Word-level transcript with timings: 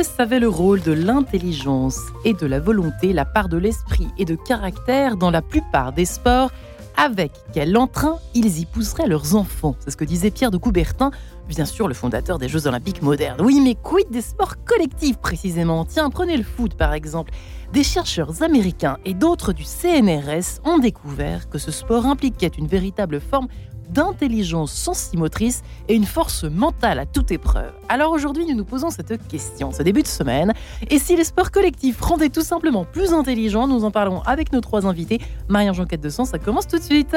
Français 0.00 0.16
savaient 0.16 0.40
le 0.40 0.48
rôle 0.48 0.80
de 0.80 0.92
l'intelligence 0.92 1.98
et 2.24 2.32
de 2.32 2.46
la 2.46 2.58
volonté, 2.58 3.12
la 3.12 3.26
part 3.26 3.50
de 3.50 3.58
l'esprit 3.58 4.08
et 4.16 4.24
de 4.24 4.34
caractère 4.34 5.18
dans 5.18 5.30
la 5.30 5.42
plupart 5.42 5.92
des 5.92 6.06
sports. 6.06 6.50
Avec 6.96 7.32
quel 7.52 7.76
entrain 7.76 8.16
ils 8.34 8.60
y 8.60 8.64
pousseraient 8.66 9.06
leurs 9.06 9.34
enfants? 9.34 9.76
C'est 9.80 9.90
ce 9.90 9.96
que 9.98 10.04
disait 10.04 10.30
Pierre 10.30 10.50
de 10.50 10.56
Coubertin, 10.56 11.10
bien 11.48 11.66
sûr 11.66 11.86
le 11.86 11.94
fondateur 11.94 12.38
des 12.38 12.48
Jeux 12.48 12.66
Olympiques 12.66 13.02
modernes. 13.02 13.40
Oui, 13.42 13.60
mais 13.62 13.74
quid 13.74 14.10
des 14.10 14.22
sports 14.22 14.64
collectifs 14.64 15.18
précisément? 15.18 15.84
Tiens, 15.84 16.08
prenez 16.08 16.36
le 16.36 16.44
foot 16.44 16.74
par 16.74 16.94
exemple. 16.94 17.32
Des 17.72 17.84
chercheurs 17.84 18.42
américains 18.42 18.96
et 19.04 19.14
d'autres 19.14 19.52
du 19.52 19.64
CNRS 19.64 20.60
ont 20.64 20.78
découvert 20.78 21.48
que 21.50 21.58
ce 21.58 21.70
sport 21.70 22.06
impliquait 22.06 22.52
une 22.58 22.66
véritable 22.66 23.20
forme 23.20 23.48
d'intelligence 23.92 24.72
sensimotrice 24.72 25.62
et 25.88 25.94
une 25.94 26.04
force 26.04 26.44
mentale 26.44 26.98
à 26.98 27.06
toute 27.06 27.30
épreuve. 27.30 27.72
Alors 27.88 28.12
aujourd'hui, 28.12 28.46
nous 28.46 28.54
nous 28.54 28.64
posons 28.64 28.90
cette 28.90 29.26
question, 29.28 29.72
ce 29.72 29.82
début 29.82 30.02
de 30.02 30.08
semaine. 30.08 30.52
Et 30.90 30.98
si 30.98 31.16
les 31.16 31.24
sports 31.24 31.50
collectifs 31.50 32.00
rendaient 32.00 32.28
tout 32.28 32.42
simplement 32.42 32.84
plus 32.84 33.12
intelligents 33.12 33.66
Nous 33.66 33.84
en 33.84 33.90
parlons 33.90 34.22
avec 34.22 34.52
nos 34.52 34.60
trois 34.60 34.86
invités. 34.86 35.20
Marie-Ange 35.48 35.80
Enquête 35.80 36.00
de 36.00 36.10
Sens, 36.10 36.30
ça 36.30 36.38
commence 36.38 36.66
tout 36.66 36.78
de 36.78 36.82
suite. 36.82 37.16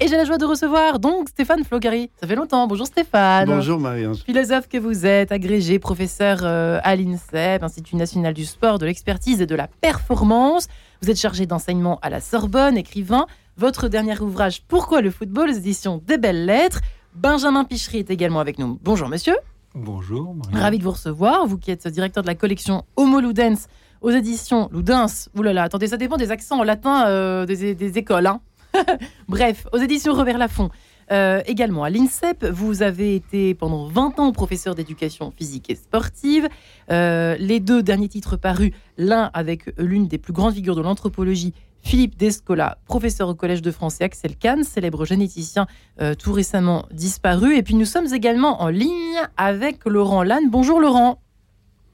Et 0.00 0.06
j'ai 0.06 0.16
la 0.16 0.24
joie 0.24 0.38
de 0.38 0.44
recevoir 0.44 1.00
donc 1.00 1.28
Stéphane 1.28 1.64
Flogari. 1.64 2.08
Ça 2.20 2.28
fait 2.28 2.36
longtemps. 2.36 2.68
Bonjour 2.68 2.86
Stéphane. 2.86 3.48
Bonjour 3.48 3.80
marie 3.80 4.04
Philosophe 4.24 4.68
que 4.68 4.78
vous 4.78 5.04
êtes, 5.04 5.32
agrégé, 5.32 5.80
professeur 5.80 6.38
euh, 6.44 6.78
à 6.84 6.94
l'INSEP, 6.94 7.64
Institut 7.64 7.96
national 7.96 8.32
du 8.32 8.44
sport, 8.44 8.78
de 8.78 8.86
l'expertise 8.86 9.40
et 9.40 9.46
de 9.46 9.56
la 9.56 9.66
performance. 9.66 10.68
Vous 11.02 11.10
êtes 11.10 11.18
chargé 11.18 11.46
d'enseignement 11.46 11.98
à 12.00 12.10
la 12.10 12.20
Sorbonne, 12.20 12.76
écrivain. 12.76 13.26
Votre 13.58 13.88
dernier 13.88 14.16
ouvrage, 14.20 14.62
Pourquoi 14.68 15.00
le 15.00 15.10
football, 15.10 15.50
aux 15.50 15.52
éditions 15.52 16.00
des 16.06 16.16
belles 16.16 16.46
lettres. 16.46 16.80
Benjamin 17.16 17.64
Pichery 17.64 17.98
est 17.98 18.08
également 18.08 18.38
avec 18.38 18.56
nous. 18.56 18.78
Bonjour 18.84 19.08
monsieur. 19.08 19.34
Bonjour. 19.74 20.36
Ravi 20.52 20.78
de 20.78 20.84
vous 20.84 20.92
recevoir. 20.92 21.44
Vous 21.44 21.58
qui 21.58 21.72
êtes 21.72 21.88
directeur 21.88 22.22
de 22.22 22.28
la 22.28 22.36
collection 22.36 22.84
Homo 22.94 23.18
Ludens 23.18 23.66
aux 24.00 24.10
éditions 24.10 24.68
Ludens. 24.72 25.28
Ouh 25.36 25.42
là 25.42 25.52
là, 25.52 25.64
attendez, 25.64 25.88
ça 25.88 25.96
dépend 25.96 26.16
des 26.16 26.30
accents 26.30 26.60
en 26.60 26.62
latin 26.62 27.08
euh, 27.08 27.46
des, 27.46 27.98
écoles. 27.98 28.28
Hein. 28.28 28.40
Bref, 29.28 29.66
aux 29.72 29.78
éditions 29.78 30.14
Revers 30.14 30.38
Lafont. 30.38 30.70
Euh, 31.10 31.40
également 31.46 31.84
à 31.84 31.90
l'INSEP, 31.90 32.44
vous 32.44 32.82
avez 32.82 33.14
été 33.16 33.54
pendant 33.54 33.86
20 33.86 34.20
ans 34.20 34.30
professeur 34.30 34.74
d'éducation 34.74 35.32
physique 35.36 35.70
et 35.70 35.74
sportive. 35.74 36.48
Euh, 36.92 37.34
les 37.40 37.58
deux 37.60 37.82
derniers 37.82 38.08
titres 38.08 38.36
parus, 38.36 38.72
l'un 38.98 39.30
avec 39.32 39.72
l'une 39.78 40.06
des 40.06 40.18
plus 40.18 40.32
grandes 40.32 40.54
figures 40.54 40.76
de 40.76 40.82
l'anthropologie, 40.82 41.54
Philippe 41.82 42.16
Descola, 42.16 42.78
professeur 42.86 43.28
au 43.28 43.34
Collège 43.34 43.62
de 43.62 43.70
France, 43.70 44.00
et 44.00 44.04
Axel 44.04 44.36
Kahn, 44.36 44.64
célèbre 44.64 45.04
généticien 45.04 45.66
euh, 46.00 46.14
tout 46.14 46.32
récemment 46.32 46.86
disparu. 46.92 47.56
Et 47.56 47.62
puis 47.62 47.74
nous 47.74 47.84
sommes 47.84 48.12
également 48.12 48.62
en 48.62 48.68
ligne 48.68 49.20
avec 49.36 49.84
Laurent 49.86 50.22
Lannes. 50.22 50.50
Bonjour 50.50 50.80
Laurent. 50.80 51.20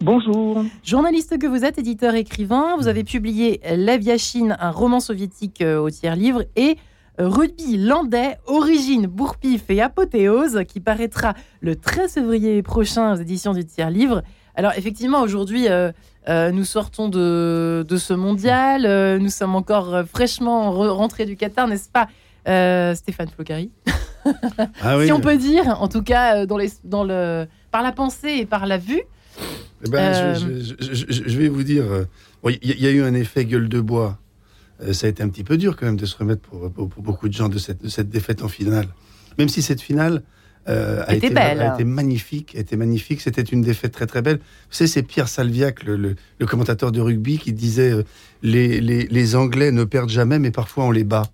Bonjour. 0.01 0.65
Journaliste 0.83 1.39
que 1.39 1.47
vous 1.47 1.65
êtes, 1.65 1.79
éditeur, 1.79 2.15
écrivain, 2.15 2.77
vous 2.77 2.89
avez 2.89 3.05
publié 3.05 3.61
L'Aviachine, 3.77 4.57
un 4.61 4.71
roman 4.71 5.01
soviétique 5.01 5.63
euh, 5.63 5.81
au 5.81 5.89
tiers-livre, 5.89 6.45
et 6.57 6.77
euh, 7.21 7.29
Rugby 7.29 7.77
landais, 7.77 8.37
origine, 8.47 9.07
bourpif 9.07 9.71
et 9.71 9.81
apothéose, 9.81 10.63
qui 10.67 10.81
paraîtra 10.81 11.35
le 11.61 11.77
13 11.77 12.15
février 12.15 12.61
prochain 12.63 13.15
aux 13.15 13.17
éditions 13.17 13.55
du 13.55 13.65
tiers-livre. 13.65 14.23
Alors 14.55 14.73
effectivement, 14.77 15.23
aujourd'hui, 15.23 15.67
euh, 15.69 15.92
nous 16.53 16.65
sortons 16.65 17.09
de, 17.09 17.85
ce 17.97 18.15
mondial, 18.15 19.19
nous 19.19 19.31
sommes 19.31 19.57
encore 19.57 20.05
fraîchement 20.07 20.73
rentrés 20.73 21.27
du 21.27 21.37
Qatar, 21.37 21.69
n'est-ce 21.69 21.89
pas 21.89 22.09
Stéphane 22.95 23.29
Flocari? 23.29 23.70
Ah 24.81 24.97
Si 25.05 25.13
on 25.13 25.20
peut 25.20 25.37
dire, 25.37 25.81
en 25.81 25.89
tout 25.89 26.03
cas, 26.03 26.47
dans 26.47 26.57
les, 26.57 26.70
dans 26.85 27.05
le, 27.05 27.47
par 27.70 27.83
la 27.83 27.93
pensée 27.93 28.37
et 28.39 28.47
par 28.47 28.67
la 28.67 28.79
vue. 28.79 29.03
Eh 29.85 29.91
ben, 29.91 30.14
euh, 30.14 30.35
je, 30.79 31.39
vais 31.39 31.48
vous 31.48 31.63
dire, 31.63 31.85
euh, 31.85 32.05
il 32.63 32.81
y, 32.81 32.87
a 32.87 32.91
eu 32.91 33.03
un 33.03 33.14
effet 33.14 33.45
gueule 33.45 33.69
de 33.69 33.81
bois. 33.81 34.19
Euh, 34.83 34.93
ça 34.93 35.07
a 35.07 35.11
été 35.11 35.23
un 35.23 35.29
petit 35.29 35.45
peu 35.45 35.57
dur 35.57 35.77
quand 35.77 35.87
même 35.87 35.97
de 35.97 36.07
se 36.07 36.17
remettre 36.17 36.41
pour, 36.41 36.70
beaucoup 36.70 37.29
de 37.29 37.35
gens 37.35 37.48
de 37.48 37.59
cette, 37.59 37.89
cette, 37.89 38.09
défaite 38.09 38.43
en 38.43 38.48
finale. 38.48 38.87
Même 39.39 39.48
si 39.48 39.61
cette 39.61 39.81
finale 39.81 40.23
a, 40.67 41.14
été, 41.14 41.30
belle. 41.30 41.61
a 41.61 41.75
été 41.75 41.85
magnifique, 41.85 42.55
était 42.55 42.77
magnifique. 42.77 43.20
C'était 43.20 43.42
une 43.42 43.63
défaite 43.63 43.92
très 43.92 44.07
très 44.07 44.23
belle. 44.23 44.36
Vous 44.36 44.77
savez, 44.77 44.89
c'est 44.89 45.02
Pierre 45.02 45.29
Salviac, 45.29 45.83
le, 45.83 46.17
commentateur 46.47 46.92
de 46.92 47.01
rugby, 47.01 47.39
qui 47.39 47.52
disait 47.52 47.92
les, 48.42 48.80
les, 48.80 49.07
les, 49.07 49.36
Anglais 49.36 49.73
ne 49.73 49.85
perdent 49.85 50.11
jamais, 50.11 50.39
mais 50.39 50.51
parfois 50.51 50.85
on 50.85 50.91
les 50.91 51.05
bat. 51.05 51.25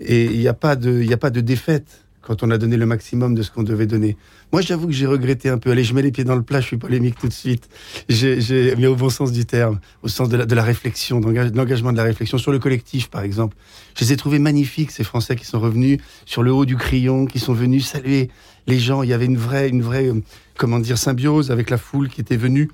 Et 0.00 0.24
il 0.24 0.38
n'y 0.38 0.48
a 0.48 0.54
pas 0.54 0.76
de, 0.76 1.02
il 1.02 1.12
a 1.12 1.16
pas 1.16 1.30
de 1.30 1.40
défaite 1.40 2.02
quand 2.22 2.42
on 2.42 2.50
a 2.50 2.58
donné 2.58 2.76
le 2.76 2.86
maximum 2.86 3.34
de 3.34 3.42
ce 3.42 3.50
qu'on 3.50 3.64
devait 3.64 3.86
donner. 3.86 4.16
Moi, 4.52 4.62
j'avoue 4.62 4.86
que 4.86 4.92
j'ai 4.92 5.06
regretté 5.06 5.48
un 5.48 5.58
peu. 5.58 5.70
Allez, 5.70 5.82
je 5.82 5.92
mets 5.92 6.02
les 6.02 6.12
pieds 6.12 6.24
dans 6.24 6.36
le 6.36 6.42
plat, 6.42 6.60
je 6.60 6.66
suis 6.66 6.76
polémique 6.76 7.18
tout 7.18 7.26
de 7.26 7.32
suite. 7.32 7.68
J'ai, 8.08 8.76
mais 8.76 8.86
au 8.86 8.94
bon 8.94 9.10
sens 9.10 9.32
du 9.32 9.44
terme, 9.44 9.80
au 10.02 10.08
sens 10.08 10.28
de 10.28 10.36
la, 10.36 10.46
de 10.46 10.54
la 10.54 10.62
réflexion, 10.62 11.20
de 11.20 11.26
l'engagement 11.26 11.92
de 11.92 11.96
la 11.96 12.04
réflexion 12.04 12.38
sur 12.38 12.52
le 12.52 12.58
collectif, 12.58 13.10
par 13.10 13.22
exemple. 13.22 13.56
Je 13.96 14.04
les 14.04 14.12
ai 14.12 14.16
trouvés 14.16 14.38
magnifiques, 14.38 14.92
ces 14.92 15.04
Français 15.04 15.36
qui 15.36 15.44
sont 15.44 15.58
revenus 15.58 15.98
sur 16.24 16.42
le 16.42 16.52
haut 16.52 16.64
du 16.64 16.76
crayon, 16.76 17.26
qui 17.26 17.40
sont 17.40 17.54
venus 17.54 17.86
saluer 17.86 18.30
les 18.66 18.78
gens. 18.78 19.02
Il 19.02 19.10
y 19.10 19.12
avait 19.12 19.26
une 19.26 19.36
vraie, 19.36 19.68
une 19.68 19.82
vraie, 19.82 20.08
euh, 20.08 20.20
comment 20.56 20.78
dire, 20.78 20.98
symbiose 20.98 21.50
avec 21.50 21.70
la 21.70 21.78
foule 21.78 22.08
qui 22.08 22.20
était 22.20 22.36
venue 22.36 22.68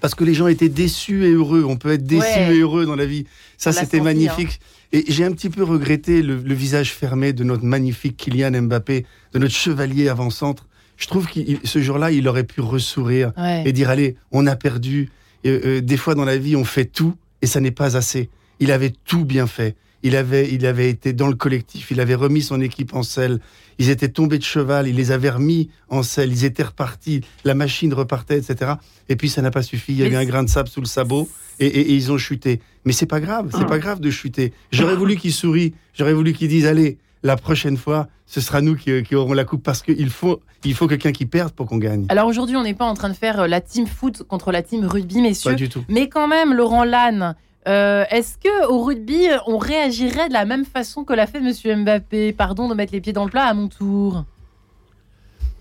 parce 0.00 0.14
que 0.14 0.24
les 0.24 0.34
gens 0.34 0.46
étaient 0.46 0.68
déçus 0.68 1.24
et 1.24 1.30
heureux. 1.30 1.64
On 1.66 1.76
peut 1.76 1.92
être 1.92 2.04
déçu 2.04 2.38
et 2.38 2.60
heureux 2.60 2.86
dans 2.86 2.96
la 2.96 3.06
vie. 3.06 3.26
Ça, 3.56 3.72
c'était 3.72 4.00
magnifique. 4.00 4.60
Hein. 4.62 4.76
Et 4.92 5.04
j'ai 5.08 5.24
un 5.24 5.32
petit 5.32 5.50
peu 5.50 5.64
regretté 5.64 6.22
le, 6.22 6.34
visage 6.34 6.92
fermé 6.92 7.32
de 7.32 7.42
notre 7.44 7.64
magnifique 7.64 8.16
Kylian 8.16 8.62
Mbappé, 8.62 9.04
de 9.32 9.38
notre 9.38 9.54
chevalier 9.54 10.08
avant-centre. 10.08 10.66
Je 10.96 11.06
trouve 11.08 11.26
que 11.26 11.40
ce 11.64 11.80
jour-là, 11.80 12.10
il 12.12 12.28
aurait 12.28 12.44
pu 12.44 12.60
ressourire 12.60 13.32
et 13.64 13.72
dire 13.72 13.90
allez, 13.90 14.16
on 14.32 14.46
a 14.46 14.56
perdu. 14.56 15.10
Euh, 15.44 15.80
des 15.80 15.96
fois 15.96 16.14
dans 16.14 16.24
la 16.24 16.38
vie, 16.38 16.56
on 16.56 16.64
fait 16.64 16.86
tout 16.86 17.14
et 17.42 17.46
ça 17.46 17.60
n'est 17.60 17.70
pas 17.70 17.96
assez. 17.96 18.30
Il 18.58 18.72
avait 18.72 18.92
tout 19.04 19.24
bien 19.24 19.46
fait. 19.46 19.76
Il 20.02 20.14
avait, 20.16 20.52
il 20.52 20.66
avait 20.66 20.88
été 20.88 21.12
dans 21.12 21.28
le 21.28 21.34
collectif, 21.34 21.90
il 21.90 22.00
avait 22.00 22.14
remis 22.14 22.42
son 22.42 22.60
équipe 22.60 22.94
en 22.94 23.02
selle, 23.02 23.40
ils 23.78 23.90
étaient 23.90 24.08
tombés 24.08 24.38
de 24.38 24.44
cheval, 24.44 24.88
il 24.88 24.96
les 24.96 25.10
avait 25.10 25.30
remis 25.30 25.70
en 25.88 26.02
selle, 26.02 26.30
ils 26.32 26.44
étaient 26.44 26.62
repartis, 26.62 27.22
la 27.44 27.54
machine 27.54 27.92
repartait, 27.92 28.38
etc. 28.38 28.74
Et 29.08 29.16
puis 29.16 29.28
ça 29.28 29.42
n'a 29.42 29.50
pas 29.50 29.62
suffi, 29.62 29.92
il 29.92 29.98
y 29.98 30.02
a 30.02 30.06
eu 30.06 30.16
un 30.16 30.24
grain 30.24 30.42
de 30.42 30.48
sable 30.48 30.68
sous 30.68 30.80
le 30.80 30.86
sabot 30.86 31.28
et, 31.58 31.94
ils 31.94 32.12
ont 32.12 32.18
chuté. 32.18 32.60
Mais 32.84 32.92
c'est 32.92 33.06
pas 33.06 33.20
grave, 33.20 33.50
c'est 33.56 33.66
pas 33.66 33.78
grave 33.78 34.00
de 34.00 34.10
chuter. 34.10 34.52
J'aurais 34.70 34.96
voulu 34.96 35.16
qu'ils 35.16 35.32
sourient, 35.32 35.74
j'aurais 35.94 36.12
voulu 36.12 36.32
qu'ils 36.32 36.48
disent 36.48 36.66
allez, 36.66 36.98
la 37.22 37.36
prochaine 37.36 37.76
fois, 37.76 38.08
ce 38.26 38.40
sera 38.40 38.60
nous 38.60 38.76
qui, 38.76 39.14
aurons 39.14 39.32
la 39.32 39.44
coupe 39.44 39.62
parce 39.62 39.82
qu'il 39.82 40.10
faut, 40.10 40.40
il 40.64 40.74
faut 40.74 40.86
quelqu'un 40.86 41.12
qui 41.12 41.26
perde 41.26 41.52
pour 41.52 41.66
qu'on 41.66 41.78
gagne. 41.78 42.06
Alors 42.08 42.26
aujourd'hui, 42.26 42.56
on 42.56 42.62
n'est 42.62 42.74
pas 42.74 42.84
en 42.84 42.94
train 42.94 43.08
de 43.08 43.14
faire 43.14 43.40
euh, 43.40 43.46
la 43.46 43.60
team 43.60 43.86
foot 43.86 44.22
contre 44.24 44.52
la 44.52 44.62
team 44.62 44.84
rugby, 44.84 45.20
messieurs. 45.20 45.52
Pas 45.52 45.56
du 45.56 45.68
tout. 45.68 45.84
Mais 45.88 46.08
quand 46.08 46.28
même, 46.28 46.52
Laurent 46.52 46.84
Lannes, 46.84 47.34
euh, 47.66 48.04
est-ce 48.10 48.38
que 48.38 48.68
au 48.68 48.82
rugby, 48.84 49.26
on 49.46 49.58
réagirait 49.58 50.28
de 50.28 50.32
la 50.32 50.44
même 50.44 50.64
façon 50.64 51.04
que 51.04 51.12
l'a 51.12 51.26
fait 51.26 51.40
Monsieur 51.40 51.74
Mbappé? 51.74 52.32
Pardon 52.32 52.68
de 52.68 52.74
mettre 52.74 52.92
les 52.92 53.00
pieds 53.00 53.12
dans 53.12 53.24
le 53.24 53.30
plat 53.30 53.44
à 53.44 53.54
mon 53.54 53.68
tour. 53.68 54.24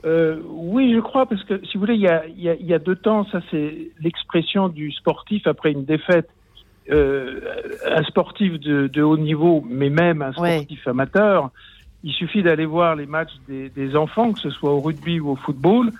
Euh, 0.05 0.39
oui, 0.49 0.93
je 0.93 0.99
crois, 0.99 1.25
parce 1.25 1.43
que 1.43 1.59
si 1.65 1.73
vous 1.73 1.79
voulez, 1.79 1.95
il 1.95 2.05
y 2.41 2.73
a, 2.73 2.79
deux 2.79 2.95
temps, 2.95 3.25
ça 3.31 3.39
c'est 3.49 3.89
l'expression 3.99 4.69
du 4.69 4.91
sportif 4.91 5.47
après 5.47 5.71
une 5.71 5.85
défaite. 5.85 6.29
Euh, 6.91 7.39
un 7.87 8.03
sportif 8.03 8.59
de, 8.59 9.01
haut 9.01 9.17
niveau, 9.17 9.65
mais 9.67 9.89
même 9.89 10.21
un 10.21 10.31
sportif 10.31 10.87
amateur, 10.87 11.49
il 12.03 12.13
suffit 12.13 12.43
d'aller 12.43 12.67
voir 12.67 12.95
les 12.95 13.07
matchs 13.07 13.33
des, 13.47 13.95
enfants, 13.95 14.31
que 14.33 14.39
ce 14.39 14.51
soit 14.51 14.71
au 14.71 14.79
rugby 14.79 15.19
ou 15.19 15.31
au 15.31 15.35
football, 15.35 15.91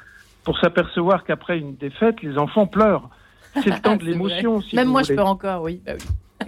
pour 0.44 0.60
s'apercevoir 0.60 1.24
qu'après 1.24 1.58
une 1.58 1.76
défaite, 1.76 2.22
les 2.22 2.38
enfants 2.38 2.68
pleurent. 2.68 3.10
C'est 3.56 3.70
le 3.70 3.82
temps 3.82 3.96
de 3.98 4.06
l'émotion. 4.06 4.62
Même 4.74 4.90
moi, 4.90 5.04
je 5.04 5.14
peux 5.14 5.22
encore, 5.22 5.64
oui. 5.64 5.82
Bah 5.86 5.94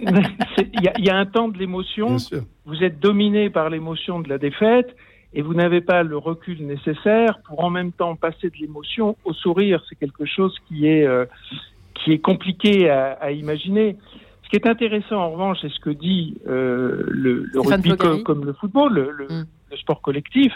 il 0.00 1.04
y, 1.04 1.10
a 1.10 1.16
un 1.16 1.26
temps 1.26 1.48
de 1.48 1.58
l'émotion. 1.58 2.16
Vous 2.66 2.84
êtes 2.84 3.00
dominé 3.00 3.50
par 3.50 3.70
l'émotion 3.70 4.20
de 4.20 4.28
la 4.28 4.38
défaite 4.38 4.94
et 5.34 5.42
vous 5.42 5.54
n'avez 5.54 5.80
pas 5.80 6.02
le 6.02 6.16
recul 6.16 6.64
nécessaire 6.64 7.40
pour 7.46 7.64
en 7.64 7.70
même 7.70 7.92
temps 7.92 8.14
passer 8.14 8.48
de 8.50 8.56
l'émotion 8.60 9.16
au 9.24 9.32
sourire. 9.32 9.82
C'est 9.88 9.96
quelque 9.96 10.24
chose 10.24 10.54
qui 10.68 10.86
est, 10.86 11.04
euh, 11.04 11.24
qui 11.94 12.12
est 12.12 12.18
compliqué 12.18 12.88
à, 12.90 13.32
imaginer. 13.32 13.96
Ce 14.44 14.48
qui 14.50 14.56
est 14.56 14.66
intéressant 14.66 15.16
en 15.16 15.30
revanche, 15.30 15.58
c'est 15.60 15.70
ce 15.70 15.80
que 15.80 15.90
dit 15.90 16.36
euh, 16.46 17.04
le, 17.08 17.50
rugby 17.56 17.96
comme, 18.24 18.44
le 18.44 18.52
football, 18.52 18.94
le, 18.94 19.24
mm. 19.24 19.46
le, 19.70 19.76
sport 19.76 20.00
collectif 20.00 20.52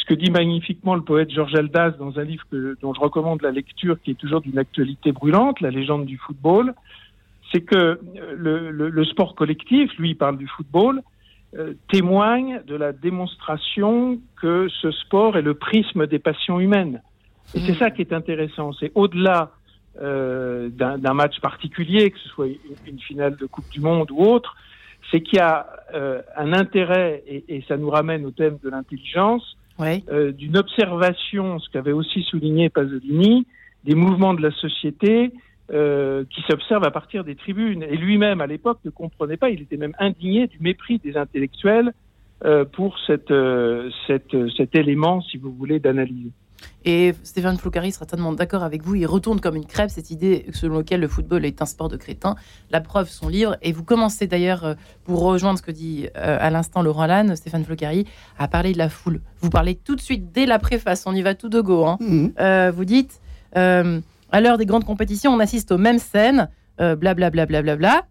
ce 0.00 0.04
que 0.06 0.14
dit 0.14 0.30
magnifiquement 0.30 0.94
le 0.94 1.02
poète 1.02 1.30
Georges 1.30 1.54
Aldas 1.54 1.90
dans 1.90 2.18
un 2.18 2.24
livre 2.24 2.44
dont 2.80 2.94
je 2.94 3.00
recommande 3.00 3.42
la 3.42 3.50
lecture, 3.50 4.00
qui 4.00 4.12
est 4.12 4.14
toujours 4.14 4.40
d'une 4.40 4.58
actualité 4.58 5.12
brûlante, 5.12 5.60
La 5.60 5.70
légende 5.70 6.06
du 6.06 6.16
football, 6.16 6.74
c'est 7.52 7.60
que 7.60 7.76
euh, 7.76 8.90
le, 8.92 9.04
sport 9.04 9.34
collectif, 9.34 9.90
lui, 9.98 10.10
il 10.10 10.16
parle 10.16 10.38
du 10.38 10.46
football, 10.46 11.02
euh, 11.56 11.74
témoigne 11.88 12.62
de 12.66 12.76
la 12.76 12.92
démonstration 12.92 14.20
que 14.40 14.68
ce 14.80 14.90
sport 14.90 15.36
est 15.36 15.42
le 15.42 15.54
prisme 15.54 16.06
des 16.06 16.18
passions 16.18 16.60
humaines. 16.60 17.02
Et 17.54 17.60
c'est 17.60 17.74
ça 17.74 17.90
qui 17.90 18.02
est 18.02 18.12
intéressant. 18.12 18.72
C'est 18.72 18.92
au-delà 18.94 19.50
euh, 20.00 20.68
d'un 20.68 21.14
match 21.14 21.40
particulier, 21.40 22.10
que 22.12 22.18
ce 22.20 22.28
soit 22.28 22.46
une, 22.86 23.00
finale 23.00 23.36
de 23.36 23.46
Coupe 23.46 23.68
du 23.70 23.80
Monde 23.80 24.10
ou 24.12 24.22
autre, 24.24 24.54
c'est 25.10 25.20
qu'il 25.20 25.38
y 25.38 25.42
a 25.42 25.66
un 26.36 26.52
intérêt, 26.52 27.24
et, 27.26 27.64
ça 27.66 27.76
nous 27.76 27.90
ramène 27.90 28.24
au 28.24 28.30
thème 28.30 28.58
de 28.62 28.70
l'intelligence, 28.70 29.56
euh, 29.82 30.32
d'une 30.32 30.56
observation, 30.56 31.58
ce 31.58 31.68
qu'avait 31.70 31.92
aussi 31.92 32.22
souligné 32.22 32.68
Pasolini, 32.68 33.46
des 33.84 33.94
mouvements 33.94 34.34
de 34.34 34.42
la 34.42 34.50
société 34.50 35.32
euh, 35.72 36.24
qui 36.30 36.42
s'observent 36.42 36.84
à 36.84 36.90
partir 36.90 37.24
des 37.24 37.34
tribunes. 37.34 37.82
Et 37.82 37.96
lui-même, 37.96 38.40
à 38.40 38.46
l'époque, 38.46 38.78
ne 38.84 38.90
comprenait 38.90 39.36
pas, 39.36 39.50
il 39.50 39.62
était 39.62 39.76
même 39.76 39.94
indigné 39.98 40.46
du 40.46 40.58
mépris 40.60 40.98
des 40.98 41.16
intellectuels 41.16 41.92
euh, 42.44 42.64
pour 42.64 42.98
cet 43.06 43.30
élément, 44.74 45.22
si 45.22 45.36
vous 45.36 45.52
voulez, 45.52 45.78
d'analyse. 45.78 46.32
Et 46.84 47.14
Stéphane 47.24 47.58
Floucari 47.58 47.92
sera 47.92 48.06
totalement 48.06 48.32
d'accord 48.32 48.62
avec 48.62 48.82
vous. 48.82 48.94
Il 48.94 49.06
retourne 49.06 49.40
comme 49.40 49.56
une 49.56 49.66
crêpe 49.66 49.90
cette 49.90 50.10
idée 50.10 50.46
selon 50.52 50.78
laquelle 50.78 51.00
le 51.00 51.08
football 51.08 51.44
est 51.44 51.60
un 51.60 51.66
sport 51.66 51.88
de 51.88 51.96
crétin. 51.96 52.36
La 52.70 52.80
preuve, 52.80 53.08
son 53.08 53.28
livre. 53.28 53.56
Et 53.62 53.72
vous 53.72 53.84
commencez 53.84 54.26
d'ailleurs, 54.26 54.64
euh, 54.64 54.74
pour 55.04 55.20
rejoindre 55.20 55.58
ce 55.58 55.62
que 55.62 55.70
dit 55.70 56.08
euh, 56.16 56.38
à 56.40 56.50
l'instant 56.50 56.82
Laurent 56.82 57.06
Lannes, 57.06 57.36
Stéphane 57.36 57.64
Floucari, 57.64 58.06
à 58.38 58.48
parler 58.48 58.72
de 58.72 58.78
la 58.78 58.88
foule. 58.88 59.20
Vous 59.40 59.50
parlez 59.50 59.74
tout 59.74 59.96
de 59.96 60.00
suite 60.00 60.32
dès 60.32 60.46
la 60.46 60.58
préface. 60.58 61.04
On 61.06 61.14
y 61.14 61.22
va 61.22 61.34
tout 61.34 61.48
de 61.48 61.60
go. 61.60 61.84
Hein. 61.84 61.98
Mhm. 62.00 62.32
Euh, 62.40 62.72
vous 62.74 62.84
dites, 62.84 63.20
à 63.52 64.40
l'heure 64.40 64.58
des 64.58 64.66
grandes 64.66 64.84
compétitions, 64.84 65.32
on 65.32 65.40
assiste 65.40 65.72
aux 65.72 65.78
mêmes 65.78 65.98
scènes 65.98 66.48
blablabla. 66.80 67.46
Bla, 67.46 67.62
bla, 67.62 67.76
bla, 67.76 68.06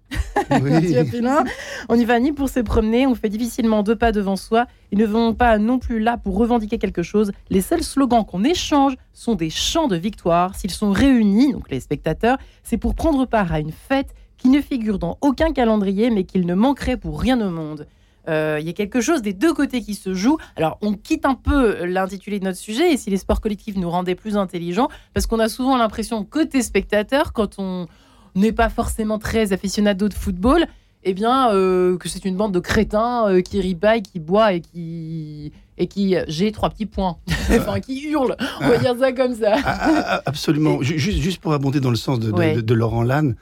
on 1.90 1.96
n'y 1.96 2.06
va 2.06 2.20
ni 2.20 2.32
pour 2.32 2.50
se 2.50 2.60
promener, 2.60 3.08
on 3.08 3.16
fait 3.16 3.30
difficilement 3.30 3.84
deux 3.84 3.96
pas 3.96 4.12
devant 4.12 4.36
soi. 4.36 4.66
Ils 4.92 4.98
ne 4.98 5.06
vont 5.06 5.34
pas 5.34 5.58
non 5.58 5.80
plus 5.80 6.00
là 6.00 6.18
pour 6.18 6.38
revendiquer 6.38 6.78
quelque 6.78 7.04
chose. 7.04 7.32
Les 7.50 7.62
seuls 7.62 7.84
slogans 7.84 8.26
qu'on 8.26 8.44
échange 8.44 8.96
sont 9.14 9.36
des 9.36 9.50
chants 9.50 9.88
de 9.88 9.96
victoire. 9.96 10.56
S'ils 10.56 10.72
sont 10.72 10.92
réunis, 10.92 11.54
donc 11.54 11.70
les 11.70 11.80
spectateurs, 11.80 12.38
c'est 12.64 12.78
pour 12.78 12.96
prendre 12.96 13.26
part 13.26 13.52
à 13.52 13.60
une 13.60 13.72
fête 13.72 14.14
qui 14.38 14.50
ne 14.50 14.62
figure 14.62 15.00
dans 15.00 15.18
aucun 15.22 15.52
calendrier, 15.52 16.10
mais 16.10 16.24
qu'il 16.24 16.46
ne 16.46 16.54
manquerait 16.56 16.98
pour 16.98 17.20
rien 17.20 17.40
au 17.42 17.50
monde. 17.50 17.88
Euh, 18.28 18.58
il 18.60 18.66
y 18.68 18.70
a 18.70 18.74
quelque 18.74 19.02
chose 19.02 19.22
des 19.22 19.34
deux 19.34 19.54
côtés 19.54 19.82
qui 19.82 19.96
se 19.96 20.14
joue. 20.14 20.38
Alors, 20.56 20.78
on 20.82 20.94
quitte 20.94 21.26
un 21.26 21.36
peu 21.36 21.86
l'intitulé 21.86 22.40
de 22.40 22.46
notre 22.46 22.58
sujet, 22.58 22.94
et 22.94 22.98
si 22.98 23.10
les 23.10 23.18
sports 23.18 23.42
collectifs 23.42 23.76
nous 23.76 23.90
rendaient 23.90 24.16
plus 24.16 24.38
intelligents, 24.38 24.88
parce 25.14 25.26
qu'on 25.26 25.40
a 25.40 25.50
souvent 25.50 25.78
l'impression, 25.78 26.24
côté 26.24 26.62
spectateur, 26.62 27.34
quand 27.34 27.56
on, 27.58 27.88
n'est 28.36 28.52
pas 28.52 28.70
forcément 28.70 29.20
très 29.20 29.54
aficionado 29.54 30.08
de 30.10 30.14
football, 30.14 30.66
eh 31.04 31.14
bien, 31.14 31.54
euh, 31.54 31.98
que 31.98 32.10
c'est 32.10 32.26
une 32.26 32.36
bande 32.36 32.54
de 32.54 32.60
crétins 32.60 33.28
euh, 33.28 33.42
qui 33.42 33.62
ripaillent, 33.62 34.04
qui 34.04 34.20
boit 34.20 34.54
et 34.54 34.62
qui 34.62 35.52
et 35.78 35.88
qui 35.88 36.16
j'ai 36.28 36.52
trois 36.52 36.70
petits 36.70 36.86
points, 36.86 37.18
enfin 37.52 37.80
qui 37.80 38.02
hurlent, 38.02 38.36
on 38.60 38.68
va 38.68 38.78
dire 38.78 38.96
ça 39.00 39.14
comme 39.14 39.34
ça. 39.34 39.56
Ah, 39.64 39.78
ah, 39.80 40.04
ah, 40.08 40.22
absolument. 40.26 40.82
Juste, 40.82 41.20
juste 41.20 41.40
pour 41.40 41.54
abonder 41.54 41.80
dans 41.80 41.90
le 41.90 41.96
sens 41.96 42.20
de, 42.20 42.74
Laurent 42.74 43.04
Lannes. 43.04 43.36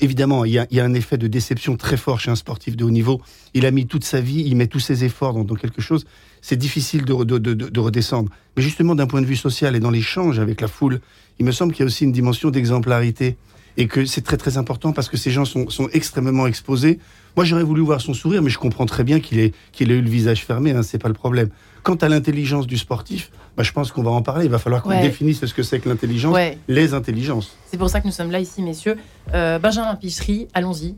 évidemment, 0.00 0.44
il 0.44 0.52
y, 0.52 0.58
a, 0.58 0.84
un 0.84 0.92
effet 0.92 1.16
de 1.16 1.26
déception 1.26 1.78
très 1.78 1.96
fort 1.96 2.20
chez 2.20 2.30
un 2.30 2.36
sportif 2.36 2.76
de 2.76 2.84
haut 2.84 2.90
niveau. 2.90 3.22
Il 3.54 3.64
a 3.64 3.70
mis 3.70 3.86
toute 3.86 4.04
sa 4.04 4.20
vie, 4.20 4.42
il 4.46 4.54
met 4.54 4.66
tous 4.66 4.80
ses 4.80 5.04
efforts 5.04 5.32
dans, 5.32 5.54
quelque 5.54 5.80
chose. 5.80 6.04
C'est 6.42 6.56
difficile 6.56 7.06
de, 7.06 7.24
de, 7.24 7.80
redescendre. 7.80 8.30
Mais 8.54 8.62
justement, 8.62 8.94
d'un 8.94 9.06
point 9.06 9.22
de 9.22 9.26
vue 9.26 9.36
social 9.36 9.74
et 9.74 9.80
dans 9.80 9.90
l'échange 9.90 10.38
avec 10.38 10.60
la 10.60 10.68
foule, 10.68 11.00
il 11.38 11.46
me 11.46 11.52
semble 11.52 11.72
qu'il 11.72 11.80
y 11.80 11.84
a 11.84 11.86
aussi 11.86 12.04
une 12.04 12.12
dimension 12.12 12.50
d'exemplarité 12.50 13.38
et 13.78 13.86
que 13.86 14.04
c'est 14.04 14.22
très 14.22 14.36
très 14.36 14.58
important 14.58 14.92
parce 14.92 15.08
que 15.08 15.16
ces 15.16 15.30
gens 15.30 15.44
sont, 15.44 15.70
sont 15.70 15.88
extrêmement 15.92 16.48
exposés. 16.48 16.98
Moi, 17.36 17.44
j'aurais 17.44 17.62
voulu 17.62 17.80
voir 17.80 18.00
son 18.00 18.12
sourire, 18.12 18.42
mais 18.42 18.50
je 18.50 18.58
comprends 18.58 18.86
très 18.86 19.04
bien 19.04 19.20
qu'il 19.20 19.38
ait, 19.38 19.52
qu'il 19.70 19.92
ait 19.92 19.94
eu 19.94 20.02
le 20.02 20.10
visage 20.10 20.44
fermé, 20.44 20.72
hein, 20.72 20.82
c'est 20.82 20.98
pas 20.98 21.06
le 21.06 21.14
problème. 21.14 21.50
Quant 21.84 21.94
à 21.94 22.08
l'intelligence 22.08 22.66
du 22.66 22.76
sportif, 22.76 23.30
bah, 23.56 23.62
je 23.62 23.70
pense 23.70 23.92
qu'on 23.92 24.02
va 24.02 24.10
en 24.10 24.20
parler. 24.20 24.46
Il 24.46 24.50
va 24.50 24.58
falloir 24.58 24.82
qu'on 24.82 25.00
définisse 25.00 25.44
ce 25.46 25.54
que 25.54 25.62
c'est 25.62 25.78
que 25.78 25.88
l'intelligence, 25.88 26.36
les 26.66 26.92
intelligences. 26.92 27.56
C'est 27.66 27.76
pour 27.78 27.88
ça 27.88 28.00
que 28.00 28.06
nous 28.06 28.12
sommes 28.12 28.32
là 28.32 28.40
ici, 28.40 28.62
messieurs. 28.62 28.96
Euh, 29.32 29.60
Benjamin 29.60 29.94
Pichery, 29.94 30.48
allons-y. 30.54 30.96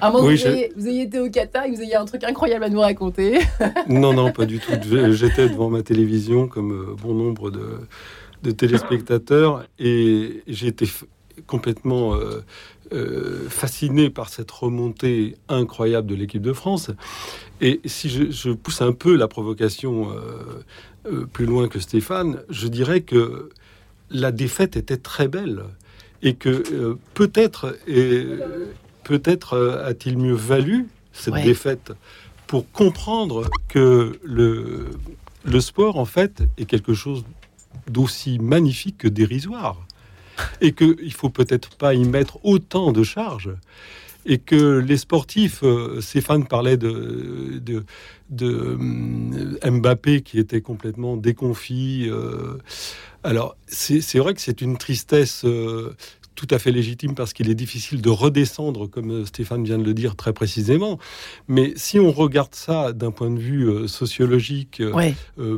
à 0.00 0.10
moins 0.10 0.22
que 0.22 0.74
vous, 0.74 0.88
ayez, 0.88 1.02
été 1.02 1.20
au 1.20 1.28
Qatar 1.28 1.66
et 1.66 1.72
que 1.72 1.76
vous 1.76 1.82
ayez 1.82 1.96
un 1.96 2.06
truc 2.06 2.24
incroyable 2.24 2.64
à 2.64 2.70
nous 2.70 2.80
raconter. 2.80 3.38
non, 3.88 4.14
non, 4.14 4.32
pas 4.32 4.46
du 4.46 4.58
tout. 4.58 4.72
J'étais 5.10 5.50
devant 5.50 5.68
ma 5.68 5.82
télévision 5.82 6.48
comme 6.48 6.72
euh, 6.72 6.96
bon 7.00 7.12
nombre 7.12 7.50
de, 7.50 7.80
de 8.42 8.50
téléspectateurs 8.50 9.66
et 9.78 10.42
j'ai 10.46 10.68
été 10.68 10.86
complètement 11.46 12.14
euh, 12.14 12.44
euh, 12.92 13.48
fasciné 13.48 14.10
par 14.10 14.28
cette 14.28 14.50
remontée 14.50 15.36
incroyable 15.48 16.06
de 16.08 16.14
l'équipe 16.14 16.42
de 16.42 16.52
France. 16.52 16.90
Et 17.60 17.80
si 17.84 18.08
je, 18.08 18.50
pousse 18.50 18.82
un 18.82 18.92
peu 18.92 19.16
la 19.16 19.28
provocation 19.28 20.10
euh, 21.06 21.26
plus 21.26 21.46
loin 21.46 21.68
que 21.68 21.78
Stéphane, 21.78 22.42
je 22.48 22.68
dirais 22.68 23.00
que 23.02 23.50
la 24.10 24.32
défaite 24.32 24.76
était 24.76 24.96
très 24.96 25.28
belle 25.28 25.64
et 26.22 26.34
que 26.34 26.96
peut-être 27.14 27.76
peut-être 29.02 29.82
a-t-il 29.84 30.18
mieux 30.18 30.34
valu 30.34 30.86
cette 31.12 31.42
défaite 31.42 31.92
pour 32.46 32.70
comprendre 32.70 33.48
que 33.68 34.18
le, 34.22 34.90
le 35.44 35.60
sport 35.60 35.98
en 35.98 36.04
fait 36.04 36.44
est 36.58 36.66
quelque 36.66 36.94
chose 36.94 37.24
d'aussi 37.88 38.38
magnifique 38.38 38.98
que 38.98 39.08
dérisoire 39.08 39.86
et 40.60 40.72
qu'il 40.72 40.96
ne 41.02 41.10
faut 41.10 41.30
peut-être 41.30 41.76
pas 41.76 41.94
y 41.94 42.04
mettre 42.04 42.38
autant 42.44 42.92
de 42.92 43.02
charges 43.02 43.54
et 44.24 44.38
que 44.38 44.78
les 44.78 44.96
sportifs, 44.96 45.62
euh, 45.62 46.00
Stéphane 46.00 46.46
parlait 46.46 46.76
de, 46.76 47.60
de, 47.60 47.84
euh, 48.42 49.70
Mbappé 49.70 50.22
qui 50.22 50.38
était 50.38 50.60
complètement 50.60 51.16
déconfit. 51.16 52.08
Euh, 52.08 52.58
alors, 53.24 53.56
c'est 53.66 54.18
vrai 54.18 54.34
que 54.34 54.40
c'est 54.40 54.60
une 54.60 54.78
tristesse 54.78 55.44
tout 56.34 56.48
à 56.50 56.58
fait 56.58 56.72
légitime 56.72 57.14
parce 57.14 57.32
qu'il 57.32 57.50
est 57.50 57.54
difficile 57.54 58.02
de 58.02 58.10
redescendre, 58.10 58.88
comme 58.88 59.24
Stéphane 59.26 59.64
vient 59.64 59.78
de 59.78 59.84
le 59.84 59.94
dire 59.94 60.16
très 60.16 60.32
précisément. 60.32 60.98
Mais 61.48 61.72
si 61.76 61.98
on 61.98 62.10
regarde 62.10 62.54
ça 62.54 62.92
d'un 62.92 63.10
point 63.10 63.30
de 63.30 63.38
vue 63.38 63.88
sociologique 63.88 64.82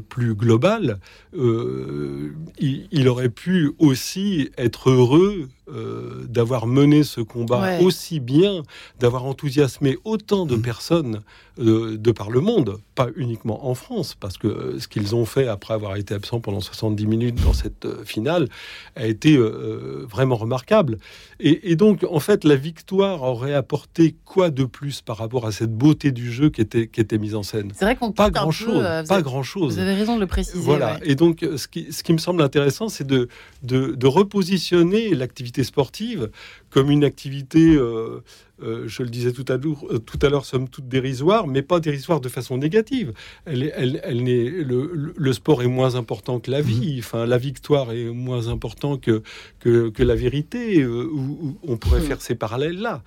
plus 0.09 0.35
global, 0.35 0.99
il, 1.33 3.09
aurait 3.09 3.29
pu 3.29 3.73
aussi 3.79 4.51
être 4.57 4.91
heureux 4.91 5.49
euh, 5.71 6.27
d'avoir 6.29 6.67
mené 6.67 7.05
ce 7.05 7.23
combat 7.23 7.79
aussi 7.81 8.21
bien, 8.21 8.63
d'avoir 9.01 9.25
enthousiasmé 9.25 9.97
autant 10.05 10.45
de 10.45 10.57
mmh. 10.57 10.63
personnes 10.63 11.21
euh, 11.59 11.97
de 11.97 12.13
par 12.13 12.29
le 12.29 12.41
monde, 12.41 12.81
pas 12.95 13.07
uniquement 13.17 13.67
en 13.67 13.75
France, 13.75 14.15
parce 14.15 14.37
que 14.37 14.47
euh, 14.47 14.79
ce 14.79 14.89
qu'ils 14.89 15.15
ont 15.15 15.25
fait 15.25 15.49
après 15.49 15.73
avoir 15.73 15.97
été 15.97 16.13
absents 16.13 16.41
pendant 16.41 16.61
70 16.61 17.07
minutes 17.07 17.43
dans 17.43 17.55
cette 17.55 17.87
finale 18.05 18.49
a 18.95 19.07
été 19.07 19.39
vraiment 19.39 20.37
remarquable. 20.37 20.99
Et, 21.41 21.77
donc, 21.77 22.05
en 22.09 22.21
fait, 22.21 22.45
la 22.45 22.57
victoire 22.57 23.23
aurait 23.23 23.55
apporté 23.55 24.15
quoi 24.25 24.51
de 24.51 24.65
plus 24.65 25.01
par 25.01 25.17
rapport 25.17 25.47
à 25.47 25.53
cette 25.53 25.73
beauté 25.73 26.13
du 26.13 26.31
jeu 26.31 26.51
qui 26.51 26.61
était, 26.61 26.89
qui 26.89 27.01
était 27.01 27.19
mise 27.19 27.35
en 27.35 27.43
scène? 27.43 27.73
C'est 27.75 27.85
vrai 27.85 27.97
qu'on 27.97 28.13
pas 28.13 28.31
grand 28.31 28.51
chose, 28.51 28.85
pas 29.09 29.23
grand 29.23 29.43
chose. 29.43 29.75
Vous 29.75 29.81
avez 29.81 29.95
raison 29.95 30.17
de 30.17 30.21
le 30.21 30.27
préciser. 30.27 30.59
Voilà. 30.59 30.99
Et 31.03 31.15
donc, 31.15 31.47
ce 31.57 31.67
qui, 31.69 31.93
ce 31.93 32.03
qui 32.03 32.13
me 32.13 32.19
semble 32.19 32.43
intéressant, 32.43 32.89
c'est 32.89 33.07
de, 33.07 33.29
de, 33.63 33.95
de 33.95 34.07
repositionner 34.07 35.15
l'activité 35.15 35.54
sportive 35.63 36.31
comme 36.71 36.91
une 36.91 37.05
activité, 37.05 37.77
euh, 37.77 38.21
euh, 38.61 38.89
je 38.89 39.05
le 39.05 39.09
disais 39.09 39.31
tout 39.31 39.45
à 39.47 39.57
l'heure, 39.57 39.87
euh, 39.93 39.99
tout 40.01 40.19
à 40.23 40.29
l'heure, 40.29 40.45
somme 40.45 40.69
toute 40.69 40.89
dérisoire, 40.89 41.47
mais 41.47 41.63
pas 41.63 41.79
dérisoire 41.79 42.21
de 42.21 42.29
façon 42.29 42.59
négative. 42.59 43.13
Elle, 43.47 43.73
elle, 43.77 44.01
elle 44.03 44.25
le, 44.25 45.15
le, 45.17 45.33
sport 45.33 45.63
est 45.63 45.69
moins 45.69 45.95
important 45.95 46.41
que 46.41 46.51
la 46.51 46.63
mmh. 46.63 46.67
vie. 46.67 46.97
Enfin, 46.99 47.27
la 47.27 47.39
victoire 47.39 47.93
est 47.93 48.07
moins 48.07 48.49
important 48.49 48.97
que, 48.97 49.23
que, 49.61 49.91
que 49.91 50.03
la 50.03 50.17
vérité. 50.17 50.85
Où, 50.85 51.57
on 51.63 51.77
pourrait 51.77 52.01
mmh. 52.01 52.05
faire 52.05 52.21
ces 52.21 52.35
parallèles 52.35 52.81
là. 52.81 53.05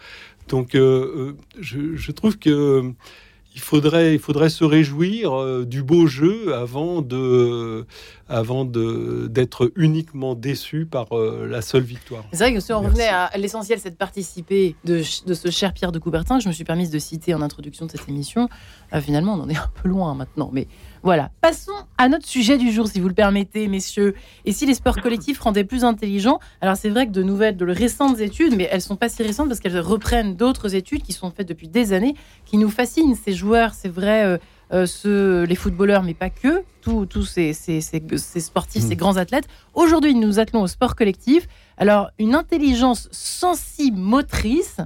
Donc, 0.48 0.70
je, 0.76 1.34
je, 1.60 2.12
trouve 2.14 2.38
que 2.40 2.94
il 3.58 3.62
faudrait, 3.62 4.14
il 4.14 4.20
faudrait 4.20 4.50
se 4.50 4.64
réjouir 4.64 5.34
euh, 5.34 5.66
du 5.66 5.82
beau 5.82 6.06
jeu 6.06 6.54
avant 6.54 7.02
de, 7.02 7.88
avant 8.30 8.66
d'être 8.66 9.72
uniquement 9.76 10.36
déçu 10.36 10.86
par 10.86 11.18
euh, 11.18 11.48
la 11.50 11.64
seule 11.64 11.82
victoire. 11.82 12.24
C'est 12.34 12.44
vrai 12.44 12.54
que 12.54 12.60
si 12.60 12.72
on 12.72 12.82
revenait 12.82 13.08
à 13.08 13.36
l'essentiel, 13.36 13.80
c'est 13.80 13.90
de 13.90 13.96
participer 13.96 14.76
de, 14.86 15.02
de, 15.26 15.34
ce 15.34 15.50
cher 15.50 15.74
Pierre 15.74 15.92
de 15.92 15.98
Coubertin 15.98 16.38
que 16.38 16.44
je 16.44 16.50
me 16.50 16.54
suis 16.54 16.66
permise 16.66 16.92
de 16.92 17.00
citer 17.00 17.34
en 17.34 17.42
introduction 17.42 17.88
de 17.88 17.92
cette 17.92 18.08
émission. 18.08 18.48
Euh, 18.94 19.02
finalement, 19.02 19.34
on 19.34 19.42
en 19.42 19.50
est 19.50 19.58
un 19.58 19.72
peu 19.82 19.90
loin 19.90 20.14
maintenant, 20.14 20.52
mais 20.54 20.68
voilà. 21.04 21.32
Passons 21.42 21.72
à 21.98 22.10
notre 22.10 22.26
sujet 22.26 22.58
du 22.58 22.72
jour, 22.72 22.88
si 22.88 23.00
vous 23.00 23.08
le 23.08 23.14
permettez, 23.14 23.68
messieurs. 23.68 24.16
Et 24.46 24.52
si 24.52 24.66
les 24.66 24.74
sports 24.74 25.02
collectifs 25.02 25.40
rendaient 25.40 25.64
plus 25.64 25.84
intelligents? 25.84 26.40
Alors, 26.62 26.76
c'est 26.78 26.90
vrai 26.90 27.08
que 27.08 27.12
de 27.12 27.24
nouvelles, 27.24 27.58
de 27.58 27.66
récentes 27.66 28.20
études, 28.20 28.56
mais 28.56 28.68
elles 28.72 28.82
sont 28.82 28.96
pas 28.96 29.10
si 29.10 29.24
récentes 29.24 29.48
parce 29.48 29.60
qu'elles 29.60 29.80
reprennent 29.80 30.36
d'autres 30.36 30.76
études 30.76 31.04
qui 31.04 31.14
sont 31.14 31.32
faites 31.32 31.48
depuis 31.48 31.68
des 31.68 31.94
années, 31.94 32.16
qui 32.46 32.58
nous 32.58 32.70
fascinent. 32.70 33.16
Ces 33.16 33.34
joueurs, 33.34 33.74
c'est 33.74 33.90
vrai, 33.90 34.24
euh, 34.74 34.86
euh, 35.06 35.46
les 35.46 35.56
footballeurs, 35.56 36.04
mais 36.04 36.14
pas 36.14 36.30
que, 36.30 36.64
tous 36.82 37.26
ces, 37.26 37.54
sportifs, 37.54 38.84
ces 38.84 38.96
mm. 38.96 38.98
grands 38.98 39.18
athlètes. 39.18 39.48
Aujourd'hui, 39.74 40.14
nous 40.16 40.40
attelons 40.40 40.62
au 40.62 40.68
sport 40.68 40.96
collectif. 40.96 41.48
Alors, 41.78 42.10
une 42.20 42.36
intelligence 42.36 43.08
sensible 43.12 43.98
motrice, 43.98 44.78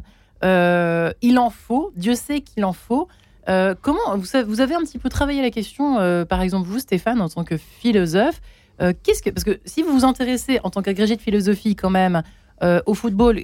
euh, 0.44 1.12
il 1.22 1.40
en 1.40 1.50
faut, 1.50 1.92
Dieu 1.96 2.16
sait 2.16 2.42
qu'il 2.42 2.66
en 2.66 2.74
faut. 2.74 3.08
Euh, 3.50 3.76
comment 3.82 4.18
vous, 4.18 4.62
avez 4.62 4.76
un 4.76 4.82
petit 4.82 5.00
peu 5.00 5.10
travaillé 5.10 5.42
la 5.42 5.50
question, 5.50 6.00
euh, 6.00 6.26
par 6.26 6.42
exemple 6.42 6.68
vous, 6.68 6.80
Stéphane, 6.80 7.22
en 7.22 7.30
tant 7.30 7.44
que 7.44 7.58
philosophe. 7.58 8.42
Euh, 8.82 8.94
qu'est-ce 9.04 9.22
que 9.22 9.30
parce 9.30 9.44
que 9.44 9.60
si 9.66 9.84
vous 9.84 9.92
vous 9.92 10.06
intéressez 10.06 10.60
en 10.64 10.70
tant 10.70 10.82
qu'agrégé 10.82 11.16
de 11.16 11.22
philosophie 11.22 11.76
quand 11.76 11.90
même 11.90 12.24
au 12.86 12.94
football, 12.94 13.42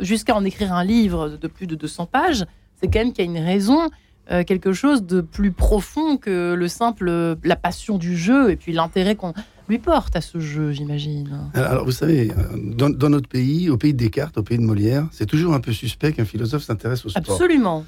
jusqu'à 0.00 0.34
en 0.34 0.44
écrire 0.44 0.72
un 0.72 0.84
livre 0.84 1.28
de 1.28 1.46
plus 1.46 1.68
de 1.68 1.76
200 1.76 2.06
pages, 2.06 2.44
c'est 2.74 2.88
quand 2.88 2.98
même 2.98 3.12
qu'il 3.12 3.24
y 3.24 3.28
a 3.28 3.30
une 3.30 3.44
raison, 3.44 3.88
quelque 4.28 4.72
chose 4.72 5.04
de 5.04 5.20
plus 5.20 5.52
profond 5.52 6.16
que 6.16 6.54
le 6.54 6.66
simple 6.66 7.36
la 7.44 7.54
passion 7.54 7.96
du 7.96 8.16
jeu 8.16 8.50
et 8.50 8.56
puis 8.56 8.72
l'intérêt 8.72 9.14
qu'on 9.14 9.32
lui 9.68 9.78
porte 9.78 10.14
à 10.16 10.20
ce 10.20 10.38
jeu, 10.38 10.72
j'imagine. 10.72 11.50
Alors, 11.54 11.84
vous 11.84 11.92
savez, 11.92 12.30
dans, 12.54 13.08
notre 13.08 13.28
pays, 13.28 13.70
au 13.70 13.76
pays 13.76 13.92
de 13.92 13.98
Descartes, 13.98 14.36
au 14.38 14.42
pays 14.42 14.58
de 14.58 14.62
Molière, 14.62 15.06
c'est 15.12 15.26
toujours 15.26 15.54
un 15.54 15.60
peu 15.60 15.72
suspect 15.72 16.12
qu'un 16.12 16.24
philosophe 16.24 16.64
s'intéresse 16.64 17.04
au 17.04 17.08
sport. 17.08 17.22
Absolument. 17.22 17.84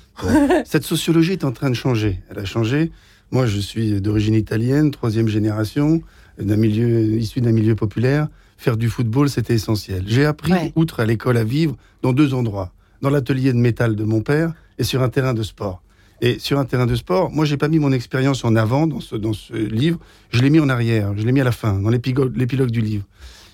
Cette 0.64 0.85
sociologie 0.85 1.33
est 1.33 1.45
en 1.45 1.52
train 1.52 1.71
de 1.71 1.75
changer. 1.75 2.21
Elle 2.30 2.38
a 2.38 2.45
changé. 2.45 2.90
Moi, 3.30 3.47
je 3.47 3.59
suis 3.59 4.00
d'origine 4.00 4.35
italienne, 4.35 4.90
troisième 4.90 5.28
génération, 5.28 6.00
d'un 6.38 6.56
milieu 6.56 7.16
issu 7.18 7.40
d'un 7.40 7.52
milieu 7.52 7.75
populaire. 7.75 8.28
Faire 8.56 8.76
du 8.76 8.88
football, 8.88 9.28
c'était 9.28 9.54
essentiel. 9.54 10.04
J'ai 10.06 10.25
appris, 10.25 10.73
outre 10.76 11.00
à 11.00 11.06
l'école, 11.06 11.37
à 11.37 11.45
vivre 11.45 11.76
dans 12.02 12.12
deux 12.12 12.33
endroits 12.33 12.73
dans 13.02 13.11
l'atelier 13.11 13.52
de 13.52 13.59
métal 13.59 13.97
de 13.97 14.04
mon 14.04 14.21
père 14.21 14.52
et 14.78 14.85
sur 14.85 15.02
un 15.02 15.09
terrain 15.09 15.35
de 15.35 15.42
sport. 15.42 15.83
Et 16.20 16.38
sur 16.38 16.58
un 16.58 16.64
terrain 16.64 16.87
de 16.87 16.94
sport, 16.94 17.30
moi, 17.30 17.44
j'ai 17.44 17.56
pas 17.56 17.68
mis 17.68 17.78
mon 17.78 17.92
expérience 17.92 18.44
en 18.44 18.56
avant 18.56 18.87
dans 18.87 19.00
ce, 19.00 19.16
dans 19.16 19.35
ce 19.35 19.52
livre, 19.52 19.99
je 20.30 20.40
l'ai 20.40 20.50
mis 20.50 20.61
en 20.61 20.68
arrière, 20.68 21.12
je 21.16 21.25
l'ai 21.25 21.32
mis 21.32 21.40
à 21.40 21.44
la 21.44 21.52
fin, 21.52 21.78
dans 21.78 21.90
l'épilogue 21.90 22.70
du 22.70 22.80
livre. 22.80 23.04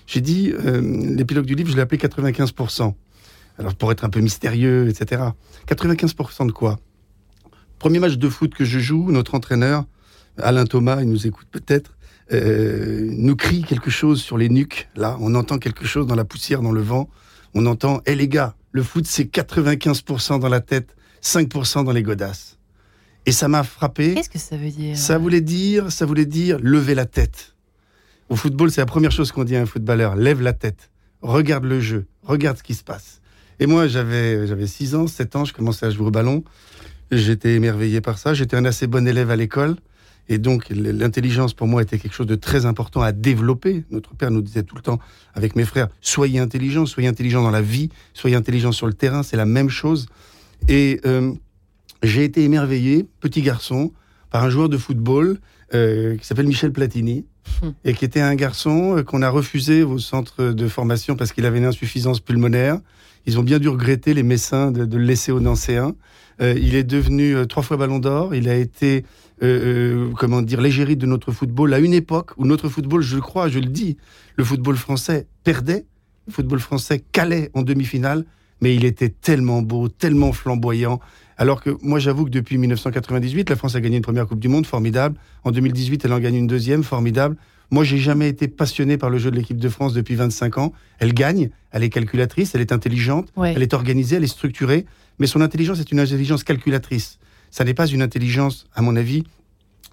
J'ai 0.07 0.21
dit, 0.21 0.53
euh, 0.53 0.81
l'épilogue 1.15 1.45
du 1.45 1.55
livre, 1.55 1.69
je 1.69 1.75
l'ai 1.75 1.81
appelé 1.81 1.99
95%. 1.99 2.93
Alors, 3.59 3.75
pour 3.75 3.91
être 3.91 4.05
un 4.05 4.09
peu 4.09 4.19
mystérieux, 4.19 4.89
etc. 4.89 5.21
95% 5.67 6.47
de 6.47 6.51
quoi? 6.51 6.79
Premier 7.79 7.99
match 7.99 8.15
de 8.15 8.29
foot 8.29 8.53
que 8.53 8.65
je 8.65 8.79
joue, 8.79 9.11
notre 9.11 9.35
entraîneur, 9.35 9.85
Alain 10.37 10.65
Thomas, 10.65 11.01
il 11.01 11.09
nous 11.09 11.27
écoute 11.27 11.47
peut-être, 11.51 11.95
euh, 12.31 13.09
nous 13.11 13.35
crie 13.35 13.63
quelque 13.63 13.91
chose 13.91 14.21
sur 14.21 14.37
les 14.37 14.49
nuques. 14.49 14.89
Là, 14.95 15.17
on 15.19 15.35
entend 15.35 15.57
quelque 15.59 15.85
chose 15.85 16.07
dans 16.07 16.15
la 16.15 16.25
poussière, 16.25 16.61
dans 16.61 16.71
le 16.71 16.81
vent. 16.81 17.09
On 17.53 17.65
entend, 17.65 18.01
hé 18.05 18.15
les 18.15 18.27
gars, 18.27 18.55
le 18.71 18.81
foot, 18.81 19.05
c'est 19.05 19.25
95% 19.25 20.39
dans 20.39 20.49
la 20.49 20.61
tête, 20.61 20.95
5% 21.23 21.85
dans 21.85 21.91
les 21.91 22.03
godasses. 22.03 22.57
Et 23.25 23.31
ça 23.31 23.47
m'a 23.47 23.63
frappé. 23.63 24.15
Qu'est-ce 24.15 24.29
que 24.29 24.39
ça 24.39 24.57
veut 24.57 24.69
dire? 24.69 24.97
Ça 24.97 25.17
voulait 25.17 25.41
dire, 25.41 25.91
ça 25.91 26.05
voulait 26.05 26.25
dire 26.25 26.59
lever 26.61 26.95
la 26.95 27.05
tête. 27.05 27.55
Au 28.29 28.35
football, 28.35 28.71
c'est 28.71 28.81
la 28.81 28.85
première 28.85 29.11
chose 29.11 29.31
qu'on 29.31 29.43
dit 29.43 29.55
à 29.55 29.61
un 29.61 29.65
footballeur 29.65 30.15
lève 30.15 30.41
la 30.41 30.53
tête, 30.53 30.89
regarde 31.21 31.65
le 31.65 31.79
jeu, 31.79 32.07
regarde 32.23 32.57
ce 32.57 32.63
qui 32.63 32.73
se 32.73 32.83
passe. 32.83 33.21
Et 33.59 33.67
moi, 33.67 33.87
j'avais 33.87 34.47
j'avais 34.47 34.67
6 34.67 34.95
ans, 34.95 35.07
7 35.07 35.35
ans, 35.35 35.45
je 35.45 35.53
commençais 35.53 35.85
à 35.85 35.89
jouer 35.89 36.07
au 36.07 36.11
ballon. 36.11 36.43
J'étais 37.11 37.53
émerveillé 37.53 38.01
par 38.01 38.17
ça. 38.17 38.33
J'étais 38.33 38.57
un 38.57 38.65
assez 38.65 38.87
bon 38.87 39.07
élève 39.07 39.29
à 39.29 39.35
l'école. 39.35 39.75
Et 40.29 40.37
donc, 40.37 40.67
l'intelligence 40.69 41.53
pour 41.53 41.67
moi 41.67 41.81
était 41.81 41.99
quelque 41.99 42.13
chose 42.13 42.27
de 42.27 42.35
très 42.35 42.65
important 42.65 43.01
à 43.01 43.11
développer. 43.11 43.83
Notre 43.91 44.15
père 44.15 44.31
nous 44.31 44.41
disait 44.41 44.63
tout 44.63 44.75
le 44.75 44.81
temps, 44.81 44.99
avec 45.33 45.55
mes 45.55 45.65
frères, 45.65 45.89
soyez 45.99 46.39
intelligents, 46.39 46.85
soyez 46.85 47.09
intelligents 47.09 47.43
dans 47.43 47.51
la 47.51 47.61
vie, 47.61 47.89
soyez 48.13 48.35
intelligents 48.35 48.71
sur 48.71 48.87
le 48.87 48.93
terrain, 48.93 49.21
c'est 49.21 49.37
la 49.37 49.45
même 49.45 49.69
chose. 49.69 50.07
Et 50.67 50.99
euh, 51.05 51.33
j'ai 52.01 52.23
été 52.23 52.43
émerveillé, 52.43 53.05
petit 53.19 53.41
garçon, 53.41 53.91
par 54.31 54.43
un 54.43 54.49
joueur 54.49 54.69
de 54.69 54.77
football 54.77 55.37
euh, 55.73 56.17
qui 56.17 56.25
s'appelle 56.25 56.47
Michel 56.47 56.71
Platini, 56.71 57.25
hum. 57.61 57.73
et 57.83 57.93
qui 57.93 58.05
était 58.05 58.21
un 58.21 58.35
garçon 58.35 58.97
euh, 58.97 59.03
qu'on 59.03 59.21
a 59.21 59.29
refusé 59.29 59.83
au 59.83 59.99
centre 59.99 60.51
de 60.51 60.67
formation 60.67 61.15
parce 61.15 61.33
qu'il 61.33 61.45
avait 61.45 61.59
une 61.59 61.65
insuffisance 61.65 62.19
pulmonaire. 62.19 62.79
Ils 63.25 63.39
ont 63.39 63.43
bien 63.43 63.59
dû 63.59 63.69
regretter, 63.69 64.13
les 64.13 64.23
médecins, 64.23 64.71
de, 64.71 64.83
le 64.83 65.03
laisser 65.03 65.31
au 65.31 65.39
Nancéen. 65.39 65.95
il 66.41 66.75
est 66.75 66.83
devenu 66.83 67.47
trois 67.47 67.63
fois 67.63 67.77
ballon 67.77 67.99
d'or. 67.99 68.35
Il 68.35 68.49
a 68.49 68.55
été 68.55 69.05
euh, 69.43 70.07
euh, 70.07 70.11
comment 70.17 70.41
dire, 70.41 70.61
l'égérie 70.61 70.95
de 70.95 71.05
notre 71.05 71.31
football 71.31 71.73
à 71.73 71.79
une 71.79 71.93
époque 71.93 72.31
où 72.37 72.45
notre 72.45 72.69
football, 72.69 73.01
je 73.01 73.17
crois, 73.17 73.49
je 73.49 73.59
le 73.59 73.65
dis, 73.65 73.97
le 74.35 74.43
football 74.43 74.77
français 74.77 75.27
perdait, 75.43 75.85
le 76.27 76.33
football 76.33 76.59
français 76.59 77.03
calait 77.11 77.49
en 77.53 77.61
demi-finale, 77.61 78.25
mais 78.63 78.73
il 78.75 78.85
était 78.85 79.09
tellement 79.09 79.61
beau, 79.61 79.89
tellement 79.89 80.31
flamboyant. 80.31 80.99
Alors 81.37 81.61
que 81.61 81.71
moi, 81.81 81.99
j'avoue 81.99 82.25
que 82.25 82.29
depuis 82.29 82.57
1998, 82.57 83.49
la 83.49 83.55
France 83.55 83.75
a 83.75 83.81
gagné 83.81 83.97
une 83.97 84.03
première 84.03 84.25
Coupe 84.25 84.39
du 84.39 84.47
Monde, 84.47 84.65
formidable. 84.65 85.17
En 85.43 85.51
2018, 85.51 86.05
elle 86.05 86.13
en 86.13 86.19
gagne 86.19 86.35
une 86.35 86.47
deuxième, 86.47 86.83
formidable. 86.83 87.35
Moi, 87.71 87.83
j'ai 87.83 87.97
jamais 87.97 88.29
été 88.29 88.47
passionné 88.47 88.97
par 88.97 89.09
le 89.09 89.17
jeu 89.17 89.31
de 89.31 89.35
l'équipe 89.35 89.57
de 89.57 89.69
France 89.69 89.93
depuis 89.93 90.15
25 90.15 90.57
ans. 90.59 90.73
Elle 90.99 91.13
gagne, 91.13 91.49
elle 91.71 91.83
est 91.83 91.89
calculatrice, 91.89 92.55
elle 92.55 92.61
est 92.61 92.71
intelligente, 92.71 93.33
elle 93.37 93.61
est 93.61 93.73
organisée, 93.73 94.15
elle 94.15 94.23
est 94.23 94.27
structurée. 94.27 94.85
Mais 95.19 95.27
son 95.27 95.41
intelligence 95.41 95.79
est 95.79 95.91
une 95.91 95.99
intelligence 95.99 96.43
calculatrice 96.43 97.19
ça 97.53 97.63
n'est 97.63 97.75
pas 97.75 97.85
une 97.85 98.01
intelligence, 98.01 98.65
à 98.73 98.81
mon 98.81 98.95
avis, 98.95 99.23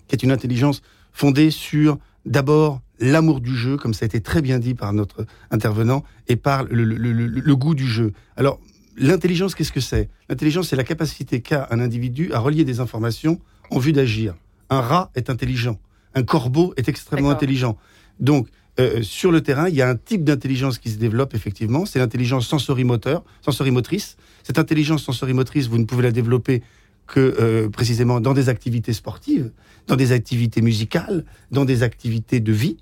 qui 0.09 0.17
est 0.17 0.23
une 0.23 0.33
intelligence 0.33 0.81
fondée 1.13 1.51
sur 1.51 1.99
d'abord 2.25 2.81
l'amour 3.01 3.41
du 3.41 3.57
jeu, 3.57 3.77
comme 3.77 3.95
ça 3.95 4.05
a 4.05 4.07
été 4.07 4.21
très 4.21 4.43
bien 4.43 4.59
dit 4.59 4.75
par 4.75 4.93
notre 4.93 5.27
intervenant, 5.51 6.05
et 6.29 6.37
par 6.37 6.65
le, 6.65 7.55
goût 7.55 7.75
du 7.75 7.87
jeu. 7.87 8.13
Alors, 8.37 8.61
l'intelligence, 8.97 9.55
qu'est-ce 9.55 9.73
que 9.73 9.81
c'est? 9.81 10.09
L'intelligence, 10.29 10.69
c'est 10.69 10.77
la 10.77 10.85
capacité 10.85 11.41
qu'a 11.41 11.67
un 11.71 11.81
individu 11.81 12.33
à 12.33 12.39
relier 12.39 12.65
des 12.65 12.81
informations 12.81 13.41
en 13.71 13.79
vue 13.79 13.93
d'agir. 13.93 14.35
Un 14.69 14.81
rat 14.81 15.11
est 15.15 15.31
intelligent, 15.31 15.81
un 16.15 16.23
corbeau 16.23 16.75
est 16.77 16.89
extrêmement 16.89 17.31
intelligent. 17.31 17.77
Donc, 18.21 18.49
euh, 18.79 19.03
sur 19.03 19.33
le 19.33 19.41
terrain, 19.41 19.69
il 19.69 19.75
y 19.75 19.83
a 19.83 19.89
un 19.89 19.97
type 19.97 20.25
d'intelligence 20.25 20.79
qui 20.79 20.91
se 20.91 20.97
développe 20.97 21.35
effectivement, 21.35 21.87
c'est 21.87 21.99
l'intelligence 21.99 22.47
sensorimoteur, 22.47 23.25
sensorimotrice. 23.43 24.17
Cette 24.43 24.59
intelligence 24.59 25.03
sensorimotrice, 25.03 25.67
vous 25.67 25.79
ne 25.79 25.85
pouvez 25.85 26.05
la 26.05 26.13
développer 26.13 26.63
que 27.07 27.21
euh, 27.41 27.69
précisément 27.69 28.21
dans 28.21 28.35
des 28.35 28.49
activités 28.49 28.93
sportives, 28.93 29.51
dans 29.89 29.97
des 29.97 30.13
activités 30.13 30.63
musicales, 30.63 31.25
dans 31.51 31.65
des 31.65 31.83
activités 31.83 32.41
de 32.41 32.53
vie. 32.53 32.77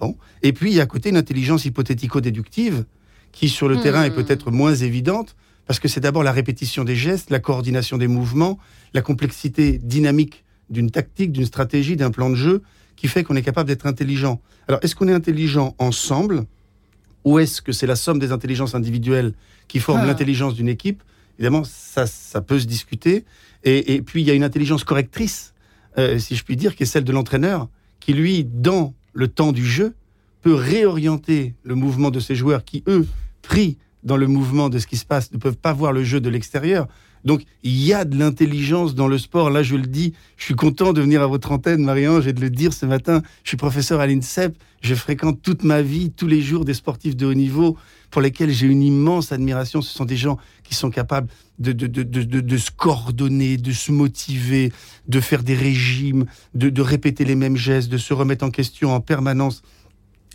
Bon. 0.00 0.16
Et 0.42 0.52
puis, 0.52 0.70
il 0.70 0.76
y 0.76 0.80
a 0.80 0.84
à 0.84 0.86
côté 0.86 1.10
une 1.10 1.16
intelligence 1.16 1.64
hypothético-déductive 1.64 2.84
qui, 3.32 3.48
sur 3.48 3.68
le 3.68 3.80
terrain, 3.80 4.04
est 4.04 4.10
hmm. 4.10 4.14
peut-être 4.14 4.50
moins 4.50 4.74
évidente, 4.74 5.36
parce 5.66 5.80
que 5.80 5.88
c'est 5.88 6.00
d'abord 6.00 6.22
la 6.22 6.32
répétition 6.32 6.84
des 6.84 6.96
gestes, 6.96 7.30
la 7.30 7.40
coordination 7.40 7.98
des 7.98 8.08
mouvements, 8.08 8.58
la 8.94 9.02
complexité 9.02 9.78
dynamique 9.78 10.44
d'une 10.70 10.90
tactique, 10.90 11.32
d'une 11.32 11.46
stratégie, 11.46 11.96
d'un 11.96 12.10
plan 12.10 12.30
de 12.30 12.34
jeu, 12.34 12.62
qui 12.96 13.08
fait 13.08 13.24
qu'on 13.24 13.36
est 13.36 13.42
capable 13.42 13.68
d'être 13.68 13.86
intelligent. 13.86 14.40
Alors, 14.68 14.80
est-ce 14.82 14.94
qu'on 14.94 15.08
est 15.08 15.12
intelligent 15.12 15.74
ensemble, 15.78 16.44
ou 17.24 17.38
est-ce 17.38 17.60
que 17.60 17.72
c'est 17.72 17.86
la 17.86 17.96
somme 17.96 18.18
des 18.18 18.32
intelligences 18.32 18.74
individuelles 18.74 19.34
qui 19.68 19.80
forment 19.80 20.00
ah. 20.02 20.06
l'intelligence 20.06 20.54
d'une 20.54 20.68
équipe? 20.68 21.02
Évidemment, 21.38 21.64
ça, 21.64 22.06
ça 22.06 22.40
peut 22.40 22.58
se 22.58 22.66
discuter. 22.66 23.24
Et, 23.64 24.00
puis, 24.00 24.22
il 24.22 24.26
y 24.26 24.30
a 24.30 24.34
une 24.34 24.44
intelligence 24.44 24.84
correctrice, 24.84 25.52
euh, 25.98 26.18
si 26.18 26.36
je 26.36 26.44
puis 26.44 26.56
dire, 26.56 26.76
qui 26.76 26.84
est 26.84 26.86
celle 26.86 27.04
de 27.04 27.12
l'entraîneur, 27.12 27.68
qui, 28.00 28.12
lui, 28.12 28.44
dans 28.44 28.94
le 29.16 29.28
temps 29.28 29.52
du 29.52 29.66
jeu, 29.66 29.94
peut 30.42 30.54
réorienter 30.54 31.54
le 31.64 31.74
mouvement 31.74 32.10
de 32.10 32.20
ses 32.20 32.36
joueurs 32.36 32.64
qui, 32.64 32.84
eux, 32.86 33.06
pris 33.42 33.78
dans 34.04 34.16
le 34.16 34.28
mouvement 34.28 34.68
de 34.68 34.78
ce 34.78 34.86
qui 34.86 34.96
se 34.96 35.04
passe, 35.04 35.32
ne 35.32 35.38
peuvent 35.38 35.56
pas 35.56 35.72
voir 35.72 35.92
le 35.92 36.04
jeu 36.04 36.20
de 36.20 36.28
l'extérieur. 36.28 36.86
Donc, 37.24 37.42
il 37.64 37.82
y 37.82 37.92
a 37.92 38.04
de 38.04 38.16
l'intelligence 38.16 38.94
dans 38.94 39.08
le 39.08 39.18
sport. 39.18 39.50
Là, 39.50 39.64
je 39.64 39.74
le 39.74 39.86
dis, 39.86 40.12
je 40.36 40.44
suis 40.44 40.54
content 40.54 40.92
de 40.92 41.00
venir 41.00 41.22
à 41.22 41.26
votre 41.26 41.50
antenne, 41.50 41.82
Marie-Ange, 41.82 42.28
et 42.28 42.32
de 42.32 42.40
le 42.40 42.50
dire 42.50 42.72
ce 42.72 42.86
matin. 42.86 43.22
Je 43.42 43.48
suis 43.48 43.56
professeur 43.56 43.98
à 43.98 44.06
l'INSEP. 44.06 44.56
Je 44.80 44.94
fréquente 44.94 45.42
toute 45.42 45.64
ma 45.64 45.82
vie, 45.82 46.12
tous 46.12 46.28
les 46.28 46.40
jours, 46.40 46.64
des 46.64 46.74
sportifs 46.74 47.16
de 47.16 47.26
haut 47.26 47.34
niveau 47.34 47.76
pour 48.10 48.22
lesquels 48.22 48.50
j'ai 48.50 48.66
une 48.66 48.82
immense 48.82 49.32
admiration. 49.32 49.82
Ce 49.82 49.92
sont 49.92 50.04
des 50.04 50.16
gens 50.16 50.38
qui 50.64 50.74
sont 50.74 50.90
capables 50.90 51.28
de, 51.58 51.72
de, 51.72 51.86
de, 51.86 52.02
de, 52.02 52.56
se 52.56 52.70
coordonner, 52.70 53.56
de 53.56 53.72
se 53.72 53.92
motiver, 53.92 54.72
de 55.08 55.20
faire 55.20 55.42
des 55.42 55.54
régimes, 55.54 56.26
de, 56.54 56.82
répéter 56.82 57.24
les 57.24 57.34
mêmes 57.34 57.56
gestes, 57.56 57.88
de 57.88 57.98
se 57.98 58.12
remettre 58.12 58.44
en 58.44 58.50
question 58.50 58.94
en 58.94 59.00
permanence. 59.00 59.62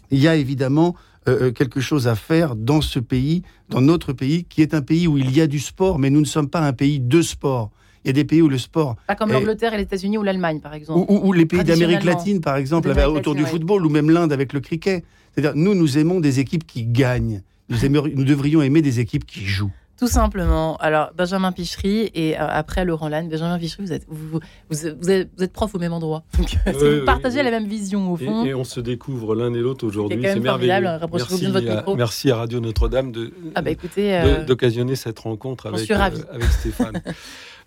Il 0.09 0.19
y 0.19 0.27
a 0.27 0.35
évidemment 0.35 0.95
euh, 1.27 1.47
euh, 1.47 1.51
quelque 1.51 1.79
chose 1.79 2.07
à 2.07 2.15
faire 2.15 2.55
dans 2.55 2.81
ce 2.81 2.99
pays, 2.99 3.43
dans 3.69 3.81
notre 3.81 4.13
pays, 4.13 4.45
qui 4.45 4.61
est 4.61 4.73
un 4.73 4.81
pays 4.81 5.07
où 5.07 5.17
il 5.17 5.35
y 5.35 5.41
a 5.41 5.47
du 5.47 5.59
sport, 5.59 5.99
mais 5.99 6.09
nous 6.09 6.21
ne 6.21 6.25
sommes 6.25 6.49
pas 6.49 6.61
un 6.61 6.73
pays 6.73 6.99
de 6.99 7.21
sport. 7.21 7.71
Il 8.03 8.07
y 8.07 8.09
a 8.09 8.13
des 8.13 8.25
pays 8.25 8.41
où 8.41 8.49
le 8.49 8.57
sport. 8.57 8.95
Pas 9.07 9.15
comme 9.15 9.31
l'Angleterre 9.31 9.75
et 9.75 9.77
les 9.77 9.83
États-Unis 9.83 10.17
ou 10.17 10.23
l'Allemagne, 10.23 10.59
par 10.59 10.73
exemple. 10.73 11.05
Ou, 11.07 11.33
les 11.33 11.45
pays 11.45 11.63
d'Amérique 11.63 12.03
latine, 12.03 12.41
par 12.41 12.55
exemple, 12.55 12.89
autour 12.89 13.35
du 13.35 13.45
football, 13.45 13.85
ou 13.85 13.89
même 13.89 14.09
l'Inde 14.09 14.33
avec 14.33 14.53
le 14.53 14.59
cricket. 14.59 15.03
C'est-à-dire, 15.33 15.55
nous, 15.55 15.75
nous 15.75 15.97
aimons 15.97 16.19
des 16.19 16.39
équipes 16.39 16.65
qui 16.65 16.83
gagnent. 16.85 17.43
Nous 17.71 18.23
devrions 18.23 18.61
aimer 18.61 18.81
des 18.81 18.99
équipes 18.99 19.25
qui 19.25 19.45
jouent. 19.45 19.71
Tout 20.01 20.07
simplement. 20.07 20.77
Alors, 20.77 21.11
Benjamin 21.15 21.51
Pichery 21.51 22.09
et 22.15 22.35
euh, 22.35 22.47
après 22.49 22.85
Laurent 22.85 23.07
Lannes. 23.07 23.29
Benjamin 23.29 23.59
Pichery, 23.59 23.83
vous 23.83 23.93
êtes, 23.93 24.07
vous, 24.09 24.39
vous, 24.71 25.11
êtes, 25.11 25.53
prof 25.53 25.75
au 25.75 25.77
même 25.77 25.93
endroit. 25.93 26.23
Donc, 26.39 26.57
vous 26.73 27.01
partagez 27.05 27.43
la 27.43 27.51
même 27.51 27.67
vision, 27.67 28.11
au 28.11 28.17
fond. 28.17 28.43
Et, 28.43 28.55
on 28.55 28.63
se 28.63 28.79
découvre 28.79 29.35
l'un 29.35 29.53
et 29.53 29.59
l'autre 29.59 29.85
aujourd'hui. 29.85 30.19
C'est 30.23 30.39
merveilleux. 30.39 30.73
Merci, 31.11 31.37
bien 31.37 31.49
de 31.49 31.53
votre 31.53 31.75
micro. 31.75 31.95
merci 31.95 32.31
à 32.31 32.37
Radio 32.37 32.59
Notre-Dame 32.59 33.11
de, 33.11 33.31
ah 33.53 33.61
bah 33.61 33.69
euh, 33.99 34.43
d'occasionner 34.43 34.95
cette 34.95 35.19
rencontre 35.19 35.67
avec, 35.67 35.91
euh, 35.91 35.95
avec 35.99 36.49
Stéphane. 36.49 36.99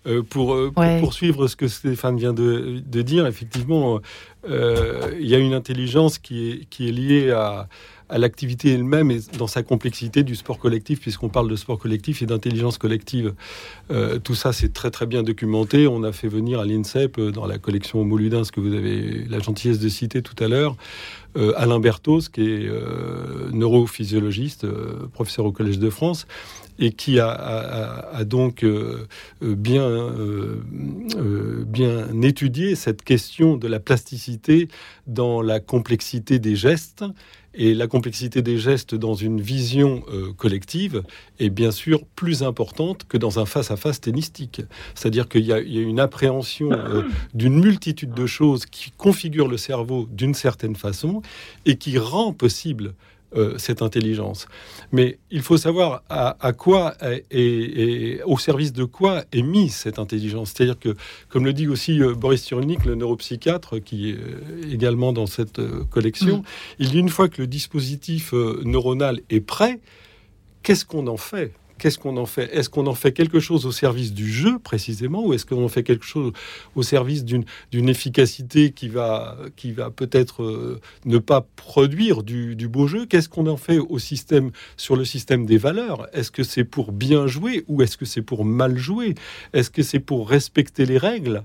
pour, 0.28 0.56
poursuivre 0.99 1.46
ce 1.46 1.54
que 1.54 1.68
Stéphane 1.68 2.16
vient 2.16 2.34
de, 2.34 2.82
de 2.84 3.02
dire, 3.02 3.28
effectivement, 3.28 4.00
il 4.49 4.50
y 5.20 5.37
a 5.37 5.38
une 5.38 5.54
intelligence 5.54 6.18
qui 6.18 6.50
est, 6.50 6.64
qui 6.68 6.88
est 6.88 6.92
liée 6.92 7.30
à, 7.30 7.68
à 8.08 8.18
l'activité 8.18 8.73
elle-même 8.73 9.11
et 9.11 9.20
dans 9.38 9.46
sa 9.46 9.62
complexité 9.62 10.23
du 10.23 10.34
sport 10.34 10.58
collectif, 10.58 11.00
puisqu'on 11.00 11.28
parle 11.28 11.49
de 11.49 11.56
sport 11.56 11.78
collectif 11.78 12.23
et 12.23 12.26
d'intelligence 12.26 12.78
collective. 12.78 13.34
Euh, 13.90 14.18
tout 14.18 14.34
ça, 14.34 14.52
c'est 14.52 14.73
très 14.73 14.90
très 14.90 15.06
bien 15.06 15.23
documenté. 15.23 15.87
On 15.87 16.02
a 16.04 16.12
fait 16.12 16.28
venir 16.28 16.61
à 16.61 16.64
l'INSEP, 16.64 17.18
euh, 17.18 17.30
dans 17.30 17.46
la 17.46 17.58
collection 17.58 18.00
Homo 18.00 18.18
Ludens 18.18 18.50
que 18.52 18.61
vous 18.61 18.75
avez 18.75 19.25
la 19.28 19.38
gentillesse 19.38 19.78
de 19.78 19.88
citer 19.88 20.23
tout 20.23 20.37
à 20.42 20.49
l'heure, 20.49 20.76
euh, 21.37 21.52
Alain 21.56 21.80
Berthos, 21.80 22.28
qui 22.32 22.42
est 22.42 22.70
neurophysiologiste, 23.52 24.66
professeur 25.12 25.46
au 25.46 25.52
Collège 25.52 25.78
de 25.78 25.90
France, 25.90 26.26
et 26.78 26.92
qui 26.92 27.20
a, 27.20 28.25
donc 28.25 28.64
bien, 29.40 30.11
bien 31.66 32.23
étudié 32.23 32.75
cette 32.75 33.02
question 33.02 33.56
de 33.56 33.68
la 33.68 33.78
plasticité 33.78 34.68
dans 35.06 35.40
la 35.40 35.61
complexité 35.61 36.38
des 36.38 36.56
gestes 36.56 37.04
et 37.54 37.75
la 37.75 37.87
complexité 37.87 38.42
des 38.42 38.58
gestes 38.58 38.94
dans 38.94 39.14
une 39.14 39.40
vision 39.40 40.04
euh, 40.12 40.32
collective 40.32 41.02
est 41.38 41.50
bien 41.50 41.70
sûr 41.70 42.04
plus 42.16 42.42
importante 42.42 43.04
que 43.08 43.16
dans 43.16 43.38
un 43.38 43.46
face-à-face 43.46 44.00
tennistique. 44.00 44.62
C'est-à-dire 44.94 45.28
qu'il 45.28 45.44
y, 45.44 45.52
a 45.52 45.58
une 45.58 46.00
appréhension 46.00 46.73
euh, 46.73 47.02
d'une 47.34 47.61
multitude 47.61 48.12
de 48.12 48.26
choses 48.26 48.66
qui 48.66 48.90
configurent 48.90 49.49
le 49.49 49.56
cerveau 49.56 50.08
d'une 50.11 50.34
certaine 50.34 50.76
façon 50.76 51.23
et 51.64 51.76
qui 51.76 51.99
rend 51.99 52.32
possible 52.32 52.94
euh, 53.37 53.59
cette 53.59 53.83
intelligence. 53.83 54.47
Mais 54.93 55.19
il 55.31 55.43
faut 55.43 55.57
savoir 55.57 56.03
à, 56.09 56.53
quoi 56.53 56.95
et, 57.31 58.21
au 58.26 58.38
service 58.38 58.73
de 58.73 58.85
quoi 58.85 59.25
est 59.33 59.43
mise 59.43 59.75
cette 59.75 59.99
intelligence. 59.99 60.53
C'est-à-dire 60.55 60.79
que, 60.79 60.95
comme 61.29 61.45
le 61.45 61.53
dit 61.53 61.67
aussi 61.67 62.00
euh, 62.00 62.14
Boris 62.14 62.43
Cyrulnik, 62.43 62.85
le 62.85 62.95
neuropsychiatre, 62.95 63.83
qui 63.83 64.11
est 64.11 64.14
euh, 64.14 64.73
également 64.73 65.12
dans 65.12 65.26
cette 65.26 65.61
collection, 65.91 66.38
mm. 66.38 66.43
il 66.79 66.91
dit 66.91 66.99
une 66.99 67.09
fois 67.09 67.29
que 67.29 67.43
le 67.43 67.47
dispositif 67.47 68.33
neuronal 68.33 69.21
est 69.31 69.41
prêt, 69.41 69.81
qu'est-ce 70.62 70.85
qu'on 70.85 71.07
en 71.07 71.17
fait? 71.17 71.53
Qu'est-ce 71.78 71.99
qu'on 71.99 72.16
en 72.16 72.26
fait? 72.26 72.49
Est-ce 72.54 72.69
qu'on 72.69 72.87
en 72.87 72.95
fait 72.95 73.12
quelque 73.12 73.40
chose 73.40 73.66
au 73.66 73.73
service 73.73 74.12
du 74.12 74.31
jeu 74.31 74.59
précisément, 74.59 75.26
ou 75.26 75.35
est-ce 75.35 75.47
qu'on 75.47 75.64
en 75.64 75.69
fait 75.69 75.83
quelque 75.83 76.04
chose 76.04 76.33
au 76.75 76.83
service 76.83 77.25
d'une 77.25 77.45
efficacité 77.88 78.73
qui 78.73 78.88
va, 78.88 79.37
qui 79.57 79.73
va 79.73 79.90
peut-être 79.90 80.43
euh, 80.43 80.81
ne 81.04 81.19
pas 81.19 81.47
produire 81.57 82.23
du, 82.23 82.57
du 82.57 82.69
beau 82.69 82.87
jeu? 82.87 83.07
Qu'est-ce 83.07 83.28
qu'on 83.28 83.47
en 83.47 83.57
fait 83.57 83.78
au 83.78 83.99
système 83.99 84.50
sur 84.76 84.97
le 84.97 85.04
système 85.04 85.47
des 85.47 85.59
valeurs? 85.59 86.07
Est-ce 86.12 86.31
que 86.31 86.43
c'est 86.43 86.64
pour 86.64 86.93
bien 86.93 87.26
jouer 87.26 87.64
ou 87.69 87.83
est-ce 87.83 87.97
que 87.97 88.04
c'est 88.04 88.23
pour 88.23 88.45
mal 88.45 88.78
jouer? 88.78 89.14
Est-ce 89.52 89.71
que 89.71 89.83
c'est 89.83 90.00
pour 90.00 90.28
respecter 90.28 90.87
les 90.87 90.99
règles? 90.99 91.45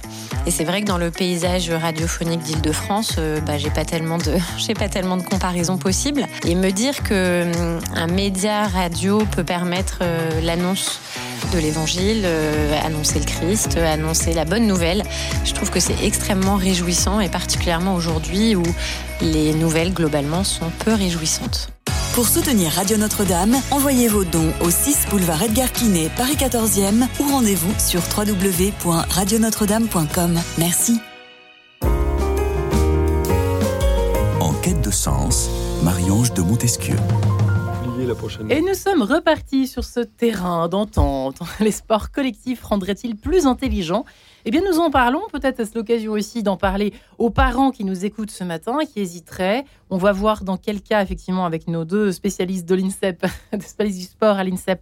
Et 0.47 0.51
c'est 0.51 0.65
vrai 0.65 0.83
que 0.83 0.87
dans 0.87 0.99
le 0.99 1.11
paysage 1.11 1.71
radiophonique 1.71 2.41
d'Île-de-France, 2.41 3.17
euh, 3.19 3.41
bah, 3.41 3.59
j'ai 3.59 3.71
pas 3.71 3.85
tellement 3.85 4.19
de, 4.19 4.35
j'ai 4.59 4.75
pas 4.75 4.89
comparaisons 5.29 5.79
possibles. 5.79 6.27
Et 6.47 6.55
me 6.55 6.71
dire 6.71 7.03
que 7.03 7.45
hum, 7.45 7.81
un 7.95 8.07
média 8.07 8.67
radio 8.67 9.19
peut 9.31 9.45
permettre 9.45 9.99
euh, 10.03 10.41
l'annonce 10.41 11.01
de 11.53 11.59
l'évangile, 11.59 12.23
euh, 12.25 12.79
annoncer 12.85 13.19
le 13.19 13.25
Christ, 13.25 13.77
annoncer 13.77 14.33
la 14.33 14.45
bonne 14.45 14.67
nouvelle. 14.67 15.03
Je 15.45 15.53
trouve 15.53 15.71
que 15.71 15.81
c'est 15.81 16.05
extrêmement 16.05 16.57
réjouissant 16.57 17.21
et 17.21 17.29
particulièrement 17.29 17.95
aujourd'hui 17.95 18.55
où 18.55 18.63
les 19.21 19.53
nouvelles 19.55 19.93
globalement 19.93 20.45
sont 20.45 20.71
peu 20.85 20.95
réjouissantes. 20.95 21.71
Pour 22.15 22.27
soutenir 22.27 22.73
Radio 22.73 22.97
Notre-Dame, 22.97 23.55
envoyez 23.71 24.09
vos 24.09 24.25
dons 24.25 24.53
au 24.63 24.71
6 24.71 25.07
boulevard 25.11 25.45
Edgar 25.45 25.71
Quinet, 25.73 26.11
Paris 26.17 26.35
14e 26.35 27.07
ou 27.21 27.29
rendez-vous 27.31 27.73
sur 27.79 28.01
www.radionotre-dame.com. 28.17 30.41
Merci. 30.59 31.01
En 34.41 34.53
quête 34.55 34.81
de 34.81 34.91
sens, 34.91 35.49
Marie-Ange 35.85 36.35
de 36.35 36.43
Montesquieu. 36.43 36.97
Et 38.49 38.61
nous 38.61 38.75
sommes 38.75 39.03
repartis 39.03 39.69
sur 39.69 39.85
ce 39.85 40.01
terrain 40.01 40.69
d'entente. 40.69 41.39
Les 41.61 41.71
sports 41.71 42.11
collectifs 42.11 42.65
rendraient-ils 42.65 43.15
plus 43.15 43.47
intelligents 43.47 44.05
eh 44.45 44.51
bien, 44.51 44.63
nous 44.63 44.79
en 44.79 44.91
parlons. 44.91 45.23
Peut-être 45.33 45.61
est-ce 45.61 45.77
l'occasion 45.77 46.13
aussi 46.13 46.43
d'en 46.43 46.57
parler 46.57 46.93
aux 47.19 47.31
parents 47.31 47.71
qui 47.71 47.85
nous 47.85 48.05
écoutent 48.05 48.31
ce 48.31 48.45
matin, 48.45 48.79
qui 48.91 49.01
hésiteraient. 49.01 49.65
On 49.91 49.99
va 49.99 50.13
voir 50.13 50.45
dans 50.45 50.57
quel 50.57 50.81
cas, 50.81 51.03
effectivement, 51.03 51.47
avec 51.47 51.69
nos 51.69 51.85
deux 51.85 52.13
spécialistes 52.13 52.69
de 52.69 52.75
l'INSEP, 52.75 53.27
spécialistes 53.61 53.99
du 53.99 54.07
sport 54.07 54.37
à 54.37 54.45
l'INSEP, 54.45 54.81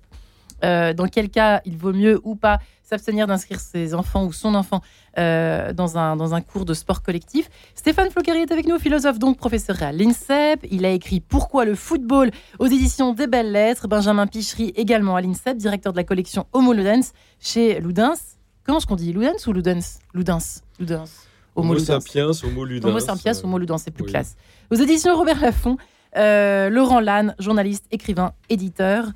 euh, 0.65 0.93
dans 0.93 1.07
quel 1.07 1.31
cas 1.31 1.61
il 1.65 1.77
vaut 1.77 1.93
mieux 1.93 2.21
ou 2.25 2.35
pas 2.35 2.59
s'abstenir 2.83 3.27
d'inscrire 3.27 3.61
ses 3.61 3.95
enfants 3.95 4.25
ou 4.25 4.33
son 4.33 4.55
enfant 4.55 4.81
euh, 5.19 5.73
dans, 5.73 5.99
un, 5.99 6.17
dans 6.17 6.35
un 6.35 6.41
cours 6.41 6.65
de 6.65 6.75
sport 6.75 7.03
collectif. 7.03 7.51
Stéphane 7.75 8.11
Flocari 8.11 8.39
est 8.39 8.51
avec 8.51 8.67
nous, 8.67 8.79
philosophe 8.79 9.19
donc 9.19 9.37
professeur 9.37 9.83
à 9.83 9.93
l'INSEP. 9.93 10.67
Il 10.71 10.87
a 10.87 10.91
écrit 10.91 11.21
Pourquoi 11.21 11.65
le 11.65 11.75
football 11.75 12.31
aux 12.59 12.67
éditions 12.67 13.13
des 13.13 13.27
Belles 13.27 13.53
Lettres. 13.53 13.89
Benjamin 13.89 14.27
Pichery 14.27 14.73
également 14.75 15.17
à 15.17 15.21
l'INSEP, 15.21 15.59
directeur 15.59 15.93
de 15.93 15.99
la 15.99 16.05
collection 16.05 16.47
Homo 16.53 16.73
Ludens 16.73 17.13
chez 17.41 17.79
Ludens. 17.81 18.38
Comment 18.69 18.81
est-ce 18.81 18.87
qu'on 18.87 18.97
dit 18.97 19.15
Ludens 19.15 19.47
ou 19.47 19.55
Ludens? 19.55 20.01
Ludens. 20.13 20.63
Ludens. 20.79 21.09
Homo 21.57 21.79
sapiens, 21.79 22.33
Homo 22.45 22.67
ludens. 22.67 22.87
Homo 22.87 23.01
sapiens, 23.01 23.33
Homo 23.43 23.57
ludens, 23.57 23.79
c'est 23.79 23.91
plus 23.91 24.05
classe. 24.05 24.37
Aux 24.71 24.75
éditions 24.75 25.17
Robert 25.17 25.41
Laffont, 25.41 25.79
euh, 26.19 26.69
Laurent 26.69 27.01
Lannes, 27.01 27.35
journaliste, 27.39 27.87
écrivain, 27.91 28.35
éditeur. 28.51 29.07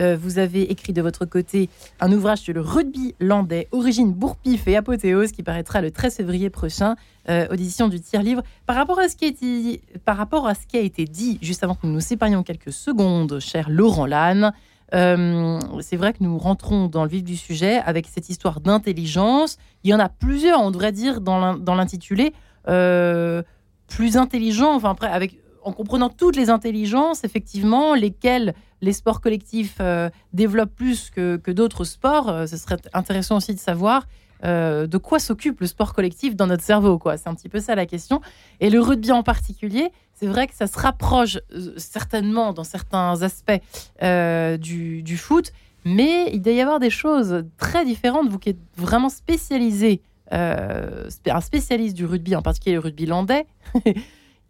Euh, 0.00 0.16
vous 0.18 0.38
avez 0.38 0.62
écrit 0.62 0.94
de 0.94 1.02
votre 1.02 1.26
côté 1.26 1.68
un 2.00 2.10
ouvrage 2.10 2.38
sur 2.38 2.54
le 2.54 2.62
rugby 2.62 3.14
landais, 3.20 3.68
origine, 3.70 4.14
bourpif 4.14 4.66
et 4.66 4.76
apothéose, 4.76 5.32
qui 5.32 5.42
paraîtra 5.42 5.82
le 5.82 5.90
13 5.90 6.16
février 6.16 6.48
prochain, 6.48 6.96
euh, 7.28 7.46
audition 7.50 7.88
du 7.88 8.00
tiers-livre. 8.00 8.42
Par, 8.64 8.76
rapport 8.76 8.98
à 8.98 9.10
ce 9.10 9.16
qui 9.16 9.26
a 9.26 9.28
été, 9.28 9.82
par 10.06 10.16
rapport 10.16 10.46
à 10.46 10.54
ce 10.54 10.66
qui 10.66 10.78
a 10.78 10.80
été 10.80 11.04
dit 11.04 11.38
juste 11.42 11.62
avant 11.62 11.74
que 11.74 11.86
nous 11.86 11.92
nous 11.92 12.00
séparions 12.00 12.42
quelques 12.42 12.72
secondes, 12.72 13.40
cher 13.40 13.68
Laurent 13.68 14.06
Lannes, 14.06 14.54
c'est 14.92 15.96
vrai 15.96 16.12
que 16.12 16.18
nous 16.22 16.38
rentrons 16.38 16.86
dans 16.86 17.04
le 17.04 17.10
vif 17.10 17.24
du 17.24 17.36
sujet 17.36 17.78
avec 17.78 18.06
cette 18.06 18.28
histoire 18.28 18.60
d'intelligence. 18.60 19.56
Il 19.84 19.90
y 19.90 19.94
en 19.94 19.98
a 19.98 20.08
plusieurs, 20.08 20.60
on 20.60 20.70
devrait 20.70 20.92
dire, 20.92 21.20
dans 21.20 21.74
l'intitulé. 21.74 22.32
plus 22.64 24.16
intelligent, 24.16 24.74
enfin 24.74 24.94
avec 25.02 25.38
en 25.64 25.72
comprenant 25.72 26.08
toutes 26.08 26.36
les 26.36 26.50
intelligences, 26.50 27.24
effectivement, 27.24 27.94
lesquelles 27.94 28.54
les 28.80 28.92
sports 28.92 29.20
collectifs 29.20 29.76
euh, 29.80 30.10
développent 30.32 30.74
plus 30.74 31.10
que, 31.10 31.50
d'autres 31.50 31.84
sports, 31.84 32.28
euh, 32.28 32.46
ce 32.46 32.56
serait 32.56 32.78
intéressant 32.92 33.36
aussi 33.36 33.54
de 33.54 33.60
savoir 33.60 34.06
euh, 34.44 34.86
de 34.86 34.98
quoi 34.98 35.18
s'occupe 35.18 35.60
le 35.60 35.66
sport 35.66 35.94
collectif 35.94 36.36
dans 36.36 36.46
notre 36.46 36.62
cerveau. 36.62 37.00
C'est 37.16 37.28
un 37.28 37.34
petit 37.34 37.48
peu 37.48 37.60
ça 37.60 37.74
la 37.74 37.86
question. 37.86 38.20
Et 38.60 38.70
le 38.70 38.80
rugby 38.80 39.12
en 39.12 39.22
particulier, 39.22 39.90
c'est 40.14 40.26
vrai 40.26 40.46
que 40.46 40.54
ça 40.54 40.66
se 40.66 40.78
rapproche 40.78 41.38
certainement 41.76 42.52
dans 42.52 42.64
certains 42.64 43.22
aspects 43.22 43.60
du, 44.00 45.02
du, 45.02 45.16
foot, 45.16 45.52
mais 45.84 46.30
il 46.32 46.40
doit 46.42 46.52
y 46.52 46.60
avoir 46.60 46.80
des 46.80 46.90
choses 46.90 47.44
très 47.56 47.84
différentes. 47.84 48.28
Vous 48.28 48.38
qui 48.38 48.50
êtes 48.50 48.60
vraiment 48.76 49.08
spécialisé, 49.08 50.02
un 50.30 51.40
spécialiste 51.40 51.96
du 51.96 52.06
rugby, 52.06 52.36
en 52.36 52.42
particulier 52.42 52.74
le 52.74 52.80
rugby 52.80 53.06
landais. 53.06 53.46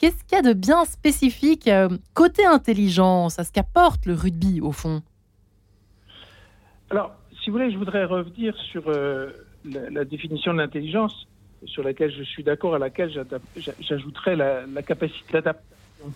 Qu'est-ce 0.03 0.25
qu'il 0.25 0.33
y 0.33 0.39
a 0.41 0.43
de 0.43 0.53
bien 0.53 0.85
spécifique 0.85 1.69
euh, 1.69 1.89
côté 2.13 2.45
intelligence 2.45 3.39
à 3.39 3.45
ce 3.45 3.53
qu'apporte 3.53 4.05
le 4.05 4.15
rugby 4.15 4.61
au 4.61 4.73
fond? 4.73 5.01
Alors, 6.91 7.13
si 7.31 7.51
vous 7.51 7.57
voulez, 7.57 7.71
je 7.71 7.79
voudrais 7.79 8.05
revenir 8.05 8.53
sur 8.73 8.89
euh, 8.89 9.31
la, 9.65 10.05
définition 10.05 10.53
de 10.53 10.59
l'intelligence, 10.59 11.27
sur 11.65 11.83
laquelle 11.83 12.13
je 12.13 12.23
suis 12.23 12.43
d'accord, 12.43 12.75
à 12.75 12.79
laquelle 12.79 13.11
j'ajouterais 13.81 14.37
la, 14.37 14.83
capacité 14.83 15.33
d'adaptation. 15.33 16.13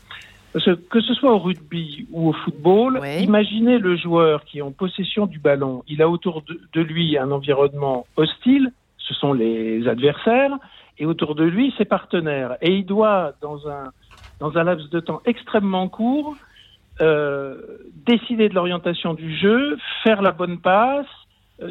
Parce 0.52 0.64
que 0.64 0.70
que 0.72 1.00
ce 1.00 1.12
soit 1.14 1.32
au 1.32 1.38
rugby 1.38 2.06
ou 2.12 2.30
au 2.30 2.32
football, 2.32 3.00
imaginez 3.20 3.78
le 3.78 3.96
joueur 3.96 4.44
qui 4.44 4.58
est 4.58 4.62
en 4.62 4.72
possession 4.72 5.26
du 5.26 5.38
ballon, 5.38 5.82
il 5.86 6.00
a 6.00 6.08
autour 6.08 6.42
de 6.72 6.80
lui 6.80 7.18
un 7.18 7.30
environnement 7.30 8.06
hostile, 8.16 8.72
ce 8.96 9.12
sont 9.12 9.32
les 9.32 9.86
adversaires, 9.86 10.56
et 10.98 11.06
autour 11.06 11.34
de 11.34 11.44
lui 11.44 11.74
ses 11.76 11.84
partenaires. 11.84 12.56
Et 12.62 12.72
il 12.72 12.86
doit, 12.86 13.32
dans 13.40 13.68
un, 13.68 13.92
dans 14.40 14.56
un 14.56 14.64
laps 14.64 14.88
de 14.90 15.00
temps 15.00 15.20
extrêmement 15.26 15.88
court, 15.88 16.36
euh, 17.00 17.56
décider 18.06 18.48
de 18.48 18.54
l'orientation 18.54 19.14
du 19.14 19.36
jeu, 19.36 19.76
faire 20.02 20.22
la 20.22 20.32
bonne 20.32 20.58
passe, 20.58 21.06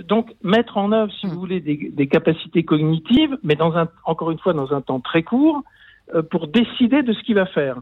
donc 0.08 0.34
mettre 0.44 0.78
en 0.78 0.92
œuvre, 0.92 1.12
si 1.20 1.28
vous 1.28 1.40
voulez, 1.40 1.60
des, 1.60 1.92
des, 1.92 2.08
capacités 2.08 2.64
cognitives, 2.64 3.38
mais 3.44 3.56
dans 3.56 3.78
un, 3.78 3.88
encore 4.04 4.32
une 4.32 4.40
fois 4.40 4.54
dans 4.54 4.74
un 4.74 4.82
temps 4.82 5.00
très 5.00 5.24
court, 5.24 5.64
euh, 6.14 6.24
pour 6.24 6.48
décider 6.48 7.04
de 7.04 7.14
ce 7.14 7.22
qu'il 7.24 7.36
va 7.36 7.46
faire. 7.46 7.78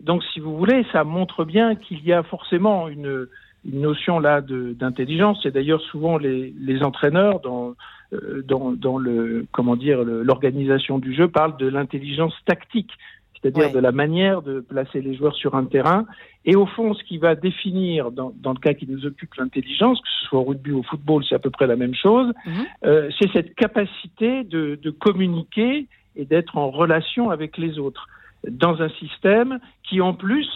Donc, 0.00 0.22
si 0.32 0.40
vous 0.40 0.56
voulez, 0.56 0.86
ça 0.92 1.04
montre 1.04 1.44
bien 1.44 1.74
qu'il 1.74 2.04
y 2.04 2.12
a 2.12 2.22
forcément 2.22 2.88
une, 2.88 3.26
une 3.64 3.80
notion 3.80 4.20
là 4.20 4.40
d'intelligence. 4.40 5.44
Et 5.46 5.50
d'ailleurs, 5.50 5.80
souvent 5.80 6.16
les, 6.18 6.54
les 6.60 6.82
entraîneurs 6.82 7.40
dans 7.40 7.74
euh, 8.14 8.42
dans, 8.46 8.72
dans 8.72 8.96
le 8.96 9.46
comment 9.52 9.76
dire 9.76 10.02
l'organisation 10.02 10.98
du 10.98 11.14
jeu 11.14 11.28
parle 11.28 11.58
de 11.58 11.66
l'intelligence 11.66 12.32
tactique, 12.46 12.92
c'est-à-dire 13.40 13.72
de 13.72 13.78
la 13.78 13.92
manière 13.92 14.42
de 14.42 14.60
placer 14.60 15.00
les 15.00 15.14
joueurs 15.14 15.34
sur 15.34 15.54
un 15.54 15.64
terrain. 15.64 16.06
Et 16.44 16.56
au 16.56 16.66
fond, 16.66 16.94
ce 16.94 17.02
qui 17.04 17.18
va 17.18 17.34
définir, 17.34 18.10
dans, 18.10 18.32
dans 18.36 18.52
le 18.52 18.58
cas 18.58 18.74
qui 18.74 18.86
nous 18.86 19.06
occupe, 19.06 19.34
l'intelligence, 19.34 20.00
que 20.00 20.08
ce 20.08 20.26
soit 20.26 20.40
au 20.40 20.44
rugby 20.44 20.72
ou 20.72 20.80
au 20.80 20.82
football, 20.82 21.24
c'est 21.28 21.34
à 21.34 21.38
peu 21.38 21.50
près 21.50 21.66
la 21.66 21.76
même 21.76 21.94
chose, 21.94 22.32
mhm. 22.46 22.52
euh, 22.84 23.10
c'est 23.18 23.30
cette 23.32 23.54
capacité 23.54 24.44
de, 24.44 24.78
de 24.82 24.90
communiquer 24.90 25.86
et 26.16 26.24
d'être 26.24 26.56
en 26.56 26.70
relation 26.70 27.30
avec 27.30 27.58
les 27.58 27.78
autres 27.78 28.08
dans 28.48 28.80
un 28.82 28.88
système 28.90 29.58
qui, 29.88 30.00
en 30.00 30.14
plus, 30.14 30.48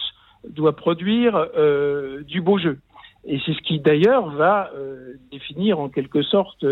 doit 0.49 0.75
produire 0.75 1.47
euh, 1.57 2.23
du 2.23 2.41
beau 2.41 2.57
jeu. 2.57 2.79
Et 3.25 3.39
c'est 3.45 3.53
ce 3.53 3.61
qui 3.61 3.79
d'ailleurs 3.79 4.29
va 4.31 4.71
euh, 4.75 5.13
définir 5.31 5.79
en 5.79 5.87
quelque 5.87 6.21
sorte 6.21 6.65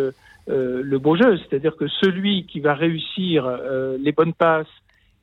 le 0.47 0.97
beau 0.97 1.15
jeu, 1.15 1.38
c'est-à-dire 1.38 1.78
que 1.78 1.88
celui 1.88 2.45
qui 2.45 2.60
va 2.60 2.74
réussir 2.74 3.47
les 4.00 4.12
bonnes 4.12 4.34
passes, 4.34 4.67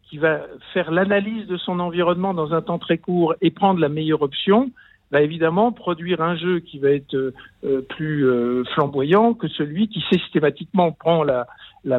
qui 0.08 0.18
va 0.18 0.40
faire 0.72 0.90
l'analyse 0.90 1.46
de 1.46 1.56
son 1.56 1.80
environnement 1.80 2.34
dans 2.34 2.54
un 2.54 2.62
temps 2.62 2.78
très 2.78 2.98
court 2.98 3.34
et 3.40 3.50
prendre 3.50 3.80
la 3.80 3.88
meilleure 3.88 4.22
option, 4.22 4.70
va 5.10 5.22
évidemment 5.22 5.72
produire 5.72 6.20
un 6.20 6.36
jeu 6.36 6.60
qui 6.60 6.78
va 6.78 6.90
être 6.90 7.32
plus 7.88 8.26
flamboyant 8.74 9.32
que 9.32 9.48
celui 9.48 9.88
qui 9.88 10.02
systématiquement 10.12 10.92
prend 10.92 11.24
la, 11.24 11.46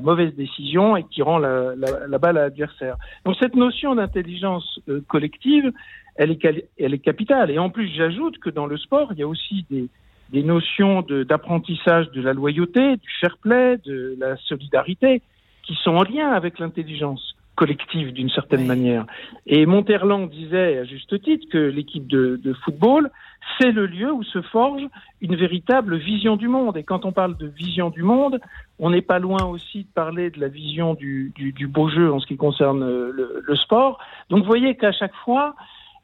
mauvaise 0.01 0.35
décision 0.35 0.95
et 0.95 1.03
qui 1.03 1.23
rend 1.23 1.39
la, 1.39 1.73
balle 2.19 2.37
à 2.37 2.41
l'adversaire. 2.41 2.97
Donc 3.25 3.35
cette 3.39 3.55
notion 3.55 3.95
d'intelligence 3.95 4.79
collective, 5.07 5.71
elle 6.15 6.31
est, 6.31 6.99
capitale. 6.99 7.49
Et 7.49 7.57
en 7.57 7.69
plus, 7.69 7.87
j'ajoute 7.87 8.37
que 8.39 8.49
dans 8.49 8.67
le 8.67 8.77
sport, 8.77 9.13
il 9.13 9.19
y 9.19 9.23
a 9.23 9.27
aussi 9.27 9.65
des, 9.71 9.87
des 10.31 10.43
notions 10.43 11.01
d'apprentissage 11.01 12.11
de, 12.11 12.21
la 12.21 12.33
loyauté, 12.33 12.97
du 12.97 13.09
fair 13.19 13.37
play, 13.37 13.77
de 13.85 14.15
la 14.19 14.35
solidarité, 14.37 15.21
qui 15.63 15.75
sont 15.75 15.95
en 15.95 16.03
lien 16.03 16.29
avec 16.29 16.59
l'intelligence 16.59 17.35
collective 17.59 18.13
d'une 18.13 18.29
certaine 18.29 18.65
manière. 18.65 19.05
Et 19.45 19.65
Monterland 19.65 20.29
disait 20.29 20.77
à 20.77 20.85
juste 20.85 21.21
titre 21.21 21.45
que 21.51 21.57
l'équipe 21.57 22.07
de, 22.07 22.39
de, 22.41 22.53
football, 22.53 23.11
c'est 23.57 23.73
le 23.73 23.85
lieu 23.85 24.09
où 24.13 24.23
se 24.23 24.41
forge 24.41 24.83
une 25.19 25.35
véritable 25.35 25.97
vision 25.97 26.37
du 26.37 26.47
monde. 26.47 26.77
Et 26.77 26.83
quand 26.83 27.03
on 27.03 27.11
parle 27.11 27.35
de 27.35 27.47
vision 27.47 27.89
du 27.89 28.01
monde, 28.01 28.39
on 28.79 28.91
n'est 28.91 29.07
pas 29.13 29.19
loin 29.19 29.43
aussi 29.43 29.79
de 29.79 29.93
parler 29.93 30.29
de 30.29 30.39
la 30.39 30.47
vision 30.47 30.93
du, 30.93 31.33
du, 31.35 31.51
du 31.51 31.67
beau 31.67 31.89
jeu 31.89 32.13
en 32.13 32.19
ce 32.21 32.27
qui 32.27 32.37
concerne 32.37 32.79
le, 32.79 33.43
le 33.45 33.55
sport. 33.57 33.99
Donc 34.29 34.39
vous 34.39 34.51
voyez 34.55 34.75
qu'à 34.75 34.93
chaque 34.93 35.15
fois, 35.25 35.53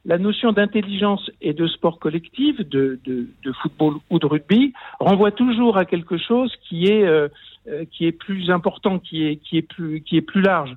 la 0.06 0.18
notion 0.18 0.52
d'intelligence 0.52 1.30
et 1.40 1.52
de 1.52 1.66
sport 1.66 1.98
collectif, 1.98 2.56
de, 2.58 3.00
de, 3.04 3.28
de, 3.42 3.52
football 3.60 3.94
ou 4.10 4.18
de 4.18 4.26
rugby, 4.26 4.72
renvoie 5.00 5.32
toujours 5.32 5.78
à 5.78 5.84
quelque 5.84 6.16
chose 6.16 6.54
qui 6.68 6.86
est, 6.86 7.04
euh, 7.04 7.28
euh, 7.68 7.84
qui 7.90 8.06
est 8.06 8.12
plus 8.12 8.50
important, 8.50 8.98
qui 8.98 9.24
est, 9.26 9.36
qui 9.36 9.58
est, 9.58 9.62
plus, 9.62 10.02
qui 10.02 10.16
est 10.16 10.22
plus 10.22 10.42
large. 10.42 10.76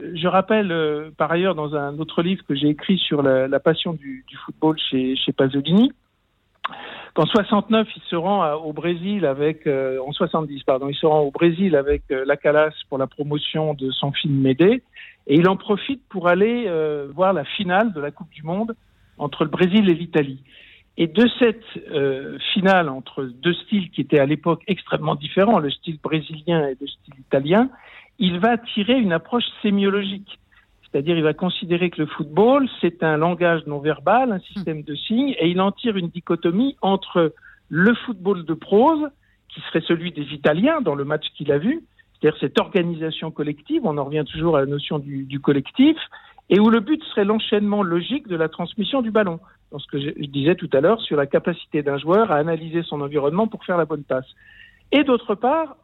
Euh, 0.00 0.12
je 0.14 0.28
rappelle 0.28 1.12
par 1.16 1.30
ailleurs 1.30 1.54
dans 1.54 1.74
un 1.74 1.98
autre 1.98 2.22
livre 2.22 2.44
que 2.46 2.54
j'ai 2.54 2.68
écrit 2.68 2.98
sur 2.98 3.22
la, 3.22 3.60
passion 3.60 3.92
du, 3.92 4.24
football 4.44 4.76
chez, 4.78 5.16
Pasolini, 5.36 5.92
qu'en 7.14 7.26
69 7.26 7.88
il 7.96 8.02
se 8.02 8.16
rend 8.16 8.54
au 8.54 8.72
Brésil 8.72 9.26
avec 9.26 9.66
en 9.66 10.12
70 10.12 10.62
pardon 10.64 10.88
il 10.88 10.94
se 10.94 11.06
rend 11.06 11.20
au 11.20 11.30
Brésil 11.30 11.76
avec 11.76 12.02
la 12.08 12.36
Calas 12.36 12.72
pour 12.88 12.98
la 12.98 13.06
promotion 13.06 13.74
de 13.74 13.90
son 13.90 14.12
film 14.12 14.40
Médée 14.40 14.82
et 15.26 15.36
il 15.36 15.48
en 15.48 15.56
profite 15.56 16.02
pour 16.08 16.28
aller 16.28 16.64
euh, 16.66 17.08
voir 17.14 17.32
la 17.32 17.44
finale 17.44 17.92
de 17.92 18.00
la 18.00 18.10
Coupe 18.10 18.30
du 18.30 18.42
Monde 18.42 18.76
entre 19.16 19.44
le 19.44 19.50
Brésil 19.50 19.88
et 19.88 19.94
l'Italie. 19.94 20.42
Et 20.96 21.06
de 21.06 21.28
cette 21.38 21.64
euh, 21.90 22.38
finale 22.52 22.88
entre 22.88 23.24
deux 23.24 23.54
styles 23.54 23.90
qui 23.90 24.02
étaient 24.02 24.20
à 24.20 24.26
l'époque 24.26 24.62
extrêmement 24.68 25.14
différents, 25.14 25.58
le 25.58 25.70
style 25.70 25.98
brésilien 26.00 26.68
et 26.68 26.76
le 26.80 26.86
style 26.86 27.14
italien, 27.18 27.68
il 28.18 28.38
va 28.38 28.58
tirer 28.58 28.98
une 28.98 29.12
approche 29.12 29.44
sémiologique. 29.62 30.38
C'est-à-dire, 30.82 31.16
il 31.16 31.24
va 31.24 31.34
considérer 31.34 31.90
que 31.90 32.00
le 32.00 32.06
football, 32.06 32.68
c'est 32.80 33.02
un 33.02 33.16
langage 33.16 33.66
non 33.66 33.80
verbal, 33.80 34.30
un 34.30 34.38
système 34.38 34.82
de 34.82 34.94
signes, 34.94 35.34
et 35.38 35.48
il 35.48 35.60
en 35.60 35.72
tire 35.72 35.96
une 35.96 36.08
dichotomie 36.08 36.76
entre 36.82 37.34
le 37.68 37.94
football 37.94 38.44
de 38.44 38.54
prose, 38.54 39.08
qui 39.48 39.60
serait 39.62 39.82
celui 39.86 40.12
des 40.12 40.26
Italiens 40.32 40.80
dans 40.80 40.94
le 40.94 41.04
match 41.04 41.24
qu'il 41.36 41.50
a 41.50 41.58
vu, 41.58 41.82
c'est-à-dire 42.20 42.38
cette 42.40 42.58
organisation 42.58 43.30
collective, 43.30 43.82
on 43.84 43.98
en 43.98 44.04
revient 44.04 44.24
toujours 44.30 44.56
à 44.56 44.60
la 44.60 44.66
notion 44.66 44.98
du, 44.98 45.24
du 45.24 45.40
collectif, 45.40 45.96
et 46.50 46.60
où 46.60 46.70
le 46.70 46.80
but 46.80 47.02
serait 47.04 47.24
l'enchaînement 47.24 47.82
logique 47.82 48.28
de 48.28 48.36
la 48.36 48.48
transmission 48.48 49.02
du 49.02 49.10
ballon. 49.10 49.40
Dans 49.72 49.78
ce 49.78 49.86
que 49.86 50.00
je, 50.00 50.10
disais 50.26 50.54
tout 50.54 50.70
à 50.72 50.80
l'heure 50.80 51.00
sur 51.00 51.16
la 51.16 51.26
capacité 51.26 51.82
d'un 51.82 51.98
joueur 51.98 52.30
à 52.30 52.36
analyser 52.36 52.82
son 52.82 53.00
environnement 53.00 53.46
pour 53.46 53.64
faire 53.64 53.76
la 53.76 53.86
bonne 53.86 54.04
passe. 54.04 54.26
Et 54.92 55.04
d'autre 55.04 55.34
part, 55.34 55.76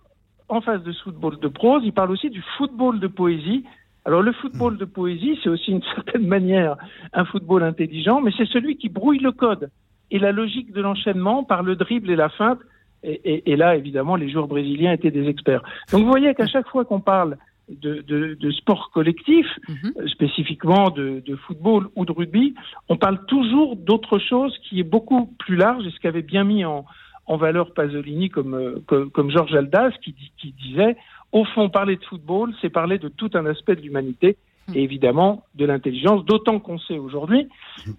en 0.50 0.60
face 0.60 0.82
de 0.82 0.92
ce 0.92 1.02
football 1.02 1.38
de 1.38 1.48
prose, 1.48 1.82
il 1.84 1.92
parle 1.92 2.10
aussi 2.10 2.30
du 2.30 2.42
football 2.58 3.00
de 3.00 3.06
poésie. 3.06 3.64
Alors 4.04 4.22
le 4.22 4.32
football 4.32 4.76
de 4.76 4.84
poésie, 4.84 5.38
c'est 5.42 5.48
aussi 5.48 5.70
une 5.70 5.82
certaine 5.94 6.26
manière 6.26 6.76
un 7.12 7.24
football 7.24 7.62
intelligent, 7.62 8.20
mais 8.20 8.32
c'est 8.36 8.48
celui 8.48 8.76
qui 8.76 8.88
brouille 8.88 9.18
le 9.18 9.32
code 9.32 9.70
et 10.10 10.18
la 10.18 10.32
logique 10.32 10.72
de 10.72 10.80
l'enchaînement 10.80 11.44
par 11.44 11.62
le 11.62 11.76
dribble 11.76 12.10
et 12.10 12.16
la 12.16 12.28
feinte 12.28 12.58
et, 13.02 13.50
et, 13.50 13.56
là, 13.56 13.76
évidemment, 13.76 14.14
les 14.14 14.28
joueurs 14.30 14.46
brésiliens 14.46 14.92
étaient 14.92 15.10
des 15.10 15.26
experts. 15.26 15.62
Donc 15.90 16.02
vous 16.02 16.08
voyez 16.08 16.34
qu'à 16.34 16.46
chaque 16.46 16.68
fois 16.68 16.84
qu'on 16.84 17.00
parle 17.00 17.38
de, 17.70 18.04
de, 18.06 18.34
de, 18.34 18.50
sport 18.50 18.90
collectif, 18.92 19.46
mhm. 19.68 19.92
euh, 19.96 20.08
spécifiquement 20.08 20.90
de, 20.90 21.22
de, 21.24 21.36
football 21.36 21.88
ou 21.96 22.04
de 22.04 22.12
rugby, 22.12 22.54
on 22.90 22.98
parle 22.98 23.24
toujours 23.26 23.76
d'autre 23.76 24.18
chose 24.18 24.54
qui 24.68 24.80
est 24.80 24.84
beaucoup 24.84 25.34
plus 25.38 25.56
large 25.56 25.86
et 25.86 25.90
ce 25.90 25.98
qu'avait 26.00 26.20
bien 26.20 26.44
mis 26.44 26.64
en, 26.64 26.84
en 27.30 27.36
valeur 27.36 27.72
Pasolini 27.72 28.28
comme, 28.28 28.54
euh, 28.54 28.82
comme, 28.86 29.10
comme, 29.12 29.30
Georges 29.30 29.54
Aldas 29.54 29.92
qui, 30.02 30.16
qui 30.36 30.52
disait, 30.60 30.96
au 31.30 31.44
fond, 31.44 31.68
parler 31.68 31.94
de 31.94 32.04
football, 32.04 32.52
c'est 32.60 32.70
parler 32.70 32.98
de 32.98 33.06
tout 33.06 33.30
un 33.34 33.46
aspect 33.46 33.76
de 33.76 33.82
l'humanité 33.82 34.36
et 34.74 34.82
évidemment 34.82 35.44
de 35.54 35.64
l'intelligence, 35.64 36.24
d'autant 36.24 36.58
qu'on 36.58 36.78
sait 36.78 36.98
aujourd'hui 36.98 37.48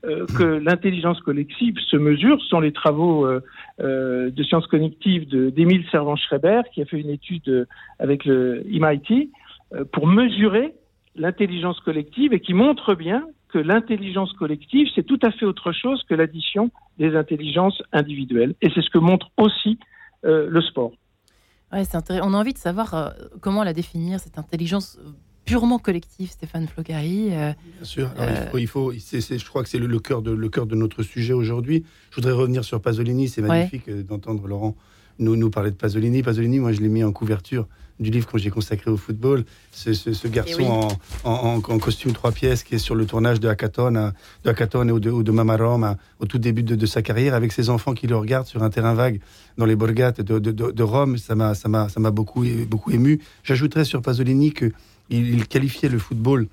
euh, 0.04 0.26
que 0.38 0.44
l'intelligence 0.44 1.20
collective 1.22 1.76
se 1.80 1.96
mesure. 1.96 2.42
Ce 2.42 2.48
sont 2.48 2.60
les 2.60 2.74
travaux 2.74 3.26
euh, 3.26 3.42
euh 3.80 4.30
de 4.32 4.44
sciences 4.44 4.68
cognitives 4.68 5.28
d'Émile 5.30 5.86
Servan-Schreiber 5.92 6.64
qui 6.74 6.82
a 6.82 6.86
fait 6.86 7.00
une 7.00 7.10
étude 7.10 7.68
avec 8.00 8.26
le 8.26 8.64
MIT 8.66 9.32
pour 9.94 10.08
mesurer 10.08 10.74
l'intelligence 11.16 11.80
collective 11.80 12.34
et 12.34 12.42
qui 12.42 12.54
montre 12.54 12.96
bien 12.96 13.26
que 13.52 13.58
l'intelligence 13.58 14.34
collective, 14.34 14.88
c'est 14.96 15.06
tout 15.06 15.20
à 15.22 15.32
fait 15.32 15.46
autre 15.46 15.72
chose 15.72 16.04
que 16.10 16.16
l'addition 16.16 16.72
des 16.98 17.16
intelligences 17.16 17.82
individuelles. 17.92 18.56
Et 18.62 18.70
c'est 18.74 18.82
ce 18.82 18.90
que 18.90 18.98
montre 18.98 19.30
aussi 19.38 19.78
euh, 20.26 20.48
le 20.50 20.62
sport. 20.62 20.92
Ouais, 21.72 21.84
c'est 21.86 21.98
On 22.22 22.34
a 22.34 22.38
envie 22.38 22.54
de 22.54 22.58
savoir 22.58 22.94
euh, 22.94 23.10
comment 23.42 23.64
la 23.64 23.74
définir, 23.74 24.20
cette 24.20 24.38
intelligence 24.38 25.00
purement 25.46 25.80
collective, 25.80 26.30
Stéphane 26.30 26.68
Flocari. 26.68 27.30
Bien 27.30 27.56
sûr. 27.82 28.10
il 28.54 28.68
faut, 28.68 28.92
je 28.92 29.46
crois 29.50 29.64
que 29.64 29.70
c'est 29.70 29.80
le, 29.80 30.00
cœur 30.00 30.22
de, 30.22 30.32
le 30.32 30.50
cœur 30.50 30.68
de 30.68 30.76
notre 30.76 31.02
sujet 31.04 31.34
aujourd'hui. 31.34 31.84
Je 32.12 32.16
voudrais 32.18 32.34
revenir 32.34 32.64
sur 32.64 32.82
Pasolini. 32.82 33.28
C'est 33.28 33.42
magnifique 33.42 33.90
d'entendre 33.90 34.48
Laurent 34.48 34.76
nous, 35.22 35.36
nous 35.36 35.50
parler 35.50 35.72
de 35.72 35.76
Pasolini. 35.76 36.24
Pasolini, 36.24 36.60
moi, 36.60 36.72
je 36.72 36.82
l'ai 36.82 36.90
mis 36.90 37.04
en 37.04 37.12
couverture 37.12 37.68
du 38.02 38.10
livre 38.10 38.28
que 38.28 38.38
j'ai 38.38 38.50
consacré 38.50 38.92
au 38.92 38.98
football. 38.98 39.46
Ce, 39.72 39.94
ce, 39.94 40.28
garçon 40.28 40.90
en, 41.24 41.62
en, 41.68 41.80
costume 41.80 42.12
trois 42.12 42.32
pièces 42.32 42.64
qui 42.64 42.76
est 42.76 42.80
sur 42.80 42.96
le 42.96 43.06
tournage 43.06 43.40
de 43.40 43.48
Hackathon, 43.48 44.12
de 44.44 44.50
Hackathon 44.50 44.90
ou 44.90 45.00
de, 45.00 45.22
de 45.22 45.32
Mamarom 45.32 45.96
au 46.20 46.26
tout 46.26 46.40
début 46.40 46.64
de, 46.64 46.86
sa 46.86 47.02
carrière, 47.02 47.36
avec 47.36 47.52
ses 47.52 47.70
enfants 47.70 47.94
qui 47.94 48.08
le 48.08 48.18
regardent 48.18 48.48
sur 48.48 48.64
un 48.64 48.70
terrain 48.70 48.96
vague 48.96 49.22
dans 49.58 49.66
les 49.66 49.76
Borgates 49.76 50.20
de, 50.20 50.40
de, 50.40 50.84
Rome. 50.84 51.18
Ça 51.18 51.36
m'a, 51.36 51.54
ça 51.54 51.70
m'a, 51.70 51.88
ça 51.90 52.00
m'a 52.00 52.12
beaucoup, 52.12 52.44
beaucoup 52.68 52.92
ému. 52.92 53.22
J'ajouterais 53.44 53.86
sur 53.86 54.02
Pasolini 54.02 54.52
qu'il 54.52 54.74
il 55.10 55.48
qualifiait 55.48 55.90
le 55.90 56.00
football 56.00 56.48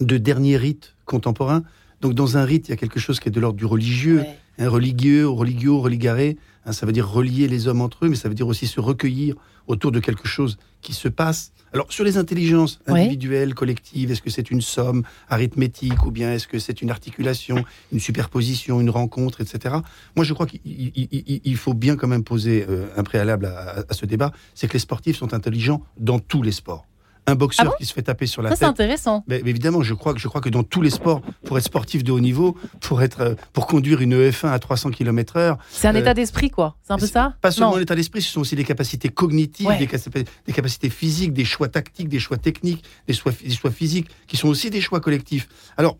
de 0.00 0.18
dernier 0.18 0.56
rite 0.56 0.94
contemporain. 1.04 1.62
Donc 2.04 2.12
dans 2.12 2.36
un 2.36 2.44
rite, 2.44 2.68
il 2.68 2.70
y 2.70 2.74
a 2.74 2.76
quelque 2.76 3.00
chose 3.00 3.18
qui 3.18 3.30
est 3.30 3.32
de 3.32 3.40
l'ordre 3.40 3.56
du 3.56 3.64
religieux, 3.64 4.26
un 4.58 4.68
religieux, 4.68 5.26
religieux, 5.26 5.72
religaré. 5.72 6.36
Hein, 6.66 6.72
ça 6.72 6.84
veut 6.84 6.92
dire 6.92 7.08
relier 7.08 7.48
les 7.48 7.66
hommes 7.66 7.80
entre 7.80 8.04
eux, 8.04 8.10
mais 8.10 8.14
ça 8.14 8.28
veut 8.28 8.34
dire 8.34 8.46
aussi 8.46 8.66
se 8.66 8.78
recueillir 8.78 9.36
autour 9.68 9.90
de 9.90 10.00
quelque 10.00 10.28
chose 10.28 10.58
qui 10.82 10.92
se 10.92 11.08
passe. 11.08 11.52
Alors, 11.72 11.90
sur 11.90 12.04
les 12.04 12.18
intelligences 12.18 12.78
individuelles, 12.86 13.54
collectives, 13.54 14.10
est-ce 14.10 14.20
que 14.20 14.28
c'est 14.28 14.50
une 14.50 14.60
somme 14.60 15.02
arithmétique 15.30 16.04
ou 16.04 16.10
bien 16.10 16.34
est-ce 16.34 16.46
que 16.46 16.58
c'est 16.58 16.82
une 16.82 16.90
articulation, 16.90 17.64
une 17.90 18.00
superposition, 18.00 18.82
une 18.82 18.90
rencontre, 18.90 19.40
etc. 19.40 19.76
Moi, 20.14 20.26
je 20.26 20.34
crois 20.34 20.44
qu'il 20.44 21.56
faut 21.56 21.72
bien 21.72 21.96
quand 21.96 22.06
même 22.06 22.22
poser 22.22 22.66
euh, 22.68 22.86
un 22.98 23.02
préalable 23.02 23.46
à 23.46 23.94
ce 23.94 24.04
débat, 24.04 24.30
c'est 24.54 24.68
que 24.68 24.74
les 24.74 24.78
sportifs 24.78 25.16
sont 25.16 25.32
intelligents 25.32 25.82
dans 25.96 26.18
tous 26.18 26.42
les 26.42 26.52
sports 26.52 26.84
un 27.26 27.34
boxeur 27.34 27.70
ah 27.72 27.74
qui 27.78 27.86
se 27.86 27.92
fait 27.92 28.02
taper 28.02 28.26
sur 28.26 28.42
la 28.42 28.50
tête. 28.50 28.58
Ça, 28.58 28.66
c'est 28.66 28.70
intéressant. 28.70 29.24
Mais, 29.26 29.40
évidemment, 29.44 29.82
je 29.82 29.94
crois, 29.94 30.14
que, 30.14 30.20
je 30.20 30.28
crois 30.28 30.40
que 30.40 30.48
dans 30.48 30.62
tous 30.62 30.82
les 30.82 30.90
sports, 30.90 31.22
pour 31.44 31.56
être 31.56 31.64
sportif 31.64 32.04
de 32.04 32.12
haut 32.12 32.20
niveau, 32.20 32.56
pour, 32.80 33.02
être, 33.02 33.20
euh, 33.20 33.34
pour 33.52 33.66
conduire 33.66 34.00
une 34.00 34.14
EF1 34.14 34.48
à 34.48 34.58
300 34.58 34.90
km/h. 34.90 35.56
C'est 35.70 35.88
un 35.88 35.94
euh, 35.94 36.00
état 36.00 36.14
d'esprit, 36.14 36.50
quoi. 36.50 36.76
C'est 36.82 36.92
un 36.92 36.98
peu 36.98 37.06
ça 37.06 37.34
Pas 37.40 37.50
seulement 37.50 37.76
l'état 37.76 37.94
d'esprit, 37.94 38.20
ce 38.22 38.30
sont 38.30 38.40
aussi 38.40 38.56
des 38.56 38.64
capacités 38.64 39.08
cognitives, 39.08 39.70
des, 39.78 40.52
capacités 40.52 40.90
physiques, 40.90 41.32
des 41.32 41.44
choix 41.44 41.68
tactiques, 41.68 42.08
des 42.08 42.18
choix 42.18 42.36
techniques, 42.36 42.84
des 43.08 43.14
choix, 43.14 43.32
des 43.32 43.54
choix 43.54 43.70
physiques, 43.70 44.08
qui 44.26 44.36
sont 44.36 44.48
aussi 44.48 44.70
des 44.70 44.80
choix 44.80 45.00
collectifs. 45.00 45.48
Alors, 45.76 45.98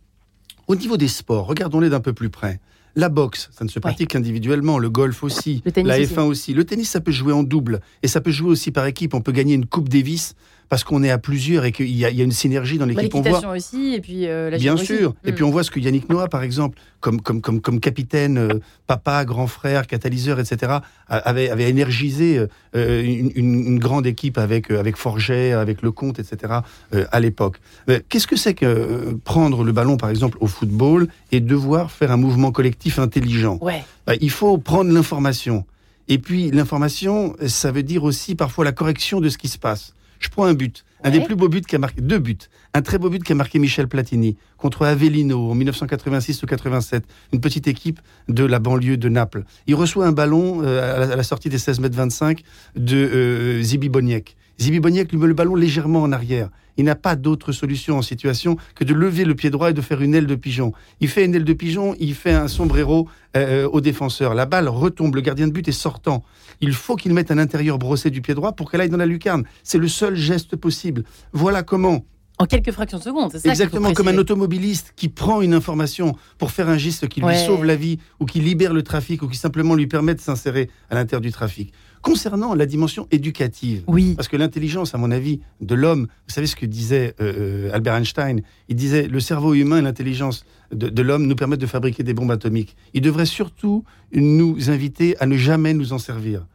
au 0.66 0.76
niveau 0.76 0.96
des 0.96 1.08
sports, 1.08 1.46
regardons-les 1.46 1.90
d'un 1.90 2.00
peu 2.00 2.12
plus 2.12 2.30
près. 2.30 2.60
La 2.96 3.08
boxe, 3.08 3.50
ça 3.52 3.64
ne 3.64 3.70
se 3.70 3.80
pratique 3.80 4.10
qu'individuellement. 4.10 4.78
Le 4.78 4.88
golf 4.88 5.24
aussi. 5.24 5.62
la 5.76 5.98
F1 5.98 6.22
aussi. 6.22 6.54
Le 6.54 6.64
tennis, 6.64 6.88
ça 6.88 7.00
peut 7.00 7.10
jouer 7.10 7.32
en 7.32 7.42
double. 7.42 7.80
Et 8.04 8.08
ça 8.08 8.20
peut 8.20 8.30
jouer 8.30 8.50
aussi 8.50 8.70
par 8.70 8.86
équipe. 8.86 9.14
On 9.14 9.20
peut 9.20 9.32
gagner 9.32 9.54
une 9.54 9.66
Coupe 9.66 9.88
Davis 9.88 10.36
parce 10.68 10.84
qu'on 10.84 11.02
est 11.02 11.10
à 11.10 11.18
plusieurs 11.18 11.64
et 11.64 11.72
qu'il 11.72 11.88
y, 11.88 11.98
y, 11.98 12.04
a 12.04 12.10
une 12.10 12.32
synergie 12.32 12.78
dans 12.78 12.86
l'équipe. 12.86 13.14
on 13.14 13.20
voit 13.20 13.46
aussi, 13.48 13.94
et 13.94 14.00
puis 14.00 14.26
euh, 14.26 14.50
la 14.50 14.58
Bien 14.58 14.76
sûr. 14.76 15.14
Et 15.24 15.32
puis 15.32 15.44
on 15.44 15.48
mm. 15.48 15.52
voit 15.52 15.64
ce 15.64 15.70
que 15.70 15.80
Yannick 15.80 16.08
Noah, 16.08 16.28
par 16.28 16.42
exemple, 16.42 16.78
comme, 17.00 17.20
comme, 17.20 17.40
comme, 17.40 17.60
comme 17.60 17.80
capitaine, 17.80 18.38
euh, 18.38 18.60
papa, 18.86 19.24
grand 19.24 19.46
frère, 19.46 19.86
catalyseur, 19.86 20.40
etc., 20.40 20.78
avait, 21.08 21.50
avait 21.50 21.68
énergisé 21.68 22.44
euh, 22.74 23.02
une, 23.02 23.30
une, 23.34 23.78
grande 23.78 24.06
équipe 24.06 24.38
avec, 24.38 24.70
avec 24.70 24.96
Forget, 24.96 25.52
avec 25.52 25.82
Lecomte, 25.82 26.18
etc., 26.18 26.54
à 26.92 27.20
l'époque. 27.20 27.60
Qu'est-ce 28.08 28.26
que 28.26 28.36
c'est 28.36 28.54
que 28.54 29.16
prendre 29.24 29.64
le 29.64 29.72
ballon, 29.72 29.96
par 29.96 30.10
exemple, 30.10 30.38
au 30.40 30.46
football 30.46 31.08
et 31.32 31.40
devoir 31.40 31.90
faire 31.90 32.10
un 32.10 32.16
mouvement 32.16 32.52
collectif 32.52 32.98
intelligent? 32.98 33.58
Ouais. 33.60 33.84
Bah, 34.06 34.14
il 34.20 34.30
faut 34.30 34.58
prendre 34.58 34.90
l'information. 34.92 35.64
Et 36.08 36.18
puis 36.18 36.50
l'information, 36.50 37.34
ça 37.46 37.72
veut 37.72 37.82
dire 37.82 38.04
aussi 38.04 38.34
parfois 38.34 38.64
la 38.64 38.72
correction 38.72 39.20
de 39.20 39.28
ce 39.28 39.38
qui 39.38 39.48
se 39.48 39.58
passe. 39.58 39.94
Je 40.24 40.30
prends 40.30 40.44
un 40.44 40.54
but. 40.54 40.86
Un 41.02 41.10
des 41.10 41.20
plus 41.20 41.36
beaux 41.36 41.50
buts 41.50 41.60
qu'a 41.60 41.76
marqué, 41.76 42.00
deux 42.00 42.18
buts. 42.18 42.38
Un 42.72 42.80
très 42.80 42.96
beau 42.96 43.10
but 43.10 43.22
qu'a 43.22 43.34
marqué 43.34 43.58
Michel 43.58 43.88
Platini 43.88 44.38
contre 44.56 44.86
Avellino 44.86 45.50
en 45.50 45.54
1986 45.54 46.42
ou 46.42 46.46
87, 46.46 47.04
une 47.34 47.40
petite 47.40 47.68
équipe 47.68 48.00
de 48.28 48.42
la 48.42 48.58
banlieue 48.58 48.96
de 48.96 49.10
Naples. 49.10 49.44
Il 49.66 49.74
reçoit 49.74 50.06
un 50.06 50.12
ballon 50.12 50.62
euh, 50.62 51.12
à, 51.12 51.14
la, 51.14 51.22
sortie 51.22 51.50
des 51.50 51.58
16 51.58 51.80
mètres 51.80 51.94
25 51.94 52.42
de 52.74 52.96
euh, 52.96 53.62
Zibi 53.62 53.90
Boniek. 53.90 54.34
Zibi 54.60 54.80
Boniek 54.80 55.10
lui 55.10 55.18
met 55.18 55.26
le 55.26 55.34
ballon 55.34 55.54
légèrement 55.54 56.02
en 56.02 56.12
arrière. 56.12 56.48
Il 56.76 56.84
n'a 56.84 56.96
pas 56.96 57.16
d'autre 57.16 57.52
solution 57.52 57.98
en 57.98 58.02
situation 58.02 58.56
que 58.74 58.84
de 58.84 58.94
lever 58.94 59.24
le 59.24 59.34
pied 59.34 59.50
droit 59.50 59.70
et 59.70 59.72
de 59.72 59.80
faire 59.80 60.02
une 60.02 60.14
aile 60.14 60.26
de 60.26 60.34
pigeon. 60.34 60.72
Il 61.00 61.08
fait 61.08 61.24
une 61.24 61.34
aile 61.34 61.44
de 61.44 61.52
pigeon, 61.52 61.94
il 62.00 62.14
fait 62.14 62.32
un 62.32 62.48
sombrero 62.48 63.08
euh, 63.36 63.68
au 63.68 63.80
défenseur. 63.80 64.34
La 64.34 64.46
balle 64.46 64.68
retombe, 64.68 65.14
le 65.14 65.20
gardien 65.20 65.46
de 65.46 65.52
but 65.52 65.68
est 65.68 65.72
sortant. 65.72 66.24
Il 66.60 66.72
faut 66.72 66.96
qu'il 66.96 67.14
mette 67.14 67.30
un 67.30 67.38
intérieur 67.38 67.78
brossé 67.78 68.10
du 68.10 68.22
pied 68.22 68.34
droit 68.34 68.52
pour 68.52 68.70
qu'elle 68.70 68.80
aille 68.80 68.88
dans 68.88 68.96
la 68.96 69.06
lucarne. 69.06 69.44
C'est 69.62 69.78
le 69.78 69.88
seul 69.88 70.16
geste 70.16 70.56
possible. 70.56 71.04
Voilà 71.32 71.62
comment 71.62 72.04
en 72.36 72.46
quelques 72.46 72.72
fractions 72.72 72.98
de 72.98 73.02
seconde, 73.04 73.30
c'est 73.30 73.38
ça 73.38 73.50
Exactement, 73.50 73.92
comme 73.92 74.08
un 74.08 74.18
automobiliste 74.18 74.92
qui 74.96 75.08
prend 75.08 75.40
une 75.40 75.54
information 75.54 76.16
pour 76.36 76.50
faire 76.50 76.68
un 76.68 76.76
geste 76.76 77.06
qui 77.06 77.20
lui 77.20 77.36
sauve 77.36 77.64
la 77.64 77.76
vie, 77.76 78.00
ou 78.18 78.26
qui 78.26 78.40
libère 78.40 78.72
le 78.72 78.82
trafic, 78.82 79.22
ou 79.22 79.28
qui 79.28 79.38
simplement 79.38 79.76
lui 79.76 79.86
permet 79.86 80.16
de 80.16 80.20
s'insérer 80.20 80.68
à 80.90 80.96
l'intérieur 80.96 81.20
du 81.20 81.30
trafic. 81.30 81.72
Concernant 82.04 82.54
la 82.54 82.66
dimension 82.66 83.08
éducative, 83.10 83.82
oui. 83.86 84.12
parce 84.14 84.28
que 84.28 84.36
l'intelligence, 84.36 84.94
à 84.94 84.98
mon 84.98 85.10
avis, 85.10 85.40
de 85.62 85.74
l'homme, 85.74 86.02
vous 86.02 86.34
savez 86.34 86.46
ce 86.46 86.54
que 86.54 86.66
disait 86.66 87.14
euh, 87.18 87.68
euh, 87.68 87.72
Albert 87.72 87.94
Einstein? 87.94 88.42
Il 88.68 88.76
disait 88.76 89.08
le 89.08 89.20
cerveau 89.20 89.54
humain 89.54 89.78
et 89.78 89.82
l'intelligence 89.82 90.44
de, 90.70 91.02
l'homme 91.02 91.26
nous 91.26 91.34
permettent 91.34 91.62
de 91.62 91.66
fabriquer 91.66 92.02
des 92.02 92.12
bombes 92.12 92.30
atomiques. 92.30 92.76
Il 92.92 93.00
devrait 93.00 93.24
surtout 93.24 93.84
nous 94.12 94.70
inviter 94.70 95.16
à 95.18 95.24
ne 95.24 95.38
jamais 95.38 95.72
nous 95.72 95.94
en 95.94 95.98
servir. 95.98 96.46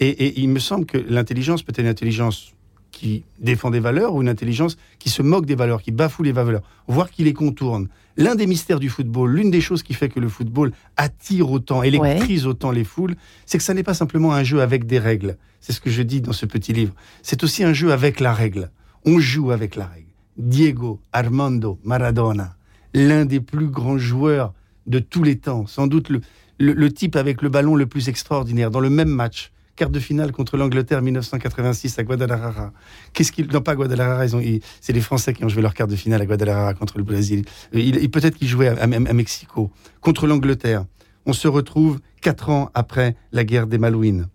Et, 0.00 0.08
et 0.08 0.40
il 0.40 0.48
me 0.48 0.58
semble 0.58 0.86
que 0.86 0.96
l'intelligence 0.96 1.62
peut 1.62 1.72
être 1.72 1.80
une 1.80 1.86
intelligence 1.86 2.53
qui 2.94 3.24
défend 3.38 3.70
des 3.70 3.80
valeurs 3.80 4.14
ou 4.14 4.22
une 4.22 4.28
intelligence 4.28 4.76
qui 4.98 5.10
se 5.10 5.22
moque 5.22 5.46
des 5.46 5.54
valeurs, 5.54 5.82
qui 5.82 5.90
bafoue 5.90 6.22
les 6.22 6.32
valeurs, 6.32 6.62
voire 6.86 7.10
qui 7.10 7.24
les 7.24 7.32
contourne. 7.32 7.88
L'un 8.16 8.36
des 8.36 8.46
mystères 8.46 8.78
du 8.78 8.88
football, 8.88 9.34
l'une 9.34 9.50
des 9.50 9.60
choses 9.60 9.82
qui 9.82 9.94
fait 9.94 10.08
que 10.08 10.20
le 10.20 10.28
football 10.28 10.72
attire 10.96 11.50
autant, 11.50 11.82
électrise 11.82 12.46
autant 12.46 12.70
les 12.70 12.84
foules, 12.84 13.16
c'est 13.44 13.58
que 13.58 13.64
ça 13.64 13.74
n'est 13.74 13.82
pas 13.82 13.94
simplement 13.94 14.32
un 14.32 14.44
jeu 14.44 14.62
avec 14.62 14.86
des 14.86 14.98
règles. 14.98 15.36
C'est 15.60 15.72
ce 15.72 15.80
que 15.80 15.90
je 15.90 16.02
dis 16.02 16.20
dans 16.20 16.32
ce 16.32 16.46
petit 16.46 16.72
livre. 16.72 16.94
C'est 17.22 17.42
aussi 17.42 17.64
un 17.64 17.72
jeu 17.72 17.92
avec 17.92 18.20
la 18.20 18.32
règle. 18.32 18.70
On 19.04 19.18
joue 19.18 19.50
avec 19.50 19.74
la 19.76 19.86
règle. 19.86 20.08
Diego 20.36 21.00
Armando 21.12 21.78
Maradona, 21.84 22.56
l'un 22.92 23.24
des 23.24 23.40
plus 23.40 23.68
grands 23.68 23.98
joueurs 23.98 24.52
de 24.86 24.98
tous 24.98 25.22
les 25.22 25.38
temps, 25.38 25.66
sans 25.66 25.86
doute 25.86 26.08
le, 26.08 26.20
le 26.58 26.92
type 26.92 27.16
avec 27.16 27.42
le 27.42 27.48
ballon 27.48 27.74
le 27.74 27.86
plus 27.86 28.08
extraordinaire, 28.08 28.70
dans 28.70 28.80
le 28.80 28.90
même 28.90 29.08
match, 29.08 29.52
quart 29.76 29.90
de 29.90 29.98
finale 29.98 30.32
contre 30.32 30.56
l'Angleterre 30.56 31.02
1986 31.02 31.98
à 31.98 32.04
Guadalajara. 32.04 32.72
Qu'est-ce 33.12 33.32
qu'ils 33.32 33.46
non 33.48 33.60
pas 33.60 33.74
Guadalajara, 33.74 34.26
ils 34.26 34.60
c'est 34.80 34.92
les 34.92 35.00
Français 35.00 35.34
qui 35.34 35.44
ont 35.44 35.48
joué 35.48 35.62
leur 35.62 35.74
quart 35.74 35.88
de 35.88 35.96
finale 35.96 36.22
à 36.22 36.26
Guadalajara 36.26 36.74
contre 36.74 36.98
le 36.98 37.04
Brésil. 37.04 37.44
Il, 37.72 38.10
peut-être 38.10 38.36
qu'ils 38.36 38.48
jouaient 38.48 38.68
à, 38.68 38.86
Mexico 38.86 39.70
contre 40.00 40.26
l'Angleterre. 40.26 40.84
On 41.26 41.32
se 41.32 41.48
retrouve 41.48 42.00
quatre 42.20 42.50
ans 42.50 42.70
après 42.74 43.16
la 43.32 43.44
guerre 43.44 43.66
des 43.66 43.78
Malouines. 43.78 44.28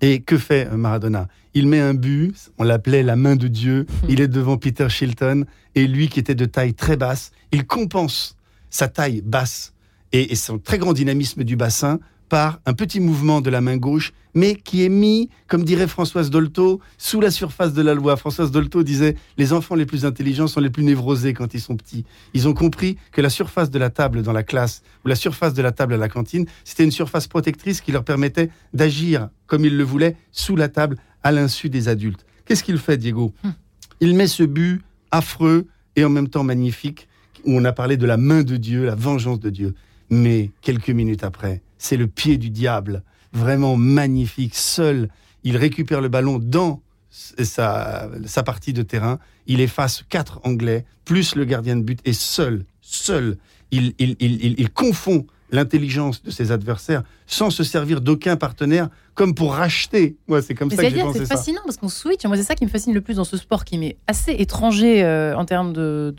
Et 0.00 0.20
que 0.20 0.38
fait 0.38 0.70
Maradona? 0.70 1.28
Il 1.54 1.66
met 1.66 1.80
un 1.80 1.94
but, 1.94 2.34
on 2.58 2.64
l'appelait 2.64 3.02
la 3.02 3.16
main 3.16 3.34
de 3.34 3.48
Dieu. 3.48 3.86
Il 4.08 4.20
est 4.20 4.28
devant 4.28 4.56
Peter 4.56 4.88
Shilton 4.88 5.44
et 5.74 5.86
lui 5.86 6.08
qui 6.08 6.20
était 6.20 6.34
de 6.34 6.44
taille 6.44 6.74
très 6.74 6.96
basse, 6.96 7.32
il 7.52 7.66
compense 7.66 8.36
sa 8.70 8.86
taille 8.88 9.22
basse 9.22 9.72
et 10.12 10.34
son 10.36 10.58
très 10.58 10.78
grand 10.78 10.92
dynamisme 10.92 11.44
du 11.44 11.56
bassin 11.56 11.98
par 12.28 12.60
un 12.66 12.74
petit 12.74 13.00
mouvement 13.00 13.40
de 13.40 13.50
la 13.50 13.60
main 13.60 13.76
gauche, 13.76 14.12
mais 14.34 14.54
qui 14.54 14.84
est 14.84 14.88
mis, 14.88 15.30
comme 15.46 15.64
dirait 15.64 15.88
Françoise 15.88 16.30
Dolto, 16.30 16.80
sous 16.98 17.20
la 17.20 17.30
surface 17.30 17.72
de 17.72 17.82
la 17.82 17.94
loi. 17.94 18.16
Françoise 18.16 18.50
Dolto 18.50 18.82
disait 18.82 19.16
Les 19.36 19.52
enfants 19.52 19.74
les 19.74 19.86
plus 19.86 20.04
intelligents 20.04 20.46
sont 20.46 20.60
les 20.60 20.70
plus 20.70 20.84
névrosés 20.84 21.32
quand 21.32 21.54
ils 21.54 21.60
sont 21.60 21.76
petits. 21.76 22.04
Ils 22.34 22.46
ont 22.46 22.54
compris 22.54 22.98
que 23.12 23.20
la 23.20 23.30
surface 23.30 23.70
de 23.70 23.78
la 23.78 23.90
table 23.90 24.22
dans 24.22 24.32
la 24.32 24.42
classe 24.42 24.82
ou 25.04 25.08
la 25.08 25.14
surface 25.14 25.54
de 25.54 25.62
la 25.62 25.72
table 25.72 25.94
à 25.94 25.96
la 25.96 26.08
cantine, 26.08 26.46
c'était 26.64 26.84
une 26.84 26.90
surface 26.90 27.26
protectrice 27.26 27.80
qui 27.80 27.92
leur 27.92 28.04
permettait 28.04 28.50
d'agir 28.74 29.28
comme 29.46 29.64
ils 29.64 29.76
le 29.76 29.84
voulaient 29.84 30.16
sous 30.30 30.56
la 30.56 30.68
table 30.68 30.96
à 31.22 31.32
l'insu 31.32 31.70
des 31.70 31.88
adultes. 31.88 32.24
Qu'est-ce 32.44 32.62
qu'il 32.62 32.78
fait, 32.78 32.96
Diego? 32.96 33.34
Hum. 33.44 33.54
Il 34.00 34.14
met 34.14 34.28
ce 34.28 34.44
but 34.44 34.82
affreux 35.10 35.66
et 35.96 36.04
en 36.04 36.10
même 36.10 36.28
temps 36.28 36.44
magnifique, 36.44 37.08
où 37.44 37.56
on 37.56 37.64
a 37.64 37.72
parlé 37.72 37.96
de 37.96 38.06
la 38.06 38.16
main 38.16 38.42
de 38.42 38.56
Dieu, 38.56 38.84
la 38.84 38.94
vengeance 38.94 39.40
de 39.40 39.50
Dieu. 39.50 39.74
Mais 40.10 40.52
quelques 40.62 40.90
minutes 40.90 41.24
après, 41.24 41.60
c'est 41.78 41.96
le 41.96 42.06
pied 42.06 42.36
du 42.36 42.50
diable, 42.50 43.02
vraiment 43.32 43.76
magnifique. 43.76 44.54
Seul, 44.54 45.08
il 45.44 45.56
récupère 45.56 46.00
le 46.00 46.08
ballon 46.08 46.38
dans 46.38 46.82
sa, 47.10 48.10
partie 48.44 48.72
de 48.72 48.82
terrain. 48.82 49.18
Il 49.46 49.60
efface 49.60 50.04
quatre 50.08 50.40
Anglais, 50.44 50.84
plus 51.04 51.34
le 51.34 51.44
gardien 51.44 51.76
de 51.76 51.82
but, 51.82 52.00
et 52.04 52.12
seul, 52.12 52.64
seul, 52.80 53.38
il, 53.70 53.94
il, 53.98 54.70
confond 54.70 55.26
l'intelligence 55.50 56.22
de 56.22 56.30
ses 56.30 56.52
adversaires 56.52 57.02
sans 57.26 57.50
se 57.50 57.64
servir 57.64 58.00
d'aucun 58.00 58.36
partenaire 58.36 58.88
comme 59.14 59.34
pour 59.34 59.54
racheter. 59.54 60.16
Moi, 60.28 60.42
c'est 60.42 60.54
comme 60.54 60.70
ça 60.70 60.76
que 60.76 60.90
j'ai 60.90 61.00
pensé 61.00 61.18
ça. 61.20 61.26
C'est 61.26 61.34
fascinant 61.34 61.60
parce 61.64 61.76
qu'on 61.76 61.88
switch. 61.88 62.24
Moi, 62.24 62.36
c'est 62.36 62.44
ça 62.44 62.54
qui 62.54 62.64
me 62.64 62.70
fascine 62.70 62.94
le 62.94 63.00
plus 63.00 63.16
dans 63.16 63.24
ce 63.24 63.36
sport 63.36 63.64
qui 63.64 63.76
m'est 63.76 63.96
assez 64.06 64.32
étranger 64.32 65.02
euh, 65.02 65.36
en 65.36 65.44
termes 65.44 65.72
de, 65.72 66.14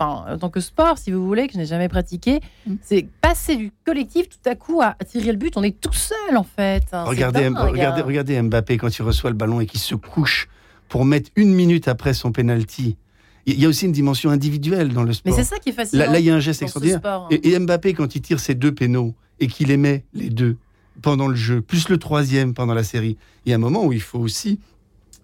en 0.00 0.38
tant 0.38 0.48
que 0.48 0.60
sport, 0.60 0.96
si 0.98 1.12
vous 1.12 1.26
voulez, 1.26 1.46
que 1.46 1.52
je 1.52 1.58
n'ai 1.58 1.66
jamais 1.66 1.88
pratiqué. 1.88 2.40
Mm. 2.66 2.74
C'est 2.82 3.06
passer 3.20 3.56
du 3.56 3.72
collectif 3.84 4.28
tout 4.28 4.48
à 4.48 4.54
coup 4.54 4.80
à 4.80 4.94
tirer 5.04 5.32
le 5.32 5.38
but. 5.38 5.56
On 5.56 5.62
est 5.62 5.78
tout 5.78 5.92
seul 5.92 6.36
en 6.36 6.44
fait. 6.44 6.84
Hein. 6.92 7.04
Regardez, 7.04 7.48
regardez, 7.48 8.02
regardez 8.02 8.40
Mbappé 8.40 8.78
quand 8.78 8.96
il 8.96 9.02
reçoit 9.02 9.30
le 9.30 9.36
ballon 9.36 9.60
et 9.60 9.66
qu'il 9.66 9.80
se 9.80 9.94
couche 9.94 10.48
pour 10.88 11.04
mettre 11.04 11.30
une 11.36 11.52
minute 11.52 11.88
après 11.88 12.14
son 12.14 12.32
penalty 12.32 12.96
il 13.46 13.60
y 13.60 13.64
a 13.64 13.68
aussi 13.68 13.86
une 13.86 13.92
dimension 13.92 14.30
individuelle 14.30 14.92
dans 14.92 15.02
le 15.02 15.12
sport. 15.12 15.32
Mais 15.32 15.42
c'est 15.42 15.48
ça 15.48 15.58
qui 15.58 15.70
est 15.70 15.72
fascinant. 15.72 16.10
Là, 16.10 16.18
il 16.18 16.24
y 16.24 16.30
a 16.30 16.34
un 16.34 16.40
geste 16.40 16.62
extraordinaire. 16.62 17.28
Et, 17.30 17.58
Mbappé, 17.58 17.94
quand 17.94 18.14
il 18.14 18.22
tire 18.22 18.40
ses 18.40 18.54
deux 18.54 18.72
pénaux 18.72 19.14
et 19.40 19.46
qu'il 19.46 19.68
les 19.68 19.76
met 19.76 20.04
les 20.14 20.30
deux 20.30 20.56
pendant 21.02 21.28
le 21.28 21.34
jeu, 21.34 21.60
plus 21.60 21.88
le 21.88 21.98
troisième 21.98 22.54
pendant 22.54 22.74
la 22.74 22.84
série, 22.84 23.16
il 23.44 23.50
y 23.50 23.52
a 23.52 23.56
un 23.56 23.60
moment 23.60 23.84
où 23.84 23.92
il 23.92 24.00
faut 24.00 24.18
aussi 24.18 24.60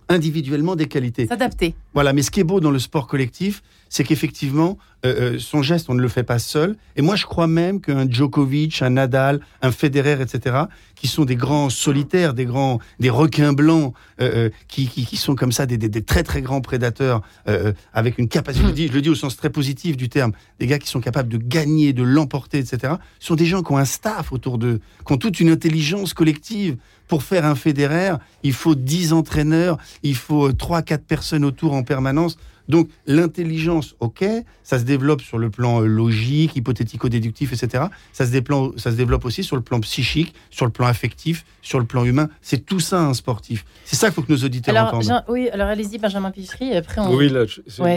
individuellement 0.09 0.76
des 0.76 0.87
qualités. 0.87 1.26
S'adapter. 1.26 1.74
Voilà, 1.94 2.12
mais 2.12 2.22
ce 2.22 2.30
qui 2.30 2.40
est 2.40 2.44
beau 2.44 2.61
dans 2.61 2.72
le 2.72 2.80
sport 2.80 3.06
collectif, 3.06 3.62
c'est 3.90 4.05
qu'effectivement, 4.05 4.79
euh, 5.05 5.35
euh, 5.35 5.38
son 5.38 5.62
geste, 5.62 5.90
on 5.90 5.94
ne 5.94 6.00
le 6.00 6.09
fait 6.09 6.22
pas 6.22 6.38
seul. 6.38 6.76
Et 6.94 7.03
moi, 7.03 7.16
je 7.16 7.26
crois 7.26 7.48
même 7.48 7.81
qu'un 7.81 8.09
Djokovic, 8.09 8.83
un 8.83 8.90
Nadal, 8.90 9.40
un 9.62 9.72
Federer, 9.72 10.22
etc., 10.22 10.64
qui 10.94 11.09
sont 11.09 11.24
des 11.24 11.35
grands 11.35 11.70
solitaires, 11.70 12.33
des 12.33 12.44
grands, 12.44 12.79
des 13.00 13.11
requins 13.11 13.53
blancs, 13.53 13.94
euh, 14.20 14.48
qui, 14.68 14.87
qui, 14.87 15.16
sont 15.16 15.35
comme 15.35 15.50
ça 15.50 15.66
des, 15.66 15.76
des, 15.76 16.03
très 16.03 16.22
très 16.22 16.40
grands 16.40 16.61
prédateurs, 16.61 17.22
avec 17.92 18.18
une 18.18 18.29
capacité, 18.29 18.62
je 18.62 18.68
le, 18.68 18.74
dis, 18.74 18.88
je 18.88 18.92
le 18.92 19.03
dis 19.03 19.09
au 19.09 19.14
sens 19.14 19.37
très 19.37 19.50
positif 19.50 19.96
du 19.96 20.09
terme, 20.09 20.33
des 20.61 20.66
gars 20.66 20.79
qui 20.79 20.88
sont 20.88 21.00
capables 21.00 21.29
de 21.29 21.38
gagner, 21.38 21.92
de 21.92 22.03
l'emporter, 22.03 22.59
etc., 22.59 22.94
sont 23.18 23.35
des 23.35 23.46
gens 23.46 23.62
qui 23.62 23.72
ont 23.72 23.79
un 23.79 23.85
staff 23.85 24.33
autour 24.33 24.59
d'eux, 24.59 24.81
qui 25.05 25.12
ont 25.12 25.16
toute 25.16 25.40
une 25.40 25.50
intelligence 25.50 26.14
collective. 26.14 26.76
Pour 27.09 27.24
faire 27.24 27.44
un 27.44 27.57
Federer, 27.57 28.12
il 28.44 28.53
faut 28.53 28.76
10 28.76 29.12
entraîneurs, 29.12 29.79
il 30.05 30.14
faut 30.14 30.53
3-4 30.53 30.98
personnes 30.98 31.44
autour 31.44 31.72
en 31.72 31.83
permanence. 31.83 32.37
Donc 32.70 32.88
l'intelligence, 33.06 33.96
ok, 33.98 34.24
ça 34.62 34.78
se 34.78 34.85
développe 34.85 35.20
sur 35.20 35.38
le 35.38 35.50
plan 35.50 35.83
euh, 35.83 35.87
logique, 35.87 36.54
hypothético-déductif, 36.54 37.52
etc. 37.52 37.85
Ça 38.12 38.24
se, 38.24 38.30
développe, 38.30 38.78
ça 38.78 38.92
se 38.92 38.96
développe 38.96 39.24
aussi 39.24 39.42
sur 39.42 39.56
le 39.56 39.62
plan 39.62 39.80
psychique, 39.80 40.33
sur 40.50 40.64
le 40.64 40.70
plan 40.70 40.87
affectif, 40.87 41.44
sur 41.61 41.80
le 41.80 41.85
plan 41.85 42.04
humain. 42.04 42.28
C'est 42.40 42.64
tout 42.64 42.78
ça 42.78 43.02
un 43.02 43.12
sportif. 43.12 43.64
C'est 43.85 43.96
ça 43.96 44.06
qu'il 44.06 44.14
faut 44.14 44.22
que 44.22 44.33
nos 44.33 44.44
auditeurs 44.44 44.76
alors, 44.76 44.94
entendent. 44.94 45.24
oui, 45.28 45.48
alors 45.50 45.66
allez-y, 45.66 45.98
Benjamin 45.98 46.30
Pichery. 46.30 46.74
Après 46.74 47.00
Oui, 47.09 47.28
là, 47.28 47.44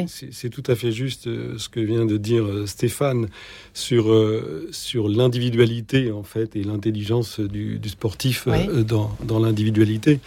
c'est 0.08 0.50
tout 0.50 0.64
à 0.66 0.76
fait 0.76 0.92
juste 0.92 1.28
euh, 1.28 1.56
ce 1.60 1.70
que 1.70 1.80
vient 1.80 2.06
de 2.06 2.18
dire 2.18 2.44
euh, 2.44 2.66
Stéphane 2.66 3.28
sur, 3.76 4.06
sur 4.72 5.08
l'individualité, 5.08 6.12
en 6.12 6.24
fait, 6.24 6.56
et 6.56 6.64
l'intelligence 6.64 7.40
du, 7.40 7.80
sportif 7.86 8.48
dans, 8.88 9.16
dans 9.24 9.40
l'individualité. 9.40 10.20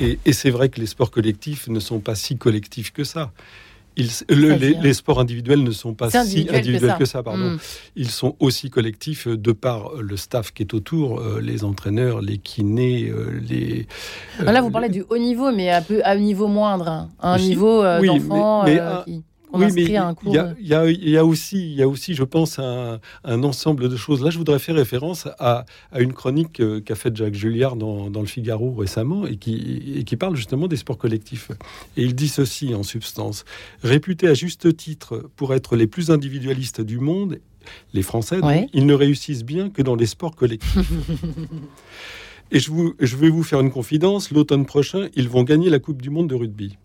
Et, 0.00 0.18
et 0.24 0.32
c'est 0.32 0.50
vrai 0.50 0.68
que 0.68 0.80
les 0.80 0.86
sports 0.86 1.10
collectifs 1.10 1.68
ne 1.68 1.80
sont 1.80 2.00
pas 2.00 2.14
si 2.16 2.36
collectifs 2.36 2.92
que 2.92 3.04
ça 3.04 3.32
les, 3.96 4.94
sports 4.94 5.20
individuels 5.20 5.62
ne 5.62 5.70
sont 5.70 5.94
pas 5.94 6.10
si 6.10 6.46
individuels 6.50 6.96
que 6.98 7.04
ça. 7.04 7.22
pardon. 7.22 7.52
Hmm. 7.52 7.58
Ils 7.96 8.10
sont 8.10 8.36
aussi 8.40 8.70
collectifs 8.70 9.26
de 9.26 9.52
par 9.52 9.94
le 10.00 10.16
staff 10.16 10.52
qui 10.52 10.62
est 10.62 10.74
autour, 10.74 11.20
euh, 11.20 11.40
les 11.40 11.64
entraîneurs, 11.64 12.20
les 12.20 12.38
kinés, 12.38 13.08
euh, 13.08 13.40
les. 13.48 13.86
Là, 14.40 14.60
vous 14.60 14.70
parlez 14.70 14.88
du 14.88 15.04
haut 15.08 15.18
niveau, 15.18 15.52
mais 15.52 15.70
à, 15.70 15.80
peu, 15.80 16.02
à 16.04 16.10
un 16.10 16.16
niveau 16.16 16.48
moindre, 16.48 16.88
hein. 16.88 17.08
un 17.20 17.38
niveau 17.38 17.82
euh, 17.82 18.00
d'enfant 18.04 18.64
qui 19.04 19.22
oui, 19.52 19.66
mais 19.74 19.82
il 19.82 19.90
y, 19.90 21.16
a 21.16 21.24
aussi, 21.24 21.56
il 21.56 21.74
y 21.74 21.82
a 21.82 21.88
aussi, 21.88 22.14
je 22.14 22.24
pense, 22.24 22.58
un, 22.58 23.00
ensemble 23.24 23.88
de 23.88 23.96
choses. 23.96 24.22
Là, 24.22 24.30
je 24.30 24.38
voudrais 24.38 24.58
faire 24.58 24.74
référence 24.74 25.28
à, 25.38 25.64
une 25.96 26.12
chronique 26.12 26.60
euh, 26.60 26.80
qu'a 26.80 26.94
faite 26.94 27.16
Jacques 27.16 27.34
Julliard 27.34 27.76
dans, 27.76 28.08
Le 28.08 28.26
Figaro 28.26 28.74
récemment 28.74 29.26
et 29.26 29.36
qui, 29.36 30.04
qui 30.04 30.16
parle 30.16 30.36
justement 30.36 30.68
des 30.68 30.76
sports 30.76 30.98
collectifs. 30.98 31.50
Et 31.96 32.02
il 32.02 32.14
dit 32.14 32.28
ceci 32.28 32.74
en 32.74 32.82
substance 32.82 33.44
réputés 33.82 34.28
à 34.28 34.34
juste 34.34 34.76
titre 34.76 35.28
pour 35.36 35.54
être 35.54 35.76
les 35.76 35.86
plus 35.86 36.10
individualistes 36.10 36.80
du 36.80 36.98
monde, 36.98 37.38
les 37.92 38.02
Français, 38.02 38.40
ils 38.72 38.86
ne 38.86 38.94
réussissent 38.94 39.44
bien 39.44 39.70
que 39.70 39.82
dans 39.82 39.96
les 39.96 40.06
sports 40.06 40.34
collectifs. 40.34 40.76
Et 42.52 42.60
je, 42.60 42.70
vous, 42.70 42.94
je 43.00 43.16
vais 43.16 43.28
vous 43.28 43.42
faire 43.42 43.60
une 43.60 43.72
confidence, 43.72 44.30
l'automne 44.30 44.66
prochain, 44.66 45.08
ils 45.16 45.28
vont 45.28 45.42
gagner 45.42 45.68
la 45.68 45.80
Coupe 45.80 46.00
du 46.00 46.10
Monde 46.10 46.28
de 46.28 46.36
rugby. 46.36 46.78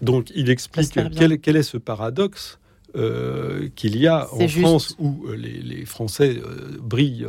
Donc 0.00 0.30
il 0.34 0.50
explique 0.50 0.90
quel, 0.92 1.40
quel, 1.40 1.56
est 1.56 1.62
ce 1.62 1.76
paradoxe 1.76 2.59
euh, 2.96 3.68
qu'il 3.76 3.96
y 3.96 4.08
a 4.08 4.26
en 4.32 4.48
France 4.48 4.96
où 4.98 5.26
euh, 5.28 5.36
les, 5.36 5.84
Français 5.84 6.36
euh, 6.44 6.76
brillent 6.82 7.26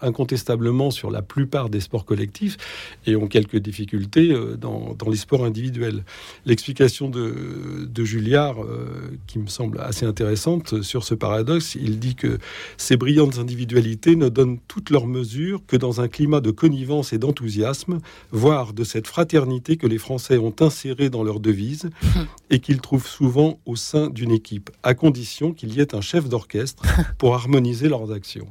incontestablement 0.00 0.90
sur 0.90 1.10
la 1.10 1.20
plupart 1.20 1.68
des 1.68 1.80
sports 1.80 2.04
collectifs 2.04 2.56
et 3.06 3.14
ont 3.16 3.26
quelques 3.26 3.56
difficultés 3.56 4.34
dans, 4.58 4.96
les 5.10 5.16
sports 5.16 5.44
individuels. 5.44 6.04
L'explication 6.46 7.08
de, 7.08 7.86
de 7.86 8.04
Julliard, 8.04 8.56
qui 9.26 9.38
me 9.38 9.46
semble 9.46 9.80
assez 9.80 10.06
intéressante 10.06 10.82
sur 10.82 11.04
ce 11.04 11.14
paradoxe, 11.14 11.74
il 11.74 11.98
dit 11.98 12.14
que 12.14 12.38
ces 12.76 12.96
brillantes 12.96 13.38
individualités 13.38 14.16
ne 14.16 14.28
donnent 14.28 14.58
toutes 14.68 14.90
leurs 14.90 15.06
mesures 15.06 15.62
que 15.66 15.76
dans 15.76 16.00
un 16.00 16.08
climat 16.08 16.40
de 16.40 16.50
connivence 16.50 17.12
et 17.12 17.18
d'enthousiasme, 17.18 18.00
voire 18.32 18.72
de 18.72 18.84
cette 18.84 19.06
fraternité 19.06 19.76
que 19.76 19.86
les 19.86 19.98
Français 19.98 20.38
ont 20.38 20.54
insérée 20.60 21.10
dans 21.10 21.22
leur 21.22 21.40
devise 21.40 21.90
et 22.50 22.60
qu'ils 22.60 22.80
trouvent 22.80 23.06
souvent 23.06 23.58
au 23.66 23.76
sein 23.76 24.08
d'une 24.08 24.30
équipe 24.30 24.70
condition 24.94 25.52
qu'il 25.52 25.74
y 25.74 25.80
ait 25.80 25.94
un 25.94 26.00
chef 26.00 26.28
d'orchestre 26.28 26.84
pour 27.18 27.34
harmoniser 27.34 27.88
leurs 27.88 28.12
actions. 28.12 28.48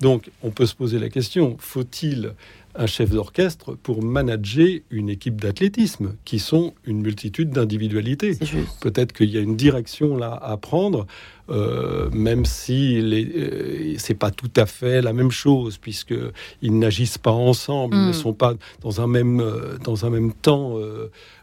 Donc, 0.00 0.30
on 0.42 0.50
peut 0.50 0.66
se 0.66 0.74
poser 0.74 0.98
la 0.98 1.08
question, 1.08 1.56
faut-il 1.58 2.34
un 2.74 2.86
chef 2.86 3.10
d'orchestre 3.10 3.74
pour 3.74 4.02
manager 4.02 4.80
une 4.90 5.08
équipe 5.08 5.40
d'athlétisme, 5.40 6.16
qui 6.24 6.40
sont 6.40 6.74
une 6.84 7.00
multitude 7.00 7.50
d'individualités? 7.50 8.36
Peut-être 8.80 9.12
qu'il 9.12 9.30
y 9.30 9.38
a 9.38 9.40
une 9.40 9.56
direction 9.56 10.16
là 10.16 10.32
à 10.42 10.56
prendre, 10.56 11.06
euh, 11.50 12.08
même 12.10 12.44
si 12.44 12.98
euh, 12.98 13.94
c'est 13.98 14.14
pas 14.14 14.30
tout 14.30 14.50
à 14.56 14.66
fait 14.66 15.02
la 15.02 15.12
même 15.12 15.30
chose, 15.30 15.78
puisque 15.78 16.14
ils 16.62 16.78
n'agissent 16.78 17.18
pas 17.18 17.32
ensemble, 17.32 17.96
ils 17.96 18.06
ne 18.06 18.10
hmm. 18.10 18.14
sont 18.14 18.32
pas 18.32 18.54
dans 18.80 19.00
un 19.00 19.06
même 19.06 19.40
euh, 19.40 19.76
dans 19.84 20.06
un 20.06 20.10
même 20.10 20.32
temps. 20.32 20.78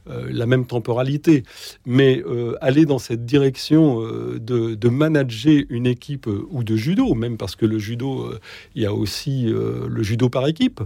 la 0.08 0.46
même 0.46 0.66
temporalité, 0.66 1.44
mais 1.86 2.24
aller 2.60 2.86
dans 2.86 3.00
cette 3.00 3.24
direction 3.24 4.02
de, 4.02 4.76
de, 4.76 4.90
manager 4.90 5.64
une 5.70 5.86
équipe 5.86 6.28
ou 6.50 6.64
de 6.64 6.76
judo, 6.76 7.14
même 7.14 7.38
parce 7.38 7.56
que 7.56 7.66
le 7.66 7.78
judo, 7.78 8.34
il 8.76 8.82
y 8.82 8.86
a 8.86 8.94
aussi 8.94 9.46
le 9.46 10.04
judo 10.04 10.28
par 10.28 10.48
équipe. 10.48 10.82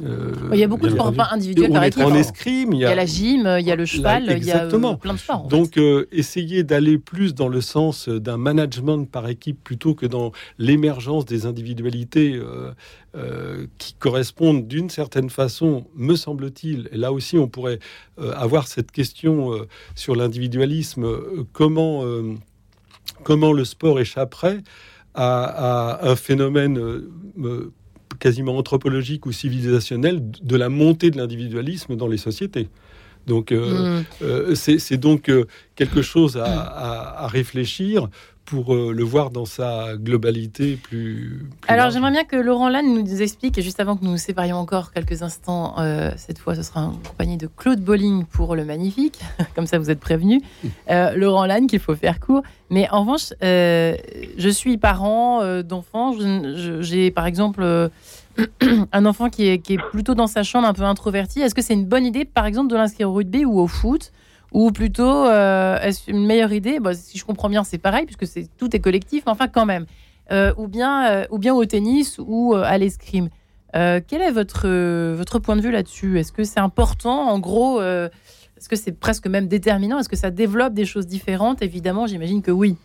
Euh, 0.00 0.32
il 0.52 0.58
y 0.58 0.64
a 0.64 0.68
beaucoup 0.68 0.86
de 0.86 0.92
sports 0.92 1.12
individuels 1.30 1.70
par 1.70 1.84
équipe. 1.84 2.02
En 2.02 2.14
escrime, 2.14 2.72
il 2.72 2.78
y, 2.78 2.84
a, 2.84 2.94
la 2.94 3.04
gym, 3.04 3.56
il 3.60 3.66
y 3.66 3.70
a 3.70 3.76
le 3.76 3.84
cheval, 3.84 4.34
il 4.38 4.44
y 4.44 4.50
a 4.50 4.64
euh, 4.64 4.96
plein 4.96 5.12
de 5.12 5.18
sports. 5.18 5.48
Donc, 5.48 5.76
euh, 5.76 6.08
essayer 6.10 6.62
d'aller 6.62 6.98
plus 6.98 7.34
dans 7.34 7.48
le 7.48 7.60
sens 7.60 8.08
d'un 8.08 8.38
management 8.38 9.04
par 9.04 9.28
équipe 9.28 9.62
plutôt 9.62 9.94
que 9.94 10.06
dans 10.06 10.32
l'émergence 10.58 11.26
des 11.26 11.46
individualités 11.46 12.40
qui 13.78 13.94
correspondent 13.94 14.66
d'une 14.66 14.88
certaine 14.88 15.28
façon, 15.28 15.84
me 15.94 16.16
semble-t-il. 16.16 16.88
Et 16.92 16.96
là 16.96 17.12
aussi, 17.12 17.36
on 17.36 17.48
pourrait 17.48 17.78
avoir 18.18 18.68
cette 18.68 18.90
question 18.90 19.50
sur 19.94 20.16
l'individualisme. 20.16 21.06
comment, 21.52 22.04
comment 23.22 23.52
le 23.52 23.64
sport 23.64 24.00
échapperait 24.00 24.62
à, 25.14 25.98
à 26.00 26.08
un 26.08 26.16
phénomène 26.16 27.02
quasiment 28.22 28.56
anthropologique 28.56 29.26
ou 29.26 29.32
civilisationnel 29.32 30.22
de 30.30 30.56
la 30.56 30.68
montée 30.68 31.10
de 31.10 31.16
l'individualisme 31.16 31.96
dans 31.96 32.06
les 32.06 32.18
sociétés. 32.18 32.68
Donc, 33.26 33.52
euh, 33.52 34.00
mm. 34.00 34.04
euh, 34.22 34.54
c'est 34.54 34.96
donc 34.96 35.28
euh, 35.28 35.46
quelque 35.76 36.02
chose 36.02 36.36
à, 36.36 37.26
réfléchir 37.28 38.08
pour 38.44 38.74
le 38.74 39.04
voir 39.04 39.30
dans 39.30 39.46
sa 39.46 39.96
globalité 39.96 40.76
plus. 40.76 41.46
Alors, 41.68 41.90
j'aimerais 41.90 42.10
bien 42.10 42.24
que 42.24 42.36
Laurent 42.36 42.68
Lannes 42.68 42.92
nous 42.92 43.22
explique, 43.22 43.58
juste 43.62 43.80
avant 43.80 43.96
que 43.96 44.04
nous 44.04 44.10
nous 44.10 44.18
séparions 44.18 44.56
encore 44.56 44.92
quelques 44.92 45.22
instants, 45.22 45.76
cette 46.16 46.38
fois, 46.38 46.54
ce 46.54 46.62
sera 46.62 46.82
en 46.82 46.98
compagnie 47.08 47.38
de 47.38 47.46
Claude 47.46 47.80
Bolling 47.80 48.26
pour 48.26 48.54
le 48.54 48.64
Magnifique, 48.64 49.20
comme 49.54 49.66
ça 49.66 49.78
vous 49.78 49.90
êtes 49.90 50.00
prévenu. 50.00 50.42
Mm. 50.64 51.14
Laurent 51.14 51.46
Lannes, 51.46 51.66
qu'il 51.66 51.78
faut 51.78 51.94
faire 51.94 52.20
court. 52.20 52.42
Mais 52.68 52.90
en 52.90 53.02
revanche, 53.02 53.32
je 53.40 54.48
suis 54.50 54.76
parent 54.76 55.62
d'enfants. 55.62 56.14
J'ai, 56.80 57.10
par 57.10 57.26
exemple 57.26 57.90
un 58.92 59.06
enfant 59.06 59.28
qui 59.28 59.46
est, 59.46 59.78
plutôt 59.90 60.14
dans 60.14 60.26
sa 60.26 60.42
chambre, 60.42 60.66
un 60.66 60.72
peu 60.72 60.82
introverti, 60.82 61.40
est-ce 61.40 61.54
que 61.54 61.62
c'est 61.62 61.74
une 61.74 61.86
bonne 61.86 62.04
idée, 62.04 62.24
par 62.24 62.46
exemple, 62.46 62.70
de 62.70 62.76
l'inscrire 62.76 63.10
au 63.10 63.14
rugby 63.14 63.44
ou 63.44 63.58
au 63.60 63.66
foot 63.66 64.12
Ou 64.52 64.70
plutôt, 64.72 65.26
euh, 65.26 65.78
est-ce 65.80 66.10
une 66.10 66.26
meilleure 66.26 66.52
idée? 66.52 66.80
Bah, 66.80 66.94
Si 66.94 67.18
je 67.18 67.24
comprends 67.24 67.48
bien, 67.48 67.64
c'est 67.64 67.78
pareil, 67.78 68.06
puisque 68.06 68.48
tout 68.58 68.74
est 68.74 68.80
collectif, 68.80 69.24
mais 69.26 69.32
enfin, 69.32 69.48
quand 69.48 69.66
même. 69.66 69.86
Euh, 70.30 70.52
ou, 70.56 70.68
bien, 70.68 71.06
euh, 71.10 71.24
ou 71.30 71.38
bien 71.38 71.54
au 71.54 71.64
tennis 71.64 72.18
ou 72.18 72.54
à 72.54 72.78
l'escrime. 72.78 73.28
quel 73.72 74.22
est 74.22 74.30
votre, 74.30 74.68
votre 75.14 75.38
point 75.38 75.56
de 75.56 75.62
vue 75.62 75.70
là-dessus? 75.70 76.18
Est-ce 76.18 76.32
que 76.32 76.44
c'est 76.44 76.60
important? 76.60 77.28
En 77.28 77.38
gros, 77.38 77.82
est-ce 77.82 78.68
que 78.68 78.76
c'est 78.76 78.92
presque 78.92 79.26
même 79.26 79.48
déterminant? 79.48 79.98
Est-ce 79.98 80.08
que 80.08 80.16
ça 80.16 80.30
développe 80.30 80.74
des 80.74 80.84
choses 80.84 81.06
différentes? 81.06 81.62
Évidemment, 81.62 82.06
j'imagine 82.06 82.42
que 82.42 82.50
oui. 82.50 82.76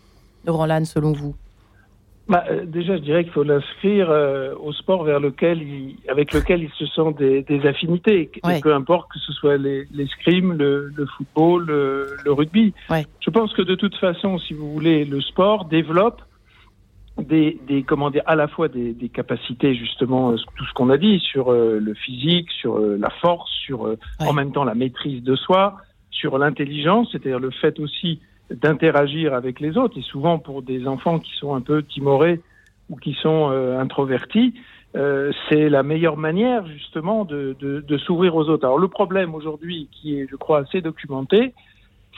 Laurent 0.44 0.66
Lannes, 0.66 0.86
selon 0.86 1.12
vous 1.12 1.34
bah, 2.28 2.44
euh, 2.50 2.66
déjà, 2.66 2.96
je 2.96 3.02
dirais 3.02 3.24
qu'il 3.24 3.32
faut 3.32 3.42
l'inscrire 3.42 4.10
euh, 4.10 4.54
au 4.60 4.72
sport 4.74 5.02
vers 5.04 5.18
lequel 5.18 5.62
il, 5.62 5.96
avec 6.08 6.34
lequel 6.34 6.62
il 6.62 6.70
se 6.72 6.84
sent 6.86 7.14
des, 7.18 7.42
des 7.42 7.66
affinités, 7.66 8.30
peu 8.62 8.74
importe 8.74 9.10
que 9.10 9.18
ce 9.18 9.32
soit 9.32 9.56
l'escrime, 9.56 10.52
le, 10.52 10.90
le, 10.94 11.06
football, 11.06 11.66
le, 11.66 12.32
rugby. 12.32 12.74
Je 13.20 13.30
pense 13.30 13.54
que 13.54 13.62
de 13.62 13.74
toute 13.74 13.96
façon, 13.96 14.38
si 14.38 14.52
vous 14.52 14.70
voulez, 14.70 15.06
le 15.06 15.22
sport 15.22 15.64
développe 15.64 16.20
des, 17.16 17.58
des 17.66 17.82
comment 17.82 18.10
dire, 18.10 18.22
à 18.26 18.36
la 18.36 18.46
fois 18.46 18.68
des, 18.68 18.92
des 18.92 19.08
capacités 19.08 19.74
justement, 19.74 20.32
euh, 20.32 20.36
tout 20.56 20.66
ce 20.66 20.72
qu'on 20.74 20.90
a 20.90 20.98
dit 20.98 21.20
sur 21.20 21.50
le 21.50 21.94
physique, 21.94 22.50
sur 22.50 22.78
la 22.78 23.10
force, 23.10 23.50
sur 23.64 23.96
en 24.18 24.32
même 24.34 24.52
temps 24.52 24.64
la 24.64 24.74
maîtrise 24.74 25.22
de 25.22 25.34
soi, 25.34 25.78
sur 26.10 26.36
l'intelligence, 26.36 27.08
c'est-à-dire 27.10 27.40
le 27.40 27.50
fait 27.50 27.80
aussi 27.80 28.20
d'interagir 28.50 29.34
avec 29.34 29.60
les 29.60 29.76
autres. 29.76 29.98
Et 29.98 30.02
souvent 30.02 30.38
pour 30.38 30.62
des 30.62 30.86
enfants 30.86 31.18
qui 31.18 31.32
sont 31.36 31.54
un 31.54 31.60
peu 31.60 31.82
timorés 31.82 32.40
ou 32.90 32.96
qui 32.96 33.14
sont 33.14 33.50
euh, 33.50 33.78
introvertis, 33.78 34.54
euh, 34.96 35.32
c'est 35.48 35.68
la 35.68 35.82
meilleure 35.82 36.16
manière 36.16 36.66
justement 36.66 37.24
de, 37.24 37.56
de, 37.60 37.80
de 37.80 37.98
s'ouvrir 37.98 38.34
aux 38.34 38.48
autres. 38.48 38.64
Alors 38.64 38.78
le 38.78 38.88
problème 38.88 39.34
aujourd'hui, 39.34 39.88
qui 39.92 40.18
est, 40.18 40.26
je 40.30 40.36
crois, 40.36 40.60
assez 40.60 40.80
documenté, 40.80 41.52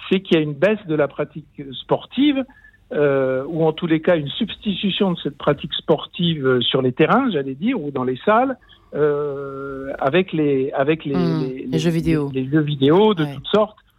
c'est 0.09 0.21
qu'il 0.21 0.37
y 0.37 0.41
a 0.41 0.43
une 0.43 0.55
baisse 0.55 0.85
de 0.87 0.95
la 0.95 1.09
pratique 1.09 1.63
sportive, 1.73 2.45
euh, 2.93 3.45
ou 3.47 3.65
en 3.65 3.73
tous 3.73 3.87
les 3.87 4.01
cas 4.01 4.17
une 4.17 4.29
substitution 4.29 5.13
de 5.13 5.19
cette 5.19 5.39
pratique 5.39 5.73
sportive 5.75 6.61
sur 6.61 6.83
les 6.83 6.93
terrains, 6.93 7.31
j'allais 7.31 7.55
dire, 7.55 7.81
ou 7.81 7.91
dans 7.91 8.05
les 8.05 8.19
salles, 8.25 8.57
euh, 8.95 9.93
avec 10.01 10.33
les 10.33 10.73
avec 10.73 11.05
les, 11.05 11.15
mmh, 11.15 11.41
les, 11.43 11.67
les, 11.67 11.79
jeux 11.79 11.91
vidéo, 11.91 12.31
les, 12.35 12.49
jeux 12.49 12.61
vidéo 12.61 13.15
de 13.15 13.25
toutes 13.35 13.47
sortes 13.47 13.77
euh, 13.79 13.90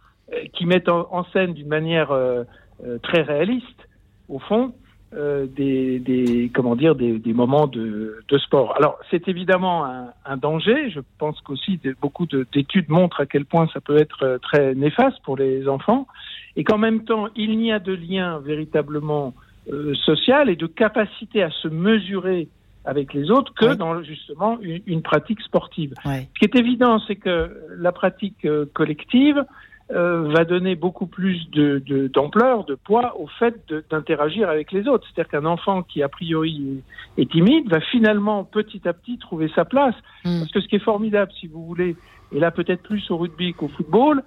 qui 0.52 0.66
mettent 0.66 0.88
en, 0.88 1.24
scène 1.32 1.54
d'une 1.54 1.68
manière 1.68 2.10
euh, 2.10 2.44
euh, 2.84 2.98
très 2.98 3.22
réaliste, 3.22 3.88
au 4.28 4.38
fond, 4.38 4.74
des, 5.14 5.98
des, 5.98 6.50
comment 6.54 6.74
dire 6.74 6.94
des, 6.94 7.18
des 7.18 7.34
moments 7.34 7.66
de, 7.66 8.22
de, 8.26 8.38
sport. 8.38 8.74
Alors 8.78 8.98
c'est 9.10 9.28
évidemment 9.28 9.84
un, 9.84 10.06
un, 10.24 10.38
danger. 10.38 10.88
Je 10.88 11.00
pense 11.18 11.38
qu'aussi 11.42 11.78
beaucoup 12.00 12.24
d'études 12.24 12.88
montrent 12.88 13.20
à 13.20 13.26
quel 13.26 13.44
point 13.44 13.68
ça 13.74 13.82
peut 13.82 13.98
être 13.98 14.38
très 14.40 14.74
néfaste 14.74 15.18
pour 15.22 15.36
les 15.36 15.68
enfants, 15.68 16.06
et 16.56 16.64
qu'en 16.64 16.78
même 16.78 17.04
temps 17.04 17.28
il 17.36 17.58
n'y 17.58 17.70
a 17.70 17.78
de 17.78 17.92
lien 17.92 18.38
véritablement 18.38 19.34
social 20.06 20.48
et 20.48 20.56
de 20.56 20.66
capacité 20.66 21.42
à 21.42 21.50
se 21.50 21.68
mesurer 21.68 22.48
avec 22.86 23.12
les 23.12 23.30
autres 23.30 23.52
que 23.52 23.74
dans 23.74 24.02
justement 24.02 24.58
une, 24.62 24.80
une 24.86 25.02
pratique 25.02 25.42
sportive. 25.42 25.92
Ce 26.06 26.38
qui 26.38 26.46
est 26.46 26.56
évident, 26.56 26.98
c'est 27.06 27.16
que 27.16 27.54
la 27.76 27.92
pratique 27.92 28.46
collective 28.72 29.44
euh, 29.90 30.32
va 30.32 30.44
donner 30.44 30.74
beaucoup 30.74 31.06
plus 31.06 31.50
de, 31.50 31.82
d'ampleur, 32.08 32.64
de, 32.64 32.74
poids 32.74 33.20
au 33.20 33.26
fait 33.26 33.54
d'interagir 33.90 34.48
avec 34.48 34.72
les 34.72 34.88
autres. 34.88 35.06
C'est-à-dire 35.06 35.30
qu'un 35.30 35.44
enfant 35.44 35.82
qui 35.82 36.02
a 36.02 36.08
priori 36.08 36.82
est, 37.18 37.30
timide 37.30 37.68
va 37.68 37.80
finalement 37.80 38.44
petit 38.44 38.86
à 38.86 38.92
petit 38.92 39.18
trouver 39.18 39.50
sa 39.54 39.64
place. 39.64 39.94
Mm. 40.24 40.40
Parce 40.40 40.52
que 40.52 40.60
ce 40.60 40.68
qui 40.68 40.76
est 40.76 40.84
formidable, 40.84 41.32
si 41.38 41.46
vous 41.46 41.64
voulez, 41.66 41.96
et 42.32 42.40
là 42.40 42.50
peut-être 42.50 42.82
plus 42.82 43.10
au 43.10 43.18
rugby 43.18 43.52
qu'au 43.52 43.68
football, 43.68 44.22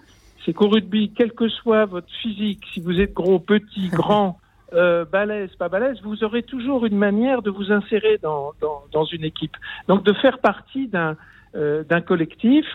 c'est 0.45 0.53
qu'au 0.53 0.68
rugby, 0.68 1.12
quel 1.16 1.32
que 1.32 1.47
soit 1.47 1.86
votre 1.86 2.12
physique, 2.22 2.64
si 2.74 2.82
vous 2.82 2.99
êtes 2.99 3.14
gros, 3.14 3.39
petit, 3.39 3.88
grand, 3.91 4.38
euh, 4.74 5.06
balèze, 5.06 5.56
pas 5.56 5.70
balèze, 5.70 6.01
vous 6.03 6.24
aurez 6.24 6.43
toujours 6.43 6.86
une 6.86 6.97
manière 6.97 7.41
de 7.41 7.49
vous 7.49 7.72
insérer 7.72 8.20
dans, 8.22 8.51
dans, 8.62 8.84
dans 8.91 9.06
une 9.06 9.24
équipe. 9.24 9.56
Donc 9.88 10.03
de 10.03 10.14
faire 10.14 10.39
partie 10.39 10.88
d'un 10.88 11.16
euh, 11.56 11.86
d'un 11.86 12.01
collectif, 12.01 12.66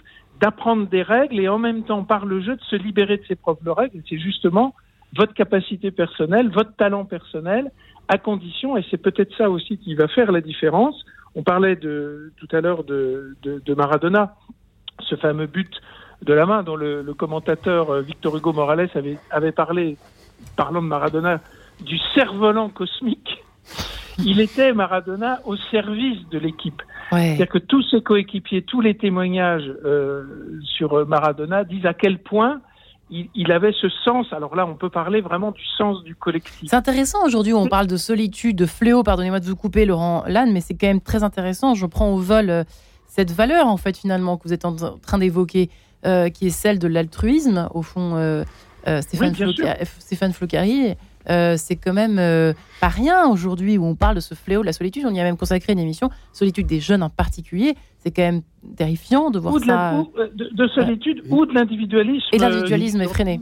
d'apprendre 0.40 0.86
des 0.88 1.02
règles 1.02 1.38
et 1.38 1.48
en 1.48 1.58
même 1.58 1.82
temps, 1.84 2.02
par 2.02 2.24
le 2.24 2.40
jeu, 2.40 2.56
de 2.56 2.62
se 2.62 2.76
libérer 2.76 3.18
de 3.18 3.24
ses 3.28 3.36
propres 3.36 3.70
règles. 3.70 4.02
C'est 4.08 4.18
justement 4.18 4.74
votre 5.14 5.34
capacité 5.34 5.90
personnelle, 5.90 6.48
votre 6.50 6.74
talent 6.76 7.04
personnel, 7.04 7.70
à 8.08 8.18
condition, 8.18 8.76
et 8.76 8.84
c'est 8.90 8.96
peut-être 8.96 9.36
ça 9.36 9.50
aussi 9.50 9.78
qui 9.78 9.94
va 9.94 10.08
faire 10.08 10.32
la 10.32 10.40
différence. 10.40 11.04
On 11.34 11.42
parlait 11.42 11.76
tout 11.76 12.48
à 12.52 12.60
l'heure 12.60 12.84
de, 12.84 13.36
Maradona, 13.76 14.34
ce 15.00 15.14
fameux 15.16 15.46
but 15.46 15.72
de 16.22 16.32
la 16.32 16.46
main 16.46 16.62
dont 16.62 16.76
le, 16.76 17.02
le 17.02 17.14
commentateur 17.14 17.90
euh, 17.90 18.02
Victor 18.02 18.36
Hugo 18.36 18.52
Morales 18.52 18.90
avait, 18.94 19.16
avait 19.30 19.52
parlé, 19.52 19.96
parlant 20.54 20.82
de 20.82 20.86
Maradona, 20.86 21.40
du 21.80 21.98
cerf-volant 22.14 22.68
cosmique. 22.68 23.42
Il 24.18 24.40
était 24.40 24.72
Maradona 24.72 25.40
au 25.44 25.56
service 25.56 26.18
de 26.30 26.38
l'équipe. 26.38 26.82
C'est-à-dire 27.10 27.48
que 27.48 27.58
tous 27.58 27.82
ses 27.90 28.02
coéquipiers, 28.02 28.62
tous 28.62 28.80
les 28.80 28.96
témoignages 28.96 29.68
euh, 29.84 30.60
sur 30.62 31.06
Maradona 31.06 31.64
disent 31.64 31.86
à 31.86 31.94
quel 31.94 32.18
point 32.18 32.60
il, 33.10 33.50
avait 33.50 33.72
ce 33.72 33.88
sens. 34.04 34.32
Alors 34.32 34.54
là, 34.54 34.66
on 34.66 34.76
peut 34.76 34.90
parler 34.90 35.20
vraiment 35.20 35.50
du 35.50 35.64
sens 35.76 36.04
du 36.04 36.14
collectif. 36.14 36.68
C'est 36.70 36.76
intéressant 36.76 37.26
aujourd'hui, 37.26 37.52
on 37.52 37.66
parle 37.66 37.88
de 37.88 37.96
solitude, 37.96 38.54
de 38.54 38.66
fléau, 38.66 39.02
pardonnez-moi 39.02 39.40
de 39.40 39.46
vous 39.46 39.56
couper, 39.56 39.84
Laurent 39.84 40.22
Lannes, 40.28 40.52
mais 40.52 40.60
c'est 40.60 40.74
quand 40.74 40.86
même 40.86 41.00
très 41.00 41.24
intéressant. 41.24 41.74
Je 41.74 41.86
prends 41.86 42.12
au 42.12 42.18
vol 42.18 42.50
euh, 42.50 42.62
cette 43.08 43.32
valeur, 43.32 43.66
en 43.66 43.76
fait, 43.76 43.96
finalement, 43.96 44.36
que 44.36 44.44
vous 44.44 44.52
êtes 44.52 44.64
en 44.64 44.76
train 44.76 45.18
d'évoquer, 45.18 45.70
euh, 46.06 46.28
qui 46.28 46.46
est 46.46 46.50
celle 46.50 46.78
de 46.78 46.86
l'altruisme, 46.86 47.68
au 47.74 47.82
fond. 47.82 48.44
Stéphane, 49.02 49.34
Stéphane 49.98 50.32
Flocari 50.32 50.96
euh, 51.28 51.54
c'est 51.56 51.76
quand 51.76 51.92
même 51.92 52.18
euh, 52.18 52.52
pas 52.80 52.88
rien 52.88 53.28
aujourd'hui 53.28 53.76
où 53.78 53.84
on 53.84 53.94
parle 53.94 54.14
de 54.14 54.20
ce 54.20 54.34
fléau 54.34 54.60
de 54.60 54.66
la 54.66 54.72
solitude. 54.72 55.04
On 55.06 55.14
y 55.14 55.20
a 55.20 55.24
même 55.24 55.36
consacré 55.36 55.72
une 55.72 55.78
émission, 55.78 56.10
solitude 56.32 56.66
des 56.66 56.80
jeunes 56.80 57.02
en 57.02 57.10
particulier. 57.10 57.74
C'est 57.98 58.10
quand 58.10 58.22
même 58.22 58.42
terrifiant 58.76 59.30
de 59.30 59.38
voir 59.38 59.54
ou 59.54 59.60
de 59.60 59.64
ça. 59.64 59.98
Euh, 59.98 60.28
de, 60.34 60.66
solitude 60.68 61.22
ou 61.28 61.44
de 61.44 61.52
l'individualisme. 61.52 62.28
Et 62.32 62.38
l'individualisme 62.38 63.02
effréné. 63.02 63.38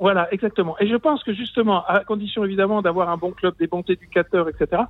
voilà, 0.00 0.32
exactement. 0.32 0.76
Et 0.80 0.88
je 0.88 0.96
pense 0.96 1.22
que 1.22 1.34
justement, 1.34 1.84
à 1.84 2.00
condition 2.04 2.44
évidemment 2.44 2.80
d'avoir 2.80 3.10
un 3.10 3.18
bon 3.18 3.32
club, 3.32 3.54
des 3.58 3.66
bons 3.66 3.84
éducateurs, 3.88 4.48
etc., 4.48 4.82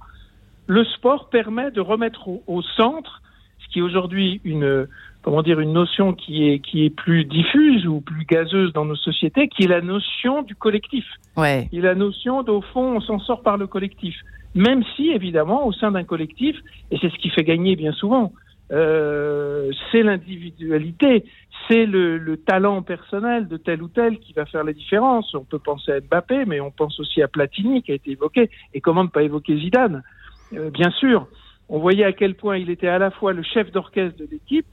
le 0.69 0.85
sport 0.85 1.29
permet 1.29 1.71
de 1.71 1.81
remettre 1.81 2.29
au 2.29 2.63
centre 2.63 3.23
ce 3.59 3.73
qui 3.73 3.79
est 3.81 3.83
aujourd'hui 3.83 4.41
une 4.45 4.87
comment 5.27 5.43
dire 5.43 5.59
une 5.59 5.73
notion 5.73 6.13
qui 6.13 6.49
est 6.49 6.61
qui 6.61 6.85
est 6.85 6.91
plus 6.91 7.25
diffuse 7.25 7.85
ou 7.85 8.01
plus 8.01 8.25
gazeuse 8.25 8.73
dans 8.73 8.85
nos 8.85 8.95
sociétés, 8.95 9.49
qui 9.49 9.65
est 9.65 9.69
la 9.69 9.81
notion 9.81 10.43
du 10.43 10.55
collectif. 10.55 11.05
Ouais. 11.37 11.69
Et 11.73 11.81
la 11.81 11.97
notion 11.97 12.45
d'au 12.45 12.61
fond 12.61 12.99
on 12.99 13.01
s'en 13.01 13.19
sort 13.19 13.43
par 13.43 13.57
le 13.57 13.67
collectif. 13.67 14.15
Même 14.55 14.85
si 14.95 15.11
évidemment 15.11 15.67
au 15.67 15.73
sein 15.73 15.91
d'un 15.91 16.05
collectif, 16.05 16.57
et 16.93 16.99
c'est 17.01 17.11
ce 17.11 17.19
qui 17.19 17.31
fait 17.31 17.43
gagner 17.43 17.75
bien 17.75 17.91
souvent, 17.91 18.33
euh, 18.71 19.73
c'est 19.91 20.05
l'individualité, 20.05 21.25
c'est 21.67 21.87
le, 21.87 22.19
le, 22.19 22.37
talent 22.37 22.83
personnel 22.83 23.49
de 23.49 23.57
tel 23.57 23.83
ou 23.83 23.89
tel 23.89 24.21
qui 24.21 24.33
va 24.33 24.47
faire 24.47 24.63
la 24.63 24.73
différence. 24.73 25.35
On 25.35 25.45
peut 25.45 25.59
penser 25.59 25.91
à 25.91 26.01
Mbappé, 26.01 26.45
mais 26.47 26.61
on 26.61 26.71
pense 26.71 27.01
aussi 27.01 27.21
à 27.21 27.27
Platini 27.27 27.83
qui 27.83 27.91
a 27.91 27.97
été 27.97 28.13
évoqué. 28.13 28.49
Et 28.75 28.81
comment 28.81 29.03
ne 29.03 29.09
pas 29.09 29.25
évoquer 29.25 29.59
Zidane? 29.59 30.05
Euh, 30.53 30.71
Bien 30.71 30.91
sûr, 30.91 31.27
on 31.69 31.81
voyait 31.81 32.05
à 32.05 32.13
quel 32.13 32.37
point 32.37 32.59
il 32.59 32.71
était 32.71 32.89
à 32.89 32.99
la 32.99 33.11
fois 33.11 33.33
le 33.33 33.43
chef 33.43 33.73
d'orchestre 33.73 34.19
de 34.19 34.29
l'équipe, 34.31 34.67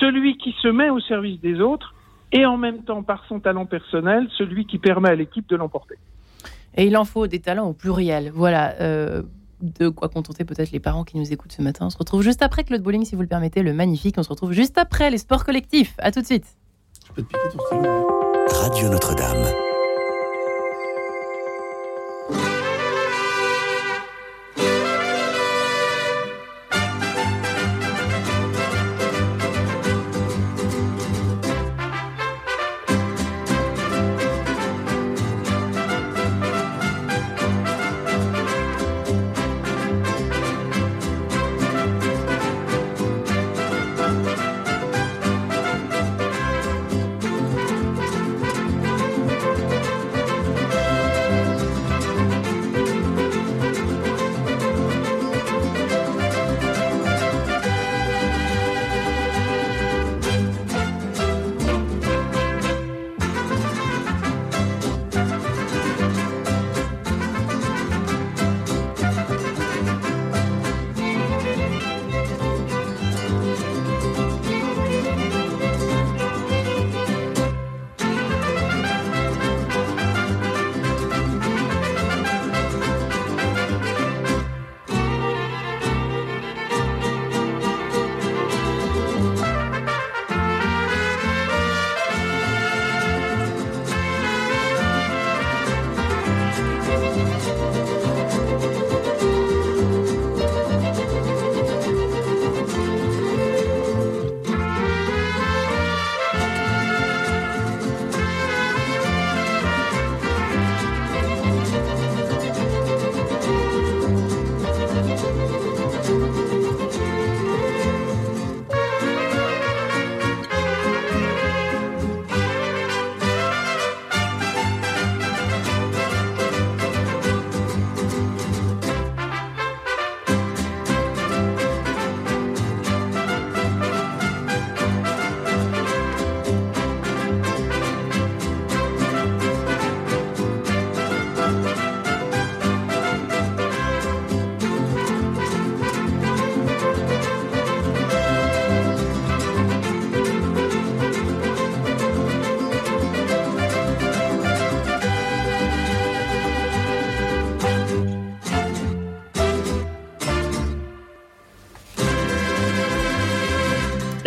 celui 0.00 0.36
qui 0.36 0.54
se 0.62 0.68
met 0.68 0.90
au 0.90 1.00
service 1.00 1.40
des 1.40 1.60
autres 1.60 1.94
et 2.32 2.46
en 2.46 2.56
même 2.56 2.82
temps, 2.82 3.02
par 3.02 3.24
son 3.28 3.40
talent 3.40 3.66
personnel, 3.66 4.28
celui 4.36 4.66
qui 4.66 4.78
permet 4.78 5.10
à 5.10 5.14
l'équipe 5.14 5.48
de 5.48 5.56
l'emporter. 5.56 5.94
Et 6.76 6.86
il 6.86 6.96
en 6.96 7.04
faut 7.04 7.26
des 7.26 7.40
talents 7.40 7.68
au 7.68 7.72
pluriel. 7.72 8.30
Voilà. 8.34 8.74
Euh, 8.80 9.22
de 9.60 9.88
quoi 9.88 10.08
contenter 10.08 10.44
peut-être 10.44 10.72
les 10.72 10.80
parents 10.80 11.04
qui 11.04 11.16
nous 11.16 11.32
écoutent 11.32 11.52
ce 11.52 11.62
matin. 11.62 11.86
On 11.86 11.90
se 11.90 11.96
retrouve 11.96 12.22
juste 12.22 12.42
après 12.42 12.64
Claude 12.64 12.82
Bowling, 12.82 13.04
si 13.04 13.14
vous 13.14 13.22
le 13.22 13.28
permettez, 13.28 13.62
le 13.62 13.72
magnifique. 13.72 14.16
On 14.18 14.22
se 14.22 14.28
retrouve 14.28 14.52
juste 14.52 14.76
après 14.78 15.10
les 15.10 15.18
sports 15.18 15.44
collectifs. 15.44 15.94
À 15.98 16.10
tout 16.10 16.20
de 16.20 16.26
suite. 16.26 16.46
Radio 18.50 18.88
Notre-Dame. 18.88 19.63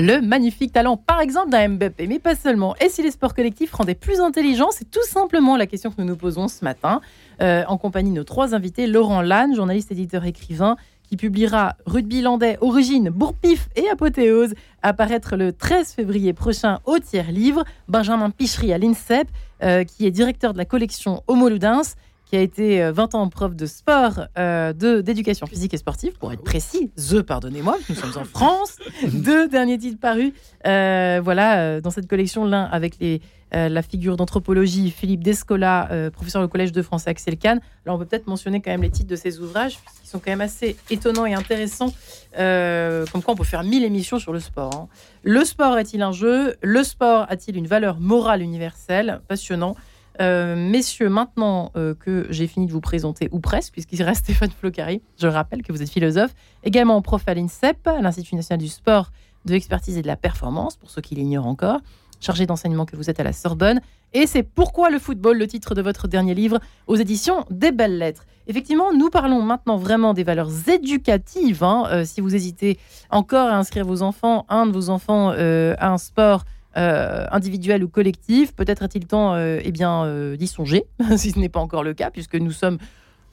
Le 0.08 0.22
magnifique 0.22 0.72
talent, 0.72 0.96
par 0.96 1.20
exemple, 1.20 1.50
d'un 1.50 1.68
Mbappé, 1.68 2.08
mais 2.08 2.20
pas 2.20 2.34
seulement. 2.34 2.78
Et 2.78 2.88
si 2.88 3.04
les 3.04 3.12
sports 3.12 3.34
collectifs 3.34 3.74
rendaient 3.74 3.94
plus 3.94 4.22
intelligents 4.22 4.70
C'est 4.72 4.90
tout 4.90 5.04
simplement 5.04 5.58
la 5.58 5.68
question 5.68 5.92
que 5.92 5.96
nous 6.02 6.08
nous 6.08 6.16
posons 6.16 6.48
ce 6.48 6.64
matin, 6.64 7.02
euh, 7.42 7.66
en 7.68 7.78
compagnie 7.78 8.12
de 8.12 8.16
nos 8.16 8.24
trois 8.24 8.56
invités. 8.56 8.88
Laurent 8.88 9.22
Lannes, 9.22 9.54
journaliste, 9.54 9.92
éditeur, 9.92 10.24
écrivain, 10.24 10.78
qui 11.10 11.18
publiera 11.18 11.76
Rugby 11.86 12.22
landais, 12.22 12.58
Origine, 12.62 13.10
Bourpif 13.10 13.68
et 13.76 13.90
Apothéose, 13.90 14.54
apparaître 14.82 15.36
le 15.36 15.52
13 15.52 15.92
février 15.92 16.32
prochain 16.32 16.80
au 16.86 17.00
tiers 17.00 17.30
livre. 17.30 17.66
Benjamin 17.90 18.30
Pichery 18.30 18.72
à 18.72 18.78
l'INSEP, 18.78 19.28
euh, 19.62 19.84
qui 19.84 20.06
est 20.06 20.12
directeur 20.12 20.54
de 20.54 20.58
la 20.58 20.66
collection 20.66 21.22
Homo 21.28 21.50
Ludens 21.50 21.98
qui 22.30 22.36
a 22.36 22.42
été 22.42 22.92
20 22.92 23.16
euh, 23.16 23.18
ans 23.18 23.30
prof 23.30 23.56
de 23.56 23.66
sport, 23.66 24.28
euh, 24.38 24.74
d'éducation 24.74 25.48
physique 25.48 25.74
et 25.74 25.78
sportive, 25.78 26.14
pour 26.18 26.32
être 26.34 26.44
précis. 26.44 26.92
The, 26.98 27.22
pardonnez-moi, 27.22 27.78
nous 27.88 27.96
sommes 27.96 28.18
en 28.18 28.26
France. 28.26 28.78
Deux 29.08 29.48
derniers 29.48 29.78
titres 29.78 30.00
parus. 30.00 30.34
Euh, 30.66 31.22
voilà, 31.24 31.80
dans 31.80 31.92
cette 31.92 32.08
collection, 32.08 32.46
l'un 32.46 32.64
avec 32.64 33.00
les, 33.00 33.22
la 33.54 33.82
figure 33.82 34.18
d'anthropologie 34.18 34.92
Philippe 34.92 35.24
Descola, 35.24 35.90
professeur 36.12 36.44
au 36.44 36.48
Collège 36.50 36.74
de 36.74 36.82
France 36.82 37.08
Axel 37.08 37.38
Kahn. 37.38 37.62
Là, 37.86 37.94
on 37.94 37.98
peut 37.98 38.06
peut-être 38.06 38.28
mentionner 38.28 38.62
quand 38.62 38.72
même 38.72 38.82
les 38.82 38.90
titres 38.90 39.10
de 39.10 39.16
ces 39.16 39.40
ouvrages, 39.40 39.78
qui 40.02 40.10
sont 40.10 40.20
quand 40.20 40.32
même 40.32 40.42
assez 40.42 40.76
étonnants 40.90 41.26
et 41.26 41.34
intéressants. 41.34 41.94
comme 42.34 43.24
quoi, 43.24 43.34
on 43.34 43.38
peut 43.38 43.46
faire 43.46 43.64
mille 43.64 43.86
émissions 43.86 44.20
sur 44.20 44.34
le 44.34 44.42
sport. 44.42 44.76
Hein. 44.76 44.88
Le 45.24 45.46
sport 45.46 45.78
est-il 45.78 46.02
un 46.02 46.12
jeu? 46.12 46.56
Le 46.62 46.84
sport 46.84 47.26
a-t-il 47.30 47.56
une 47.56 47.68
valeur 47.68 48.02
morale 48.02 48.42
universelle? 48.42 49.22
Passionnant. 49.30 49.78
Euh, 50.20 50.56
messieurs, 50.56 51.10
maintenant 51.10 51.72
euh, 51.76 51.94
que 51.94 52.28
j'ai 52.30 52.48
fini 52.48 52.66
de 52.66 52.72
vous 52.72 52.82
présenter, 52.82 53.30
ou 53.32 53.40
presque, 53.40 53.74
puisqu'il 53.74 54.02
reste 54.04 54.24
Stéphane 54.24 54.52
Flocari, 54.52 55.02
je 55.20 55.28
rappelle 55.28 55.62
que 55.62 55.72
vous 55.72 55.82
êtes 55.82 55.90
philosophe, 55.90 56.34
également 56.64 57.02
prof 57.02 57.24
à 57.28 57.34
l'INSEP, 57.34 57.90
l'Institut 58.02 58.36
national 58.36 58.60
du 58.60 58.70
sport, 58.70 59.12
de 59.46 59.54
l'expertise 59.54 59.98
et 59.98 60.02
de 60.02 60.08
la 60.08 60.16
performance, 60.16 60.76
pour 60.76 60.90
ceux 60.90 61.02
qui 61.02 61.16
l'ignorent 61.16 61.48
encore, 61.48 61.80
chargé 62.20 62.46
d'enseignement 62.46 62.86
que 62.86 62.96
vous 62.96 63.10
êtes 63.10 63.20
à 63.20 63.24
la 63.24 63.34
Sorbonne. 63.34 63.80
Et 64.14 64.26
c'est 64.26 64.44
Pourquoi 64.44 64.90
le 64.90 65.00
football, 65.00 65.38
le 65.38 65.48
titre 65.48 65.76
de 65.76 65.82
votre 65.82 66.08
dernier 66.08 66.34
livre, 66.34 66.60
aux 66.88 66.96
éditions 66.96 67.46
des 67.52 67.72
Belles 67.72 67.98
Lettres. 67.98 68.26
Effectivement, 68.48 68.94
nous 68.94 69.10
parlons 69.10 69.42
maintenant 69.42 69.78
vraiment 69.78 70.14
des 70.14 70.24
valeurs 70.24 70.50
éducatives. 70.68 71.64
Hein. 71.64 71.84
Euh, 71.92 72.06
si 72.06 72.22
vous 72.22 72.34
hésitez 72.34 72.80
encore 73.12 73.50
à 73.50 73.58
inscrire 73.58 73.86
vos 73.86 74.02
enfants, 74.02 74.46
un 74.50 74.66
de 74.66 74.72
vos 74.72 74.90
enfants 74.90 75.30
à 75.30 75.90
un 75.90 75.98
sport, 75.98 76.46
euh, 76.78 77.26
individuel 77.32 77.84
ou 77.84 77.88
collectif. 77.88 78.54
Peut-être 78.54 78.84
est-il 78.84 79.08
temps 79.08 79.34
euh, 79.34 79.60
eh 79.64 79.72
bien, 79.72 80.04
euh, 80.04 80.36
d'y 80.36 80.46
songer, 80.46 80.86
si 81.18 81.32
ce 81.32 81.40
n'est 81.40 81.50
pas 81.50 81.60
encore 81.60 81.84
le 81.84 81.96
cas, 81.96 82.12
puisque 82.12 82.36
nous 82.36 82.52
sommes 82.52 82.78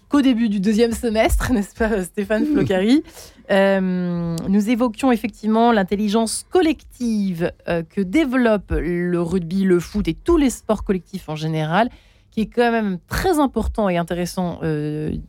qu'au 0.08 0.22
début 0.22 0.48
du 0.48 0.60
deuxième 0.60 0.92
semestre, 0.92 1.52
n'est-ce 1.52 1.74
pas, 1.74 2.04
Stéphane 2.04 2.46
Flocari 2.46 3.02
Nous 3.50 4.70
évoquions 4.70 5.12
effectivement 5.12 5.72
l'intelligence 5.72 6.46
collective 6.48 7.52
que 7.66 8.00
développe 8.00 8.70
le 8.70 9.20
rugby, 9.20 9.64
le 9.64 9.78
foot 9.78 10.08
et 10.08 10.14
tous 10.14 10.38
les 10.38 10.48
sports 10.48 10.82
collectifs 10.82 11.28
en 11.28 11.36
général, 11.36 11.90
qui 12.30 12.42
est 12.42 12.46
quand 12.46 12.72
même 12.72 12.98
très 13.08 13.40
important 13.40 13.90
et 13.90 13.98
intéressant, 13.98 14.60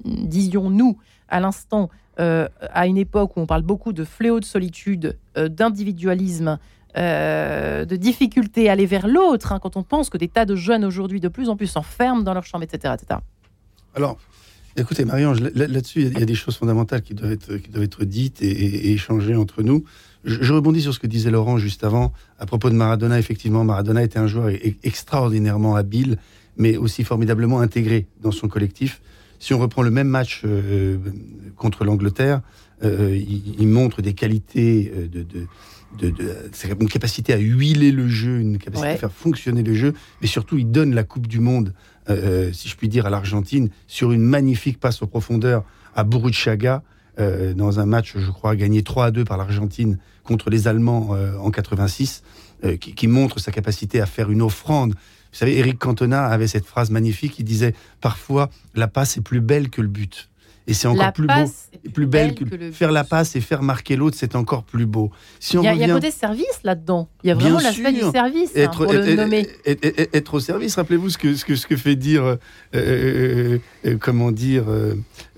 disions-nous, 0.05 0.97
à 1.27 1.41
l'instant, 1.41 1.89
à 2.17 2.87
une 2.87 2.97
époque 2.97 3.35
où 3.35 3.41
on 3.41 3.45
parle 3.45 3.63
beaucoup 3.63 3.91
de 3.91 4.05
fléau 4.05 4.39
de 4.39 4.45
solitude, 4.45 5.17
d'individualisme, 5.35 6.59
euh, 6.97 7.83
de 7.83 7.97
difficulté 7.97 8.69
à 8.69 8.71
aller 8.71 8.85
vers 8.85 9.05
l'autre, 9.05 9.51
hein, 9.51 9.59
quand 9.61 9.75
on 9.75 9.83
pense 9.83 10.09
que 10.09 10.17
des 10.17 10.29
tas 10.29 10.45
de 10.45 10.55
jeunes 10.55 10.85
aujourd'hui 10.85 11.19
de 11.19 11.27
plus 11.27 11.49
en 11.49 11.57
plus 11.57 11.67
s'enferment 11.67 12.23
dans 12.23 12.33
leur 12.33 12.45
chambre, 12.45 12.63
etc. 12.63 12.93
etc. 12.97 13.19
Alors, 13.95 14.17
écoutez, 14.77 15.03
Marie-Ange, 15.03 15.41
là-dessus, 15.41 16.03
il 16.03 16.17
y, 16.17 16.23
a 16.23 16.25
des 16.25 16.35
choses 16.35 16.55
fondamentales 16.55 17.01
qui 17.01 17.13
doivent 17.13 17.33
être, 17.33 18.05
dites 18.05 18.41
et, 18.41 18.93
échangées 18.93 19.35
entre 19.35 19.61
nous. 19.61 19.83
Je, 20.23 20.53
rebondis 20.53 20.81
sur 20.81 20.93
ce 20.93 20.99
que 20.99 21.07
disait 21.07 21.31
Laurent 21.31 21.57
juste 21.57 21.83
avant, 21.83 22.13
à 22.39 22.45
propos 22.45 22.69
de 22.69 22.75
Maradona. 22.75 23.19
Effectivement, 23.19 23.65
Maradona 23.65 24.01
était 24.01 24.19
un 24.19 24.27
joueur 24.27 24.49
extraordinairement 24.83 25.75
habile, 25.75 26.17
mais 26.55 26.77
aussi 26.77 27.03
formidablement 27.03 27.59
intégré 27.59 28.07
dans 28.21 28.31
son 28.31 28.47
collectif. 28.47 29.01
Si 29.39 29.53
on 29.53 29.59
reprend 29.59 29.81
le 29.81 29.91
même 29.91 30.07
match 30.07 30.43
euh, 30.45 30.97
contre 31.57 31.83
l'Angleterre, 31.83 32.41
euh, 32.83 33.17
il, 33.17 33.67
montre 33.67 34.01
des 34.01 34.13
qualités 34.13 34.91
de, 35.11 35.25
une 36.01 36.89
capacité 36.89 37.33
à 37.33 37.37
huiler 37.37 37.91
le 37.91 38.07
jeu, 38.07 38.39
une 38.39 38.57
capacité 38.57 38.89
à 38.89 38.97
faire 38.97 39.11
fonctionner 39.11 39.63
le 39.63 39.73
jeu, 39.73 39.93
mais 40.21 40.27
surtout 40.27 40.57
il 40.57 40.71
donne 40.71 40.93
la 40.93 41.03
Coupe 41.03 41.27
du 41.27 41.39
Monde, 41.39 41.73
euh, 42.09 42.47
euh, 42.47 42.53
si 42.53 42.69
je 42.69 42.75
puis 42.75 42.89
dire, 42.89 43.05
à 43.05 43.09
l'Argentine 43.09 43.69
sur 43.87 44.11
une 44.11 44.21
magnifique 44.21 44.79
passe 44.79 45.01
en 45.01 45.07
profondeur 45.07 45.63
à 45.95 46.03
Burruchaga, 46.03 46.83
euh, 47.19 47.53
dans 47.53 47.79
un 47.79 47.85
match, 47.85 48.13
je 48.17 48.31
crois, 48.31 48.55
gagné 48.55 48.83
3 48.83 49.05
à 49.05 49.11
2 49.11 49.23
par 49.23 49.37
l'Argentine 49.37 49.97
contre 50.23 50.49
les 50.49 50.67
Allemands 50.67 51.11
en 51.39 51.51
86, 51.51 52.23
qui, 52.79 52.95
qui, 52.95 53.07
montre 53.07 53.39
sa 53.39 53.51
capacité 53.51 54.01
à 54.01 54.07
faire 54.07 54.31
une 54.31 54.41
offrande. 54.41 54.93
Vous 54.93 55.37
savez, 55.37 55.57
Eric 55.59 55.77
Cantona 55.77 56.25
avait 56.25 56.47
cette 56.47 56.65
phrase 56.65 56.89
magnifique, 56.89 57.37
il 57.37 57.43
disait, 57.43 57.75
parfois, 58.01 58.49
la 58.73 58.87
passe 58.87 59.17
est 59.17 59.21
plus 59.21 59.39
belle 59.39 59.69
que 59.69 59.81
le 59.81 59.87
but. 59.87 60.29
Et 60.67 60.73
c'est 60.73 60.87
encore 60.87 61.13
plus 61.13 61.27
beau, 61.27 61.89
plus 61.93 62.07
belle 62.07 62.33
que, 62.33 62.71
faire 62.71 62.91
la 62.91 63.03
passe 63.03 63.35
et 63.35 63.41
faire 63.41 63.61
marquer 63.61 63.95
l'autre, 63.95 64.17
c'est 64.19 64.35
encore 64.35 64.63
plus 64.63 64.87
beau. 64.87 65.11
Si 65.39 65.57
il, 65.57 65.63
y 65.63 65.67
a, 65.67 65.73
il 65.73 65.79
y 65.79 65.83
a 65.83 65.93
côté 65.93 66.09
service 66.09 66.59
là-dedans. 66.63 67.07
Il 67.23 67.27
y 67.27 67.31
a 67.31 67.35
vraiment 67.35 67.59
l'aspect 67.59 67.91
du 67.91 68.01
service 68.01 68.49
hein, 68.55 68.61
être, 68.61 68.85
pour 68.85 68.91
le 68.91 69.15
nommer. 69.15 69.47
Être, 69.65 70.33
au 70.33 70.39
service. 70.39 70.75
Rappelez-vous 70.75 71.11
ce 71.11 71.17
que, 71.19 71.35
ce 71.35 71.45
que, 71.45 71.55
ce 71.55 71.67
que 71.67 71.75
fait 71.75 71.95
dire, 71.95 72.23
euh, 72.23 72.35
euh, 72.75 73.59
euh, 73.85 73.97
comment 73.99 74.31
dire, 74.31 74.65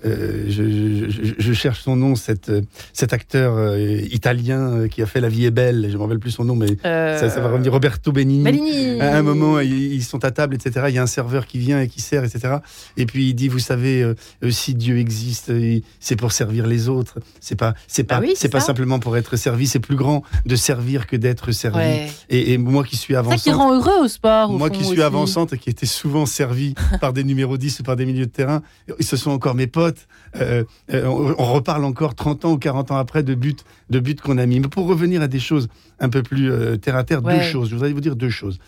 je, 0.04 1.52
cherche 1.52 1.82
son 1.82 1.96
nom, 1.96 2.14
cet, 2.14 2.52
cet 2.92 3.12
acteur 3.12 3.76
italien 4.10 4.88
qui 4.88 5.02
a 5.02 5.06
fait 5.06 5.20
La 5.20 5.28
vie 5.28 5.46
est 5.46 5.50
belle. 5.50 5.84
Je 5.88 5.92
ne 5.92 5.96
me 5.96 6.02
rappelle 6.02 6.18
plus 6.18 6.30
son 6.30 6.44
nom, 6.44 6.54
mais 6.54 6.76
ça, 6.82 7.26
va 7.40 7.48
revenir. 7.48 7.72
Roberto 7.72 8.12
Benigni. 8.12 9.00
À 9.00 9.16
un 9.16 9.22
moment, 9.22 9.60
ils, 9.60 10.04
sont 10.04 10.24
à 10.24 10.30
table, 10.30 10.54
etc. 10.54 10.86
Il 10.88 10.94
y 10.94 10.98
a 10.98 11.02
un 11.02 11.06
serveur 11.06 11.46
qui 11.46 11.58
vient 11.58 11.80
et 11.80 11.88
qui 11.88 12.00
sert, 12.00 12.24
etc. 12.24 12.56
Et 12.96 13.06
puis 13.06 13.28
il 13.28 13.34
dit, 13.34 13.48
vous 13.48 13.58
savez, 13.58 14.12
si 14.50 14.74
Dieu 14.74 14.98
existe 14.98 15.52
c'est 16.00 16.16
pour 16.16 16.32
servir 16.32 16.66
les 16.66 16.88
autres. 16.88 17.18
C'est 17.40 17.56
pas, 17.56 17.74
c'est 17.86 18.04
pas, 18.04 18.20
bah 18.20 18.26
c'est 18.34 18.48
pas 18.48 18.60
simplement 18.60 18.98
pour 18.98 19.16
être 19.16 19.36
servi. 19.36 19.66
C'est 19.66 19.80
plus 19.80 19.96
grand 19.96 20.22
de 20.46 20.56
servir 20.56 21.06
que 21.06 21.16
d'être 21.16 21.52
servi. 21.52 22.10
Et, 22.28 22.58
moi 22.58 22.84
qui 22.84 22.96
suis 22.96 23.14
avançante, 23.14 23.38
ça 23.38 23.50
qui 23.50 23.56
rend 23.56 23.74
heureux 23.74 24.04
au 24.04 24.08
sport. 24.08 24.50
moi 24.50 24.70
qui 24.70 24.84
suis 24.84 25.02
avançante 25.02 25.52
et 25.52 25.58
qui 25.58 25.70
était 25.70 25.86
souvent 25.86 26.26
servi 26.26 26.74
par 27.00 27.12
des 27.12 27.24
numéros 27.24 27.56
10 27.56 27.80
ou 27.80 27.82
par 27.82 27.96
des 27.96 28.04
milieux 28.04 28.26
de 28.26 28.30
terrain, 28.30 28.62
ce 29.00 29.16
sont 29.16 29.30
encore 29.30 29.54
mes 29.54 29.66
potes. 29.66 29.87
Euh, 30.36 30.64
euh, 30.92 31.04
on, 31.06 31.52
reparle 31.52 31.84
encore 31.84 32.14
30 32.14 32.44
ans 32.44 32.52
ou 32.52 32.58
40 32.58 32.90
ans 32.90 32.96
après 32.96 33.22
de 33.22 33.34
buts, 33.34 33.56
de 33.90 34.00
buts 34.00 34.16
qu'on 34.16 34.38
a 34.38 34.46
mis. 34.46 34.60
Mais 34.60 34.68
pour 34.68 34.86
revenir 34.86 35.22
à 35.22 35.28
des 35.28 35.40
choses 35.40 35.68
un 36.00 36.08
peu 36.08 36.22
plus 36.22 36.50
euh, 36.50 36.76
terre 36.76 36.96
à 36.96 37.04
terre, 37.04 37.22
deux 37.22 37.40
choses. 37.40 37.70
Je 37.70 37.74
voudrais 37.74 37.92
vous 37.92 38.00
dire 38.00 38.16
deux 38.16 38.30
choses. 38.30 38.58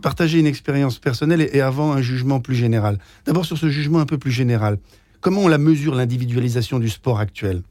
partager 0.00 0.38
une 0.38 0.46
expérience 0.46 0.98
personnelle 0.98 1.48
et 1.52 1.60
avant 1.60 1.92
un 1.92 2.02
jugement 2.02 2.40
plus 2.40 2.54
général. 2.54 2.98
D'abord 3.26 3.44
sur 3.44 3.58
ce 3.58 3.68
jugement 3.68 4.00
un 4.00 4.06
peu 4.06 4.18
plus 4.18 4.32
général. 4.32 4.78
Comment 5.20 5.42
on 5.42 5.48
la 5.48 5.58
mesure, 5.58 5.94
l'individualisation 5.94 6.78
du 6.78 6.88
sport 6.88 7.20
actuel? 7.20 7.62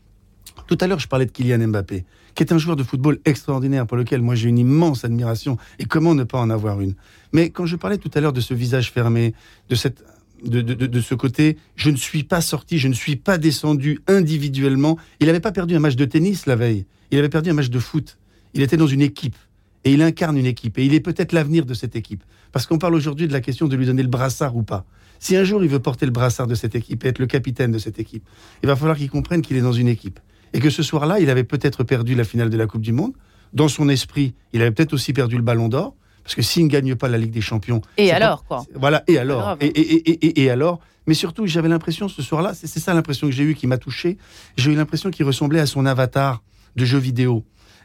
Tout 0.68 0.78
à 0.80 0.88
l'heure, 0.88 1.00
je 1.00 1.08
parlais 1.08 1.26
de 1.26 1.32
Kylian 1.32 1.68
Mbappé, 1.68 2.06
qui 2.34 2.44
est 2.44 2.54
un 2.54 2.58
joueur 2.58 2.76
de 2.76 2.84
football 2.84 3.20
extraordinaire 3.26 3.86
pour 3.86 3.98
lequel 3.98 4.22
moi 4.22 4.36
j'ai 4.36 4.48
une 4.48 4.58
immense 4.58 5.04
admiration. 5.04 5.58
Et 5.80 5.86
comment 5.86 6.16
ne 6.16 6.24
pas 6.24 6.40
en 6.40 6.50
avoir 6.50 6.80
une? 6.80 6.96
Mais 7.34 7.50
quand 7.50 7.66
je 7.66 7.76
parlais 7.76 7.98
tout 7.98 8.12
à 8.14 8.22
l'heure 8.22 8.34
de 8.34 8.42
ce 8.42 8.54
visage 8.54 8.92
fermé, 8.92 9.34
de 9.70 9.76
cette 9.76 10.04
de, 10.44 11.02
ce 11.02 11.16
côté, 11.16 11.58
je 11.76 11.90
ne 11.90 11.96
suis 11.96 12.24
pas 12.24 12.42
sorti, 12.42 12.78
je 12.78 12.88
ne 12.88 12.94
suis 12.94 13.16
pas 13.16 13.38
descendu 13.38 14.00
individuellement. 14.08 14.98
Il 15.20 15.28
n'avait 15.28 15.40
pas 15.40 15.52
perdu 15.52 15.76
un 15.76 15.80
match 15.80 15.96
de 15.96 16.06
tennis 16.06 16.46
la 16.46 16.56
veille, 16.56 16.86
il 17.12 17.20
avait 17.20 17.30
perdu 17.30 17.50
un 17.50 17.54
match 17.54 17.70
de 17.70 17.80
foot. 17.80 18.18
Il 18.54 18.62
était 18.62 18.78
dans 18.78 18.88
une 18.88 19.02
équipe 19.02 19.36
et 19.84 19.94
il 19.94 20.02
incarne 20.02 20.38
une 20.38 20.46
équipe 20.46 20.78
et 20.78 20.86
il 20.86 20.94
est 20.94 21.00
peut-être 21.00 21.32
l'avenir 21.32 21.66
de 21.66 21.74
cette 21.74 21.96
équipe. 21.96 22.24
Parce 22.52 22.66
qu'on 22.66 22.78
parle 22.78 22.96
aujourd'hui 22.96 23.28
de 23.28 23.34
la 23.34 23.42
question 23.42 23.68
de 23.68 23.76
lui 23.76 23.86
donner 23.86 24.04
le 24.04 24.10
brassard 24.10 24.56
ou 24.56 24.64
pas. 24.64 24.86
Si 25.20 25.36
un 25.36 25.44
jour 25.44 25.64
il 25.64 25.70
veut 25.70 25.80
porter 25.80 26.06
le 26.06 26.12
brassard 26.12 26.48
de 26.48 26.56
cette 26.56 26.76
équipe 26.76 27.06
et 27.06 27.10
être 27.10 27.20
le 27.20 27.28
capitaine 27.28 27.72
de 27.72 27.78
cette 27.78 28.00
équipe, 28.00 28.28
il 28.64 28.68
va 28.68 28.76
falloir 28.76 28.98
qu'il 28.98 29.10
comprenne 29.10 29.42
qu'il 29.42 29.56
est 29.56 29.62
dans 29.62 29.72
une 29.72 29.88
équipe. 29.88 30.20
Et 30.54 30.60
que 30.60 30.70
ce 30.70 30.84
soir-là, 30.84 31.20
il 31.20 31.30
avait 31.30 31.46
peut-être 31.46 31.84
perdu 31.84 32.16
la 32.16 32.26
finale 32.26 32.50
de 32.50 32.58
la 32.58 32.66
Coupe 32.66 32.82
du 32.82 32.92
Monde. 32.92 33.14
Dans 33.54 33.70
son 33.70 33.88
esprit, 33.88 34.34
il 34.52 34.62
avait 34.62 34.72
peut-être 34.72 34.94
aussi 34.94 35.14
perdu 35.14 35.38
le 35.38 35.44
ballon 35.44 35.70
d'or. 35.70 35.96
Parce 36.24 36.36
que 36.36 36.42
s'il 36.42 36.64
ne 36.64 36.70
gagne 36.70 36.96
pas 36.96 37.08
la 37.08 37.18
Ligue 37.18 37.32
des 37.32 37.42
Champions. 37.42 37.82
Et 37.98 38.12
alors, 38.12 38.44
quoi 38.46 38.64
Voilà, 38.76 39.04
et 39.08 39.18
alors 39.18 39.58
et, 39.60 39.68
et, 39.68 40.44
et, 40.44 40.50
alors 40.50 40.80
Mais 41.08 41.14
surtout, 41.14 41.48
j'avais 41.48 41.70
l'impression 41.70 42.08
ce 42.08 42.22
soir-là, 42.22 42.54
c'est 42.54 42.68
ça 42.80 42.94
l'impression 42.94 43.28
que 43.28 43.34
j'ai 43.34 43.44
eue 43.44 43.56
qui 43.56 43.68
m'a 43.68 43.78
touché. 43.78 44.18
J'ai 44.58 44.72
eu 44.72 44.76
l'impression 44.76 45.10
qu'il 45.12 45.26
ressemblait 45.26 45.60
à 45.60 45.66
son 45.66 45.86
avatar 45.86 46.44
de 46.76 46.86
jeu 46.86 47.00
vidéo. 47.00 47.44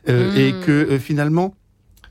Euh, 0.08 0.32
hmm. 0.32 0.36
Et 0.36 0.64
que 0.64 0.70
euh, 0.70 0.98
finalement, 0.98 1.54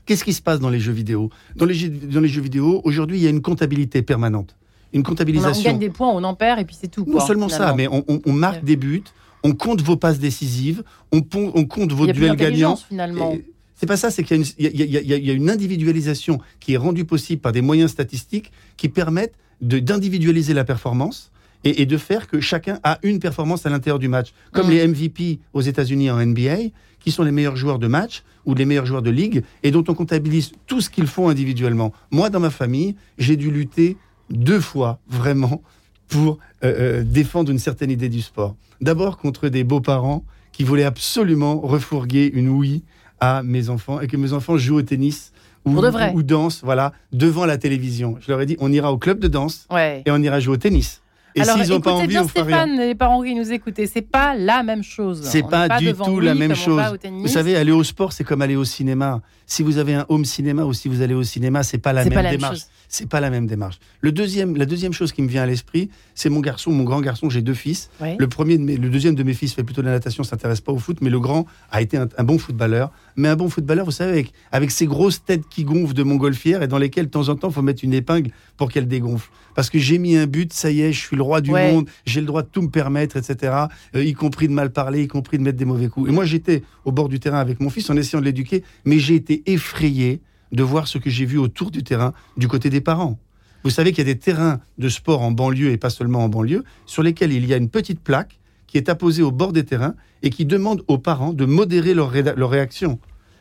qu'est-ce 0.04 0.24
qui 0.24 0.34
se 0.34 0.42
passe 0.42 0.60
dans 0.60 0.68
les 0.68 0.80
jeux 0.80 0.92
vidéo? 0.92 1.30
Dans 1.54 1.64
les, 1.64 1.88
dans 1.88 2.20
les 2.20 2.28
jeux 2.28 2.42
vidéo, 2.42 2.82
aujourd'hui, 2.84 3.18
il 3.18 3.22
y 3.22 3.26
a 3.26 3.30
une 3.30 3.42
comptabilité 3.42 4.02
permanente 4.02 4.56
une 4.92 5.02
comptabilisation. 5.02 5.62
On, 5.62 5.72
gagne 5.72 5.78
des 5.78 5.90
points, 5.90 6.08
on 6.08 6.24
en 6.24 6.34
perd 6.34 6.58
et 6.60 6.64
puis 6.64 6.76
c'est 6.78 6.88
tout. 6.88 7.04
non 7.06 7.20
seulement 7.20 7.48
ça, 7.48 7.74
mais 7.74 7.88
on, 7.88 8.32
marque 8.32 8.64
des 8.64 8.76
buts, 8.76 9.04
on 9.42 9.52
compte 9.52 9.82
vos 9.82 9.96
passes 9.96 10.18
décisives, 10.18 10.82
on, 11.12 11.20
on 11.34 11.64
compte 11.66 11.92
vos 11.92 12.06
duels 12.06 12.36
gagnants. 12.36 12.76
finalement. 12.76 13.34
C'est 13.76 13.86
pas 13.86 13.98
ça, 13.98 14.10
c'est 14.10 14.22
qu'il 14.22 14.42
y, 14.58 15.30
a 15.30 15.32
une 15.34 15.50
individualisation 15.50 16.40
qui 16.60 16.74
est 16.74 16.78
rendue 16.78 17.04
possible 17.04 17.42
par 17.42 17.52
des 17.52 17.60
moyens 17.60 17.90
statistiques 17.90 18.50
qui 18.78 18.88
permettent 18.88 19.34
d'individualiser 19.60 20.54
la 20.54 20.64
performance 20.64 21.30
et, 21.64 21.84
de 21.84 21.96
faire 21.98 22.26
que 22.26 22.40
chacun 22.40 22.78
a 22.84 22.98
une 23.02 23.18
performance 23.18 23.66
à 23.66 23.70
l'intérieur 23.70 23.98
du 23.98 24.08
match. 24.08 24.32
Comme 24.52 24.68
mm. 24.68 24.70
les 24.70 24.88
MVP 24.88 25.38
aux 25.52 25.60
États-Unis 25.60 26.10
en 26.10 26.24
NBA, 26.24 26.56
qui 27.00 27.10
sont 27.10 27.22
les 27.22 27.32
meilleurs 27.32 27.56
joueurs 27.56 27.78
de 27.78 27.86
match 27.86 28.22
ou 28.46 28.54
les 28.54 28.64
meilleurs 28.64 28.86
joueurs 28.86 29.02
de 29.02 29.10
ligue, 29.10 29.42
et 29.62 29.70
dont 29.70 29.84
on 29.88 29.94
comptabilise 29.94 30.52
tout 30.66 30.80
ce 30.80 30.88
qu'ils 30.88 31.06
font 31.06 31.28
individuellement. 31.28 31.92
Moi, 32.10 32.30
dans 32.30 32.40
ma 32.40 32.50
famille, 32.50 32.94
j'ai 33.18 33.36
dû 33.36 33.50
lutter 33.50 33.96
deux 34.30 34.60
fois, 34.60 35.00
vraiment, 35.08 35.62
pour 36.08 36.38
euh, 36.64 37.00
euh, 37.00 37.04
défendre 37.04 37.50
une 37.50 37.58
certaine 37.58 37.90
idée 37.90 38.08
du 38.08 38.22
sport. 38.22 38.54
D'abord 38.80 39.18
contre 39.18 39.48
des 39.48 39.64
beaux-parents 39.64 40.24
qui 40.52 40.64
voulaient 40.64 40.84
absolument 40.84 41.60
refourguer 41.60 42.30
une 42.32 42.48
ouïe 42.48 42.82
à 43.20 43.42
mes 43.42 43.70
enfants 43.70 44.00
et 44.00 44.06
que 44.06 44.16
mes 44.16 44.32
enfants 44.32 44.56
jouent 44.56 44.76
au 44.76 44.82
tennis 44.82 45.32
ou, 45.64 45.76
ou, 46.14 46.22
dansent 46.22 46.62
voilà, 46.62 46.92
devant 47.12 47.44
la 47.44 47.58
télévision. 47.58 48.16
Je 48.20 48.30
leur 48.30 48.40
ai 48.40 48.46
dit, 48.46 48.56
on 48.60 48.70
ira 48.72 48.92
au 48.92 48.98
club 48.98 49.18
de 49.18 49.28
danse 49.28 49.66
et 49.76 50.10
on 50.10 50.22
ira 50.22 50.38
jouer 50.38 50.54
au 50.54 50.58
tennis. 50.58 51.02
Et 51.36 51.44
s'ils 51.44 51.68
n'ont 51.68 51.80
pas 51.80 51.92
envie, 51.92 52.06
bien 52.06 52.22
on 52.22 52.28
Stéphane, 52.28 52.78
les 52.78 52.94
parents 52.94 53.22
qui 53.22 53.34
nous 53.34 53.52
écoutaient, 53.52 53.86
c'est 53.86 54.00
pas 54.00 54.34
la 54.34 54.62
même 54.62 54.82
chose. 54.82 55.20
C'est 55.22 55.42
pas, 55.42 55.68
pas 55.68 55.78
du 55.78 55.92
tout 55.92 56.18
la 56.18 56.34
même 56.34 56.54
chose. 56.54 56.82
Vous 57.04 57.28
savez, 57.28 57.56
aller 57.56 57.72
au 57.72 57.84
sport, 57.84 58.12
c'est 58.12 58.24
comme 58.24 58.42
aller 58.42 58.56
au 58.56 58.64
cinéma. 58.64 59.20
Si 59.48 59.62
vous 59.62 59.78
avez 59.78 59.94
un 59.94 60.06
home 60.08 60.24
cinéma 60.24 60.64
ou 60.64 60.72
si 60.72 60.88
vous 60.88 61.02
allez 61.02 61.14
au 61.14 61.22
cinéma, 61.22 61.62
c'est 61.62 61.78
pas 61.78 61.92
la 61.92 62.04
même 62.04 62.12
pas 62.12 62.30
démarche. 62.30 62.60
C'est 62.88 63.08
pas 63.08 63.20
la 63.20 63.30
même 63.30 63.46
démarche. 63.46 63.78
Le 64.00 64.12
deuxième, 64.12 64.56
la 64.56 64.64
deuxième 64.64 64.92
chose 64.92 65.12
qui 65.12 65.22
me 65.22 65.28
vient 65.28 65.42
à 65.42 65.46
l'esprit, 65.46 65.90
c'est 66.14 66.30
mon 66.30 66.40
garçon, 66.40 66.70
mon 66.72 66.84
grand 66.84 67.00
garçon. 67.00 67.28
J'ai 67.28 67.42
deux 67.42 67.54
fils. 67.54 67.90
Le 68.00 68.26
premier, 68.28 68.58
de 68.58 68.62
mes, 68.62 68.76
le 68.76 68.88
deuxième 68.88 69.14
de 69.14 69.22
mes 69.22 69.34
fils 69.34 69.54
fait 69.54 69.62
plutôt 69.62 69.82
de 69.82 69.86
la 69.86 69.92
natation, 69.92 70.24
s'intéresse 70.24 70.60
pas 70.60 70.72
au 70.72 70.78
foot, 70.78 70.98
mais 71.00 71.10
le 71.10 71.20
grand 71.20 71.46
a 71.70 71.82
été 71.82 71.96
un, 71.96 72.24
bon 72.24 72.38
footballeur. 72.38 72.90
Mais 73.16 73.28
un 73.28 73.36
bon 73.36 73.48
footballeur, 73.48 73.86
vous 73.86 73.90
savez, 73.90 74.12
avec, 74.12 74.32
avec 74.52 74.70
ces 74.70 74.86
grosses 74.86 75.24
têtes 75.24 75.48
qui 75.48 75.64
gonflent 75.64 75.94
de 75.94 76.02
montgolfière 76.02 76.62
et 76.62 76.68
dans 76.68 76.78
lesquelles 76.78 77.06
de 77.06 77.10
temps 77.10 77.28
en 77.28 77.36
temps, 77.36 77.48
il 77.48 77.54
faut 77.54 77.62
mettre 77.62 77.82
une 77.82 77.94
épingle 77.94 78.30
pour 78.56 78.70
qu'elle 78.70 78.86
dégonfle. 78.86 79.30
Parce 79.54 79.70
que 79.70 79.78
j'ai 79.78 79.98
mis 79.98 80.16
un 80.16 80.26
but, 80.26 80.52
ça 80.52 80.70
y 80.70 80.82
est, 80.82 80.92
je 80.92 81.00
suis 81.00 81.16
le 81.16 81.22
roi 81.22 81.40
du 81.40 81.50
monde, 81.50 81.88
j'ai 82.04 82.20
le 82.20 82.26
droit 82.26 82.42
de 82.42 82.48
tout 82.48 82.60
me 82.60 82.68
permettre, 82.68 83.16
etc. 83.16 83.54
Euh, 83.94 84.04
y 84.04 84.12
compris 84.12 84.48
de 84.48 84.52
mal 84.52 84.70
parler, 84.70 85.02
y 85.02 85.08
compris 85.08 85.38
de 85.38 85.42
mettre 85.42 85.56
des 85.56 85.64
mauvais 85.64 85.88
coups. 85.88 86.10
Et 86.10 86.12
moi, 86.12 86.26
j'étais 86.26 86.62
au 86.84 86.92
bord 86.92 87.08
du 87.08 87.20
terrain 87.20 87.38
avec 87.38 87.60
mon 87.60 87.70
fils 87.70 87.88
en 87.88 87.96
essayant 87.96 88.20
de 88.20 88.26
l'éduquer, 88.26 88.62
mais 88.84 88.98
j'ai 88.98 89.14
été 89.14 89.42
effrayé 89.46 90.20
de 90.52 90.62
voir 90.62 90.86
ce 90.86 90.98
que 90.98 91.08
j'ai 91.10 91.24
vu 91.24 91.38
autour 91.38 91.70
du 91.70 91.82
terrain 91.82 92.12
du 92.36 92.48
côté 92.48 92.68
des 92.70 92.80
parents. 92.80 93.18
Vous 93.64 93.70
savez 93.70 93.90
qu'il 93.90 94.06
y 94.06 94.10
a 94.10 94.14
des 94.14 94.18
terrains 94.20 94.60
de 94.78 94.88
sport 94.88 95.22
en 95.22 95.32
banlieue 95.32 95.70
et 95.70 95.76
pas 95.76 95.90
seulement 95.90 96.22
en 96.22 96.28
banlieue, 96.28 96.64
sur 96.84 97.02
lesquels 97.02 97.32
il 97.32 97.46
y 97.46 97.54
a 97.54 97.56
une 97.56 97.68
petite 97.68 98.00
plaque 98.00 98.38
qui 98.76 98.78
est 98.78 98.90
apposée 98.90 99.22
au 99.22 99.30
bord 99.30 99.54
des 99.54 99.64
terrains 99.64 99.94
et 100.22 100.28
qui 100.28 100.44
demande 100.44 100.84
aux 100.86 100.98
parents 100.98 101.32
de 101.32 101.46
modérer 101.46 101.94
leur, 101.94 102.10
réaction. 102.10 102.98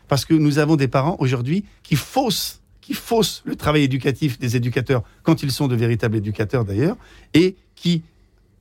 Parce 0.07 0.23
que 0.23 0.33
nous 0.33 0.59
avons 0.59 0.77
des 0.77 0.87
parents 0.87 1.17
aujourd'hui 1.19 1.65
qui 1.83 1.97
faussent 1.97 2.61
qui 2.79 2.93
faussent 2.93 3.41
le 3.45 3.57
travail 3.57 3.83
éducatif 3.83 4.39
des 4.39 4.55
éducateurs 4.55 5.03
quand 5.23 5.43
ils 5.43 5.51
sont 5.51 5.67
de 5.67 5.75
véritables 5.75 6.15
éducateurs 6.15 6.63
d'ailleurs, 6.63 6.95
et 7.33 7.57
qui 7.75 8.03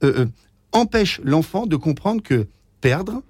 euh, 0.03 0.23
euh, 0.23 0.27
empêchent 0.73 1.21
l'enfant 1.23 1.67
de 1.67 1.77
comprendre 1.77 2.23
que 2.23 2.49
perdre, 2.81 3.23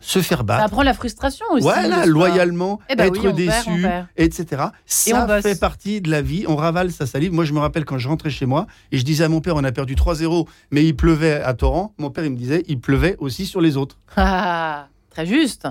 se 0.00 0.20
faire 0.20 0.44
battre. 0.44 0.60
Ça 0.60 0.66
apprend 0.66 0.82
la 0.82 0.94
frustration 0.94 1.44
aussi. 1.50 1.62
Voilà, 1.62 2.06
loyalement, 2.06 2.78
eh 2.88 2.96
ben 2.96 3.06
être 3.06 3.32
déçu, 3.32 3.86
etc. 4.16 4.64
Ça 4.86 5.42
fait 5.42 5.58
partie 5.58 6.00
de 6.00 6.10
la 6.10 6.22
vie. 6.22 6.44
On 6.48 6.56
ravale 6.56 6.90
sa 6.90 7.06
salive. 7.06 7.32
Moi, 7.32 7.44
je 7.44 7.52
me 7.52 7.58
rappelle 7.58 7.84
quand 7.84 7.98
je 7.98 8.08
rentrais 8.08 8.30
chez 8.30 8.46
moi 8.46 8.66
et 8.92 8.98
je 8.98 9.04
disais 9.04 9.24
à 9.24 9.28
mon 9.28 9.40
père, 9.40 9.56
on 9.56 9.64
a 9.64 9.72
perdu 9.72 9.94
3-0, 9.94 10.46
mais 10.70 10.84
il 10.84 10.94
pleuvait 10.94 11.42
à 11.42 11.54
torrent. 11.54 11.94
Mon 11.98 12.10
père, 12.10 12.24
il 12.24 12.30
me 12.30 12.36
disait, 12.36 12.64
il 12.68 12.80
pleuvait 12.80 13.16
aussi 13.18 13.46
sur 13.46 13.60
les 13.60 13.76
autres. 13.76 13.98
Ah, 14.16 14.88
très 15.10 15.26
juste. 15.26 15.68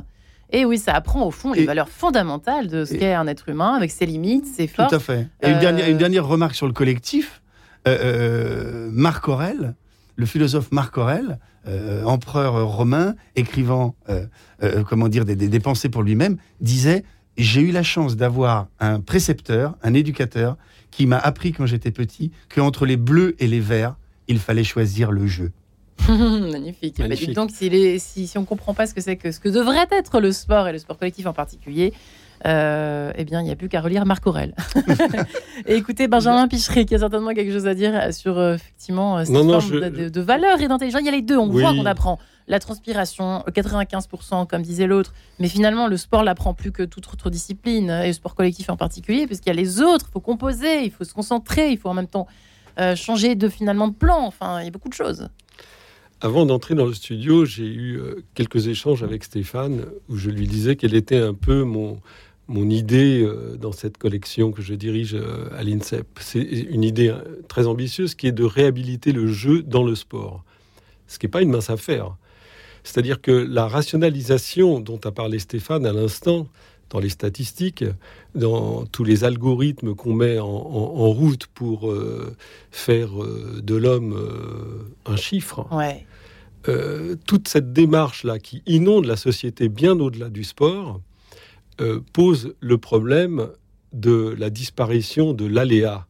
Et 0.50 0.64
oui, 0.64 0.78
ça 0.78 0.94
apprend 0.94 1.26
au 1.26 1.32
fond 1.32 1.52
les 1.52 1.66
valeurs 1.66 1.90
fondamentales 1.90 2.68
de 2.68 2.86
ce 2.86 2.94
qu'est 2.94 3.14
un 3.14 3.28
être 3.28 3.50
humain, 3.50 3.74
avec 3.74 3.92
ses 3.92 4.06
limites, 4.06 4.46
ses 4.46 4.68
forces. 4.68 4.90
Tout 4.90 4.96
à 4.96 5.00
fait. 5.00 5.28
Et 5.42 5.50
une, 5.50 5.60
dernière, 5.60 5.90
une, 5.90 5.96
euh, 5.96 6.00
dernière, 6.00 6.26
remarque 6.26 6.56
sur 6.56 6.68
le 6.68 6.74
collectif. 6.74 7.42
Euh, 7.88 7.98
euh, 8.02 8.90
Marc 8.92 9.28
Aurèle, 9.28 9.76
le 10.16 10.26
philosophe 10.26 10.72
Marc 10.72 10.98
Aurèle, 11.68 12.06
empereur 12.06 12.68
romain, 12.68 13.16
écrivant 13.36 13.96
comment 14.88 15.08
dire, 15.08 15.26
des, 15.26 15.36
des 15.36 15.60
pensées 15.60 15.90
pour 15.90 16.04
lui-même, 16.04 16.38
disait 16.62 17.04
J'ai 17.38 17.62
eu 17.62 17.72
la 17.72 17.84
chance 17.84 18.16
d'avoir 18.16 18.68
un 18.80 19.00
précepteur, 19.00 19.76
un 19.84 19.94
éducateur, 19.94 20.58
qui 20.92 21.06
m'a 21.06 21.18
appris 21.18 21.52
quand 21.52 21.66
j'étais 21.66 21.92
petit 21.92 22.32
qu'entre 22.50 22.86
les 22.86 22.98
bleus 22.98 23.36
et 23.40 23.48
les 23.48 23.60
verts, 23.60 23.96
il 24.28 24.40
fallait 24.40 24.64
choisir 24.64 25.12
le 25.12 25.28
jeu. 25.28 25.52
Magnifique. 26.08 26.98
Bah, 26.98 27.08
donc, 27.34 27.52
si, 27.52 28.00
si, 28.00 28.28
si, 28.28 28.38
on 28.38 28.42
ne 28.42 28.46
comprend 28.46 28.74
pas 28.74 28.88
ce 28.88 28.94
que 28.94 29.02
c'est 29.02 29.16
que 29.16 29.32
ce 29.32 29.40
que 29.40 29.50
devrait 29.50 29.88
être 29.92 30.20
le 30.20 30.32
sport 30.32 30.68
et 30.68 30.72
le 30.72 30.80
sport 30.80 30.98
collectif 30.98 31.26
en 31.26 31.34
particulier, 31.34 31.94
euh, 32.46 33.12
eh 33.16 33.26
bien, 33.26 33.42
il 33.42 33.46
n'y 33.46 33.52
a 33.52 33.56
plus 33.56 33.70
qu'à 33.70 33.82
relire 33.82 34.06
Marc 34.06 34.26
Aurel. 34.28 34.54
et 35.66 35.76
écoutez, 35.76 36.08
Benjamin 36.08 36.48
Picheret, 36.48 36.86
qui 36.86 36.96
a 36.96 37.00
certainement 37.00 37.34
quelque 37.34 37.52
chose 37.52 37.68
à 37.68 37.74
dire 37.74 38.14
sur 38.14 38.38
euh, 38.38 38.56
effectivement 38.56 39.18
euh, 39.18 39.26
cette 39.26 39.36
forme 39.36 39.90
de, 39.90 40.22
valeur 40.22 40.62
et 40.62 40.68
d'intelligence. 40.68 41.02
Il 41.02 41.06
y 41.06 41.10
a 41.10 41.14
les 41.14 41.22
deux, 41.22 41.38
on 41.38 41.48
voit 41.48 41.74
qu'on 41.74 41.86
apprend 41.86 42.20
la 42.48 42.60
transpiration, 42.60 43.44
95%, 43.48 44.48
comme 44.48 44.62
disait 44.62 44.88
l'autre, 44.88 45.14
mais 45.40 45.50
finalement, 45.50 45.88
le 45.88 45.98
sport 45.98 46.24
l'apprend 46.24 46.54
plus 46.54 46.72
que 46.72 46.84
toute 46.84 47.08
autre 47.12 47.30
discipline, 47.30 47.90
et 47.90 48.08
le 48.08 48.14
sport 48.14 48.36
collectif 48.36 48.70
en 48.70 48.78
particulier, 48.78 49.28
parce 49.28 49.42
qu'il 49.42 49.54
y 49.54 49.58
a 49.58 49.60
les 49.60 49.82
autres, 49.82 50.06
il 50.10 50.14
faut 50.14 50.22
composer, 50.22 50.84
il 50.84 50.92
faut 50.92 51.04
se 51.04 51.14
concentrer, 51.14 51.72
il 51.72 51.78
faut 51.78 51.90
en 51.90 51.94
même 51.94 52.08
temps 52.08 52.28
changer 52.96 53.36
de 53.36 53.50
finalement 53.50 53.88
de 53.88 53.94
plan, 53.94 54.26
enfin, 54.26 54.62
il 54.62 54.66
y 54.66 54.68
a 54.68 54.72
beaucoup 54.72 54.88
de 54.88 54.94
choses. 54.94 55.28
Avant 56.20 56.48
d'entrer 56.48 56.74
dans 56.74 56.88
le 56.88 56.96
studio, 56.96 57.46
j'ai 57.46 57.68
eu 57.68 58.00
euh, 58.00 58.26
quelques 58.34 58.68
échanges 58.68 59.04
avec 59.04 59.24
Stéphane 59.24 59.86
où 60.10 60.18
je 60.18 60.32
lui 60.32 60.48
disais 60.48 60.76
quelle 60.76 60.96
était 60.96 61.20
un 61.20 61.36
peu 61.36 61.62
mon, 61.64 62.00
mon 62.48 62.70
idée 62.70 63.22
euh, 63.22 63.58
dans 63.58 63.72
cette 63.72 63.98
collection 63.98 64.52
que 64.52 64.62
je 64.62 64.74
dirige 64.74 65.16
euh, 65.16 65.50
à 65.58 65.64
l'INSEP. 65.64 66.08
C'est 66.20 66.42
une 66.42 66.84
idée 66.84 67.14
très 67.48 67.68
ambitieuse 67.68 68.16
qui 68.16 68.28
est 68.28 68.32
de 68.32 68.44
réhabiliter 68.44 69.12
le 69.12 69.28
jeu 69.28 69.64
dans 69.64 69.84
le 69.84 69.96
sport. 69.96 70.44
Ce 71.08 71.20
qui 71.20 71.26
n'est 71.26 71.32
pas 71.32 71.42
une 71.42 71.52
mince 71.52 71.70
affaire. 71.70 72.16
C'est-à-dire 72.84 73.22
que 73.22 73.32
la 73.32 73.68
rationalisation 73.68 74.80
dont 74.80 75.00
a 75.04 75.12
parlé 75.12 75.40
Stéphane 75.40 75.86
à 75.86 75.94
l'instant, 75.94 76.48
dans 76.90 77.00
les 77.00 77.10
statistiques, 77.10 77.84
dans 78.34 78.86
tous 78.86 79.04
les 79.04 79.26
algorithmes 79.26 79.94
qu'on 79.94 80.14
met 80.14 80.40
en, 80.40 80.48
route 80.48 81.48
pour 81.48 81.94
faire 82.72 83.10
de 83.62 83.76
l'homme 83.76 84.18
un 85.06 85.18
chiffre, 85.18 85.68
ouais. 85.74 86.06
Euh, 86.70 87.16
toute 87.26 87.48
cette 87.48 87.72
démarche-là 87.72 88.40
qui 88.40 88.62
inonde 88.66 89.06
la 89.06 89.16
société 89.16 89.70
bien 89.70 89.98
au-delà 90.00 90.30
du 90.30 90.44
sport 90.44 91.00
euh, 91.82 92.00
pose 92.14 92.56
le 92.60 92.78
problème 92.78 93.50
de 93.94 94.36
la 94.38 94.50
disparition 94.50 95.34
de 95.34 95.46
l'aléa. 95.46 96.08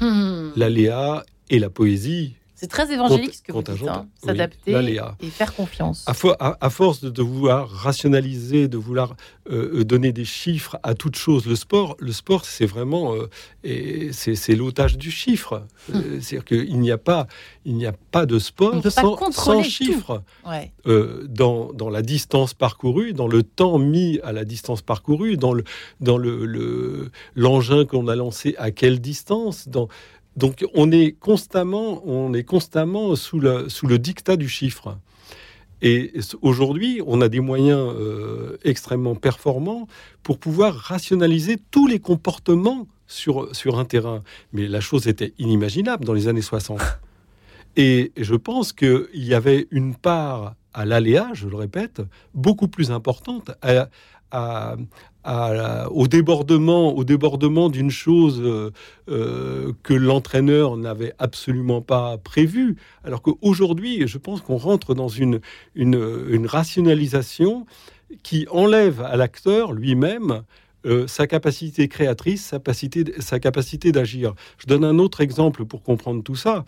Hmm. 0.00 0.50
L'aléa 0.56 1.24
et 1.50 1.58
la 1.58 1.70
poésie 1.70 2.36
c'est 2.60 2.66
très 2.66 2.92
évangélique 2.92 3.34
ce 3.34 3.42
que 3.42 3.52
vous 3.52 3.62
dites, 3.62 3.86
hein. 3.86 4.08
s'adapter 4.20 4.72
et 5.20 5.30
faire 5.30 5.54
confiance. 5.54 6.04
À, 6.08 6.70
force 6.70 7.02
de, 7.02 7.22
vouloir 7.22 7.70
rationaliser, 7.70 8.66
de 8.66 8.76
vouloir 8.76 9.14
euh, 9.48 9.78
euh, 9.78 9.84
donner 9.84 10.10
des 10.10 10.24
chiffres 10.24 10.76
à 10.82 10.94
toute 10.94 11.14
chose, 11.14 11.46
le 11.46 11.54
sport, 11.54 11.94
le 12.00 12.10
sport, 12.10 12.44
c'est 12.44 12.66
vraiment, 12.66 13.14
euh, 13.14 14.10
c'est 14.10 14.56
l'otage 14.56 14.98
du 14.98 15.12
chiffre. 15.12 15.62
Hum. 15.94 16.02
C'est-à-dire 16.20 16.44
qu'il 16.44 16.80
n'y 16.80 16.90
a 16.90 16.98
pas, 16.98 17.28
il 17.64 17.76
n'y 17.76 17.86
a 17.86 17.94
pas 18.10 18.26
de 18.26 18.40
sport 18.40 18.74
sans, 19.30 19.62
chiffres. 19.62 20.24
dans, 21.28 21.72
dans, 21.72 21.90
la 21.90 22.02
distance 22.02 22.54
parcourue, 22.54 23.12
dans 23.12 23.28
le 23.28 23.44
temps 23.44 23.78
mis 23.78 24.18
à 24.24 24.32
la 24.32 24.44
distance 24.44 24.82
parcourue, 24.82 25.36
dans 25.36 25.52
le, 25.52 25.62
dans 26.00 26.18
le 26.18 27.12
l'engin 27.36 27.84
qu'on 27.84 28.08
a 28.08 28.16
lancé 28.16 28.56
à 28.58 28.72
quelle 28.72 29.00
distance, 29.00 29.68
dans 29.68 29.86
donc 30.38 30.64
on 30.72 30.92
est 30.92 31.12
constamment, 31.18 32.00
on 32.06 32.32
est 32.32 32.44
constamment 32.44 33.16
sous 33.16 33.40
le, 33.40 33.68
sous 33.68 33.86
le 33.86 33.98
dictat 33.98 34.36
du 34.36 34.48
chiffre. 34.48 34.96
Et 35.82 36.12
aujourd'hui, 36.42 37.00
on 37.06 37.20
a 37.20 37.28
des 37.28 37.40
moyens 37.40 37.92
euh, 37.94 38.56
extrêmement 38.64 39.14
performants 39.14 39.86
pour 40.22 40.38
pouvoir 40.38 40.74
rationaliser 40.74 41.56
tous 41.70 41.86
les 41.86 41.98
comportements 41.98 42.86
sur, 43.06 43.54
sur 43.54 43.78
un 43.78 43.84
terrain. 43.84 44.22
Mais 44.52 44.68
la 44.68 44.80
chose 44.80 45.08
était 45.08 45.34
inimaginable 45.38 46.04
dans 46.04 46.14
les 46.14 46.28
années 46.28 46.42
60. 46.42 46.80
Et 47.76 48.12
je 48.16 48.34
pense 48.34 48.72
qu'il 48.72 49.08
y 49.14 49.34
avait 49.34 49.66
une 49.70 49.94
part 49.94 50.54
à 50.72 50.84
l'aléa, 50.84 51.30
je 51.34 51.48
le 51.48 51.56
répète, 51.56 52.02
beaucoup 52.34 52.68
plus 52.68 52.90
importante 52.90 53.50
à, 53.62 54.76
au 55.90 56.08
débordement, 56.08 56.96
au 56.96 57.04
débordement 57.04 57.68
d'une 57.68 57.90
chose 57.90 58.40
euh, 58.42 58.70
euh, 59.10 59.72
que 59.82 59.94
l'entraîneur 59.94 60.76
n'avait 60.76 61.12
absolument 61.18 61.82
pas 61.82 62.18
prévu. 62.18 62.76
Alors 63.04 63.20
qu'aujourd'hui, 63.22 64.06
je 64.06 64.18
pense 64.18 64.40
qu'on 64.40 64.56
rentre 64.56 64.94
dans 64.94 65.08
une, 65.08 65.40
une, 65.74 66.46
rationalisation 66.46 67.66
qui 68.22 68.46
enlève 68.50 69.02
à 69.02 69.16
l'acteur 69.16 69.72
lui-même 69.72 70.42
euh, 70.86 71.06
sa 71.06 71.26
capacité 71.26 71.88
créatrice, 71.88 72.46
sa 72.46 72.58
capacité, 72.58 73.04
sa 73.18 73.38
capacité 73.38 73.92
d'agir. 73.92 74.34
Je 74.56 74.66
donne 74.66 74.84
un 74.84 74.98
autre 74.98 75.20
exemple 75.20 75.66
pour 75.66 75.82
comprendre 75.82 76.22
tout 76.22 76.36
ça. 76.36 76.64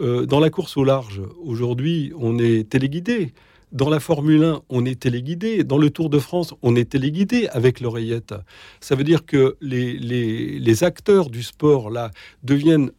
dans 0.00 0.40
la 0.40 0.50
course 0.50 0.76
au 0.76 0.84
large, 0.84 1.22
aujourd'hui, 1.42 2.12
on 2.18 2.38
est 2.38 2.68
téléguidé. 2.68 3.32
Dans 3.72 3.88
la 3.88 4.00
Formule 4.00 4.44
1, 4.44 4.62
on 4.68 4.84
est 4.84 5.00
téléguidé. 5.00 5.64
Dans 5.64 5.78
le 5.78 5.90
Tour 5.90 6.10
de 6.10 6.18
France, 6.18 6.54
on 6.62 6.76
est 6.76 6.90
téléguidé 6.90 7.48
avec 7.48 7.80
l'oreillette. 7.80 8.34
Ça 8.80 8.94
veut 8.94 9.04
dire 9.04 9.24
que 9.24 9.56
les, 9.60 9.94
les, 9.98 10.84
acteurs 10.84 11.30
du 11.30 11.42
sport, 11.42 11.90
là, 11.90 12.10
deviennent 12.42 12.90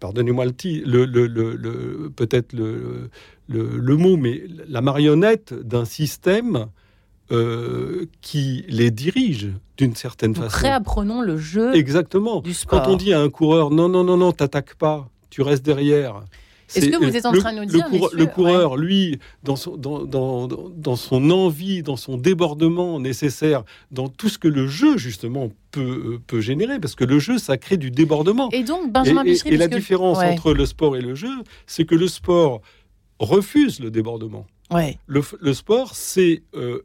pardonnez-moi 0.00 0.46
le, 0.46 1.04
le, 1.04 1.26
le, 1.26 2.10
peut-être 2.14 2.52
le, 2.52 3.10
le, 3.48 3.96
mot, 3.96 4.16
mais 4.16 4.42
la 4.68 4.80
marionnette 4.80 5.54
d'un 5.54 5.84
système 5.84 6.66
euh, 7.30 8.06
qui 8.22 8.64
les 8.68 8.90
dirige 8.90 9.50
d'une 9.76 9.94
certaine 9.94 10.34
façon. 10.34 10.56
Réapprenons 10.58 11.20
le 11.20 11.36
jeu 11.36 11.74
Exactement. 11.74 12.40
du 12.40 12.54
sport. 12.54 12.82
Quand 12.82 12.90
on 12.90 12.96
dit 12.96 13.12
à 13.12 13.20
un 13.20 13.30
coureur 13.30 13.70
non, 13.70 13.88
non, 13.88 14.02
non, 14.02 14.16
non, 14.16 14.32
t'attaques 14.32 14.74
pas, 14.74 15.08
tu 15.28 15.42
restes 15.42 15.64
derrière. 15.64 16.24
Est-ce 16.74 16.88
que 16.88 17.04
vous 17.04 17.16
êtes 17.16 17.26
en 17.26 17.32
train 17.32 17.52
de 17.52 17.58
nous 17.58 17.64
dire, 17.64 17.86
le, 18.12 18.26
coureur, 18.26 18.76
lui, 18.76 19.18
dans 19.42 19.56
son, 19.56 19.76
dans, 19.76 20.04
dans, 20.04 20.46
dans, 20.46 20.96
son 20.96 21.30
envie, 21.30 21.82
dans 21.82 21.96
son 21.96 22.16
débordement 22.16 23.00
nécessaire, 23.00 23.64
dans 23.90 24.08
tout 24.08 24.28
ce 24.28 24.38
que 24.38 24.48
le 24.48 24.66
jeu, 24.66 24.96
justement, 24.96 25.50
peut, 25.70 25.80
euh, 25.80 26.20
peut 26.26 26.40
générer, 26.40 26.78
parce 26.78 26.94
que 26.94 27.04
le 27.04 27.18
jeu, 27.18 27.38
ça 27.38 27.56
crée 27.56 27.76
du 27.76 27.90
débordement. 27.90 28.50
Et 28.50 28.62
donc, 28.62 28.92
Benjamin 28.92 29.24
Et, 29.24 29.36
et, 29.46 29.56
la 29.56 29.68
différence 29.68 30.18
entre 30.18 30.52
le 30.52 30.66
sport 30.66 30.96
et 30.96 31.00
le 31.02 31.14
jeu, 31.14 31.32
c'est 31.66 31.84
que 31.84 31.94
le 31.94 32.08
sport 32.08 32.60
refuse 33.18 33.80
le 33.80 33.90
débordement. 33.90 34.46
Ouais. 34.70 34.98
Le, 35.06 35.52
sport, 35.52 35.94
c'est 35.94 36.42
euh, 36.54 36.82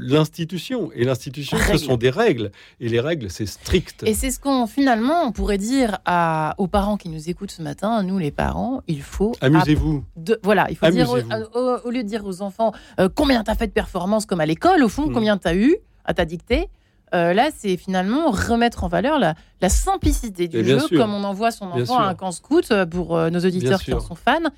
l'institution. 0.00 0.90
Et 0.94 1.04
l'institution, 1.04 1.56
ce 1.58 1.78
sont 1.78 1.96
des 1.96 2.10
règles. 2.10 2.50
Et 2.80 2.88
les 2.88 3.00
règles, 3.00 3.30
c'est 3.30 3.46
strict. 3.46 4.02
Et 4.04 4.14
c'est 4.14 4.30
ce 4.30 4.40
qu'on, 4.40 4.66
finalement, 4.66 5.22
on 5.24 5.32
pourrait 5.32 5.58
dire 5.58 5.98
à, 6.04 6.54
aux 6.58 6.66
parents 6.66 6.96
qui 6.96 7.08
nous 7.08 7.30
écoutent 7.30 7.52
ce 7.52 7.62
matin, 7.62 8.02
nous 8.02 8.18
les 8.18 8.32
parents, 8.32 8.82
il 8.88 9.02
faut... 9.02 9.34
Amusez-vous. 9.40 10.04
Voilà, 10.42 10.66
il 10.70 10.76
faut 10.76 10.88
dire, 10.90 11.10
au, 11.10 11.90
lieu 11.90 12.02
de 12.02 12.08
dire 12.08 12.26
aux 12.26 12.42
enfants 12.42 12.72
euh, 12.98 13.08
combien 13.12 13.44
tu 13.44 13.50
as 13.50 13.54
fait 13.54 13.68
de 13.68 13.72
performances 13.72 14.26
comme 14.26 14.40
à 14.40 14.46
l'école, 14.46 14.82
au 14.82 14.88
fond, 14.88 15.06
hmm. 15.06 15.14
combien 15.14 15.38
tu 15.38 15.48
as 15.48 15.54
eu 15.54 15.76
à 16.04 16.14
ta 16.14 16.24
dictée, 16.24 16.68
euh, 17.14 17.32
là, 17.32 17.50
c'est 17.56 17.76
finalement 17.76 18.30
remettre 18.30 18.84
en 18.84 18.88
valeur 18.88 19.18
la, 19.18 19.34
simplicité 19.68 20.48
du 20.48 20.64
jeu, 20.64 20.80
comme 20.90 21.14
on 21.14 21.24
envoie 21.24 21.50
son 21.50 21.66
enfant 21.66 21.98
à 21.98 22.08
un 22.08 22.14
camp 22.14 22.32
scout 22.32 22.72
pour 22.90 23.16
nos 23.30 23.40
auditeurs 23.40 23.80
qui 23.80 23.92
en 23.94 24.00
sont 24.00 24.14
fans. 24.14 24.50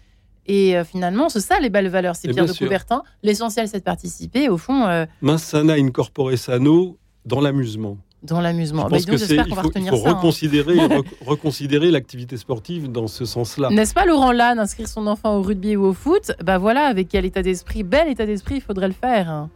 Et 0.46 0.76
euh, 0.76 0.84
finalement, 0.84 1.28
c'est 1.28 1.40
ça 1.40 1.60
les 1.60 1.70
belles 1.70 1.88
valeurs, 1.88 2.16
c'est 2.16 2.28
Pierre 2.28 2.46
de 2.46 2.52
Coubertin. 2.52 3.02
L'essentiel, 3.22 3.68
c'est 3.68 3.78
de 3.78 3.84
participer. 3.84 4.48
Au 4.48 4.56
fond. 4.56 4.86
Euh... 4.86 5.06
Sana 5.36 5.74
incorporé 5.74 6.36
sano 6.36 6.98
dans 7.24 7.40
l'amusement. 7.40 7.98
Dans 8.22 8.40
l'amusement. 8.40 8.86
Bah, 8.88 8.98
j'espère 8.98 9.48
qu'on 9.48 9.54
va 9.54 9.62
retenir 9.62 9.92
faut 9.92 9.98
ça. 9.98 10.10
Hein. 10.10 10.14
Reconsidérer, 10.14 10.76
reconsidérer 11.26 11.90
l'activité 11.90 12.36
sportive 12.36 12.92
dans 12.92 13.06
ce 13.06 13.24
sens-là. 13.24 13.70
N'est-ce 13.70 13.94
pas, 13.94 14.04
Laurent 14.04 14.32
Lannes, 14.32 14.58
inscrire 14.58 14.88
son 14.88 15.06
enfant 15.06 15.36
au 15.36 15.42
rugby 15.42 15.76
ou 15.76 15.84
au 15.86 15.94
foot? 15.94 16.32
Bah 16.44 16.58
voilà, 16.58 16.82
avec 16.82 17.08
quel 17.08 17.24
état 17.24 17.42
d'esprit, 17.42 17.82
bel 17.82 18.08
état 18.08 18.26
d'esprit, 18.26 18.56
il 18.56 18.60
faudrait 18.60 18.88
le 18.88 18.94
faire. 18.94 19.30
Hein. 19.30 19.48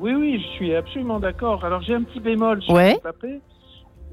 Oui, 0.00 0.14
oui, 0.14 0.40
je 0.40 0.48
suis 0.54 0.74
absolument 0.74 1.20
d'accord. 1.20 1.64
Alors 1.64 1.82
j'ai 1.82 1.94
un 1.94 2.02
petit 2.02 2.20
bémol 2.20 2.62
sur 2.62 2.72
ouais. 2.72 2.98
Papé, 3.02 3.40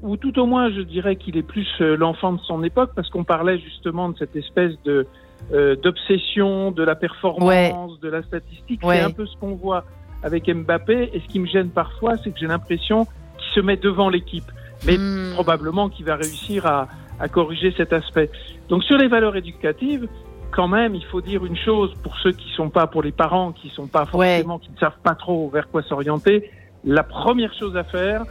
ou 0.02 0.16
tout 0.18 0.38
au 0.38 0.44
moins 0.44 0.70
je 0.70 0.82
dirais 0.82 1.16
qu'il 1.16 1.38
est 1.38 1.42
plus 1.42 1.66
euh, 1.80 1.96
l'enfant 1.96 2.34
de 2.34 2.40
son 2.40 2.62
époque, 2.62 2.90
parce 2.94 3.08
qu'on 3.08 3.24
parlait 3.24 3.58
justement 3.58 4.10
de 4.10 4.18
cette 4.18 4.36
espèce 4.36 4.72
de 4.84 5.06
euh, 5.52 5.76
d'obsession, 5.76 6.70
de 6.70 6.82
la 6.82 6.94
performance, 6.94 7.98
de 8.00 8.08
la 8.08 8.22
statistique. 8.22 8.80
C'est 8.82 9.00
un 9.00 9.10
peu 9.10 9.26
ce 9.26 9.36
qu'on 9.36 9.54
voit 9.54 9.84
avec 10.22 10.48
Mbappé. 10.48 11.10
Et 11.12 11.20
ce 11.20 11.26
qui 11.26 11.40
me 11.40 11.46
gêne 11.46 11.70
parfois, 11.70 12.16
c'est 12.18 12.30
que 12.30 12.38
j'ai 12.38 12.46
l'impression 12.46 13.06
qu'il 13.38 13.54
se 13.54 13.60
met 13.60 13.76
devant 13.76 14.08
l'équipe, 14.08 14.50
mais 14.86 14.96
hmm. 14.96 15.32
probablement 15.34 15.88
qu'il 15.88 16.06
va 16.06 16.16
réussir 16.16 16.66
à, 16.66 16.88
à 17.18 17.28
corriger 17.28 17.72
cet 17.76 17.92
aspect. 17.92 18.30
Donc 18.68 18.84
sur 18.84 18.96
les 18.96 19.08
valeurs 19.08 19.36
éducatives, 19.36 20.08
quand 20.50 20.68
même, 20.68 20.94
il 20.94 21.04
faut 21.04 21.20
dire 21.20 21.44
une 21.44 21.56
chose 21.56 21.94
pour 22.02 22.16
ceux 22.18 22.32
qui 22.32 22.50
sont 22.56 22.70
pas, 22.70 22.86
pour 22.86 23.02
les 23.02 23.12
parents 23.12 23.52
qui 23.52 23.68
sont 23.70 23.86
pas 23.86 24.06
forcément, 24.06 24.58
qui 24.58 24.70
ne 24.72 24.78
savent 24.78 24.98
pas 25.02 25.14
trop 25.14 25.48
vers 25.48 25.68
quoi 25.68 25.82
s'orienter. 25.82 26.50
La 26.84 27.02
première 27.02 27.52
chose 27.54 27.76
à 27.76 27.84
faire, 27.84 28.24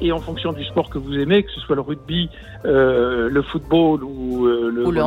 et 0.00 0.12
en 0.12 0.18
fonction 0.18 0.52
du 0.52 0.64
sport 0.64 0.90
que 0.90 0.98
vous 0.98 1.14
aimez, 1.18 1.42
que 1.42 1.50
ce 1.52 1.60
soit 1.60 1.76
le 1.76 1.82
rugby, 1.82 2.30
euh, 2.64 3.28
le 3.28 3.42
football 3.42 4.02
ou 4.04 4.46
euh, 4.46 4.70
le, 4.74 4.82
volet, 4.82 5.02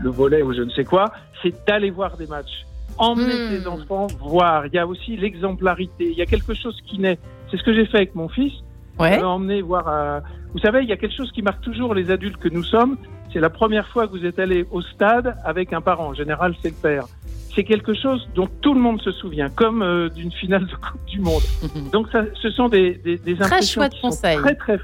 le 0.00 0.10
volet 0.10 0.42
ou 0.42 0.52
je 0.52 0.62
ne 0.62 0.70
sais 0.70 0.84
quoi, 0.84 1.12
c'est 1.42 1.54
d'aller 1.66 1.90
voir 1.90 2.16
des 2.16 2.26
matchs. 2.26 2.66
Emmener 2.98 3.50
les 3.50 3.64
hmm. 3.64 3.68
enfants 3.68 4.06
voir. 4.20 4.66
Il 4.66 4.74
y 4.74 4.78
a 4.78 4.86
aussi 4.86 5.16
l'exemplarité. 5.16 6.10
Il 6.10 6.16
y 6.16 6.22
a 6.22 6.26
quelque 6.26 6.54
chose 6.54 6.78
qui 6.86 6.98
naît. 6.98 7.18
C'est 7.50 7.56
ce 7.56 7.64
que 7.64 7.74
j'ai 7.74 7.86
fait 7.86 7.98
avec 7.98 8.14
mon 8.14 8.28
fils. 8.28 8.52
Ouais. 8.98 9.20
emmené 9.20 9.60
voir. 9.60 9.88
Euh, 9.88 10.20
vous 10.52 10.60
savez, 10.60 10.82
il 10.82 10.88
y 10.88 10.92
a 10.92 10.96
quelque 10.96 11.16
chose 11.16 11.32
qui 11.32 11.42
marque 11.42 11.60
toujours 11.62 11.94
les 11.94 12.12
adultes 12.12 12.36
que 12.36 12.48
nous 12.48 12.62
sommes. 12.62 12.96
C'est 13.32 13.40
la 13.40 13.50
première 13.50 13.88
fois 13.88 14.06
que 14.06 14.12
vous 14.12 14.24
êtes 14.24 14.38
allé 14.38 14.64
au 14.70 14.80
stade 14.80 15.36
avec 15.44 15.72
un 15.72 15.80
parent. 15.80 16.10
En 16.10 16.14
général, 16.14 16.54
c'est 16.62 16.68
le 16.68 16.76
père 16.76 17.06
c'est 17.54 17.64
quelque 17.64 17.94
chose 17.94 18.28
dont 18.34 18.48
tout 18.60 18.74
le 18.74 18.80
monde 18.80 19.00
se 19.02 19.12
souvient, 19.12 19.48
comme 19.48 19.82
euh, 19.82 20.08
d'une 20.08 20.32
finale 20.32 20.66
de 20.66 20.74
Coupe 20.74 21.04
du 21.06 21.20
Monde. 21.20 21.42
Donc, 21.92 22.08
ça, 22.10 22.24
ce 22.40 22.50
sont 22.50 22.68
des, 22.68 22.94
des, 22.94 23.18
des 23.18 23.42
impressions 23.42 23.88
qui 23.88 24.00
sont 24.00 24.10
très, 24.10 24.54
très, 24.54 24.78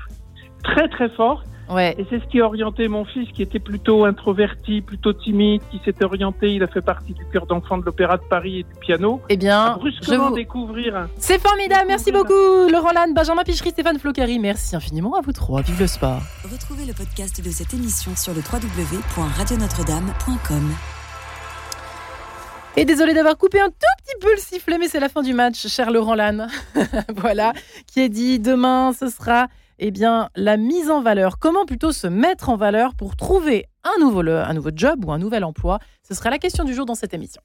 très, 0.62 0.88
très 0.88 1.08
fortes. 1.10 1.46
Ouais. 1.70 1.94
Et 1.98 2.06
c'est 2.10 2.18
ce 2.18 2.24
qui 2.26 2.40
a 2.40 2.46
orienté 2.46 2.88
mon 2.88 3.04
fils, 3.04 3.28
qui 3.32 3.42
était 3.42 3.60
plutôt 3.60 4.04
introverti, 4.04 4.80
plutôt 4.80 5.12
timide, 5.12 5.62
qui 5.70 5.80
s'était 5.84 6.04
orienté. 6.04 6.52
Il 6.52 6.64
a 6.64 6.66
fait 6.66 6.80
partie 6.80 7.12
du 7.12 7.24
cœur 7.32 7.46
d'enfant 7.46 7.78
de 7.78 7.84
l'Opéra 7.84 8.16
de 8.16 8.24
Paris 8.24 8.58
et 8.58 8.64
du 8.64 8.74
piano. 8.80 9.20
Eh 9.28 9.36
bien, 9.36 9.76
brusquement 9.76 10.24
je 10.24 10.30
vous... 10.30 10.34
découvrir. 10.34 11.06
C'est 11.16 11.40
formidable. 11.40 11.84
Merci 11.86 12.10
beaucoup, 12.10 12.66
Laurent 12.72 12.90
Lannes, 12.92 13.14
Benjamin 13.14 13.44
Pichery, 13.44 13.70
Stéphane 13.70 14.00
Flocari. 14.00 14.40
Merci 14.40 14.74
infiniment 14.74 15.14
à 15.14 15.20
vous 15.20 15.30
trois. 15.32 15.62
Vive 15.62 15.78
le 15.78 15.86
sport. 15.86 16.20
Retrouvez 16.50 16.86
le 16.86 16.92
podcast 16.92 17.40
de 17.44 17.50
cette 17.50 17.72
émission 17.72 18.16
sur 18.16 18.34
le 18.34 18.40
www.radionotre-dame.com. 18.40 20.99
Et 22.76 22.84
désolé 22.84 23.14
d'avoir 23.14 23.36
coupé 23.36 23.60
un 23.60 23.68
tout 23.68 23.74
petit 24.04 24.14
peu 24.20 24.30
le 24.32 24.38
sifflet, 24.40 24.78
mais 24.78 24.86
c'est 24.86 25.00
la 25.00 25.08
fin 25.08 25.22
du 25.22 25.34
match, 25.34 25.66
cher 25.66 25.90
Laurent 25.90 26.14
Lannes. 26.14 26.48
voilà, 27.16 27.52
qui 27.86 28.00
est 28.00 28.08
dit 28.08 28.38
demain, 28.38 28.92
ce 28.98 29.08
sera 29.08 29.48
eh 29.80 29.90
bien, 29.90 30.30
la 30.36 30.56
mise 30.56 30.88
en 30.88 31.02
valeur. 31.02 31.38
Comment 31.38 31.64
plutôt 31.66 31.90
se 31.90 32.06
mettre 32.06 32.48
en 32.48 32.56
valeur 32.56 32.94
pour 32.94 33.16
trouver 33.16 33.66
un 33.82 33.98
nouveau, 34.00 34.20
un 34.28 34.54
nouveau 34.54 34.70
job 34.74 35.04
ou 35.04 35.10
un 35.10 35.18
nouvel 35.18 35.42
emploi? 35.42 35.80
Ce 36.06 36.14
sera 36.14 36.30
la 36.30 36.38
question 36.38 36.62
du 36.62 36.72
jour 36.72 36.86
dans 36.86 36.94
cette 36.94 37.12
émission. 37.12 37.42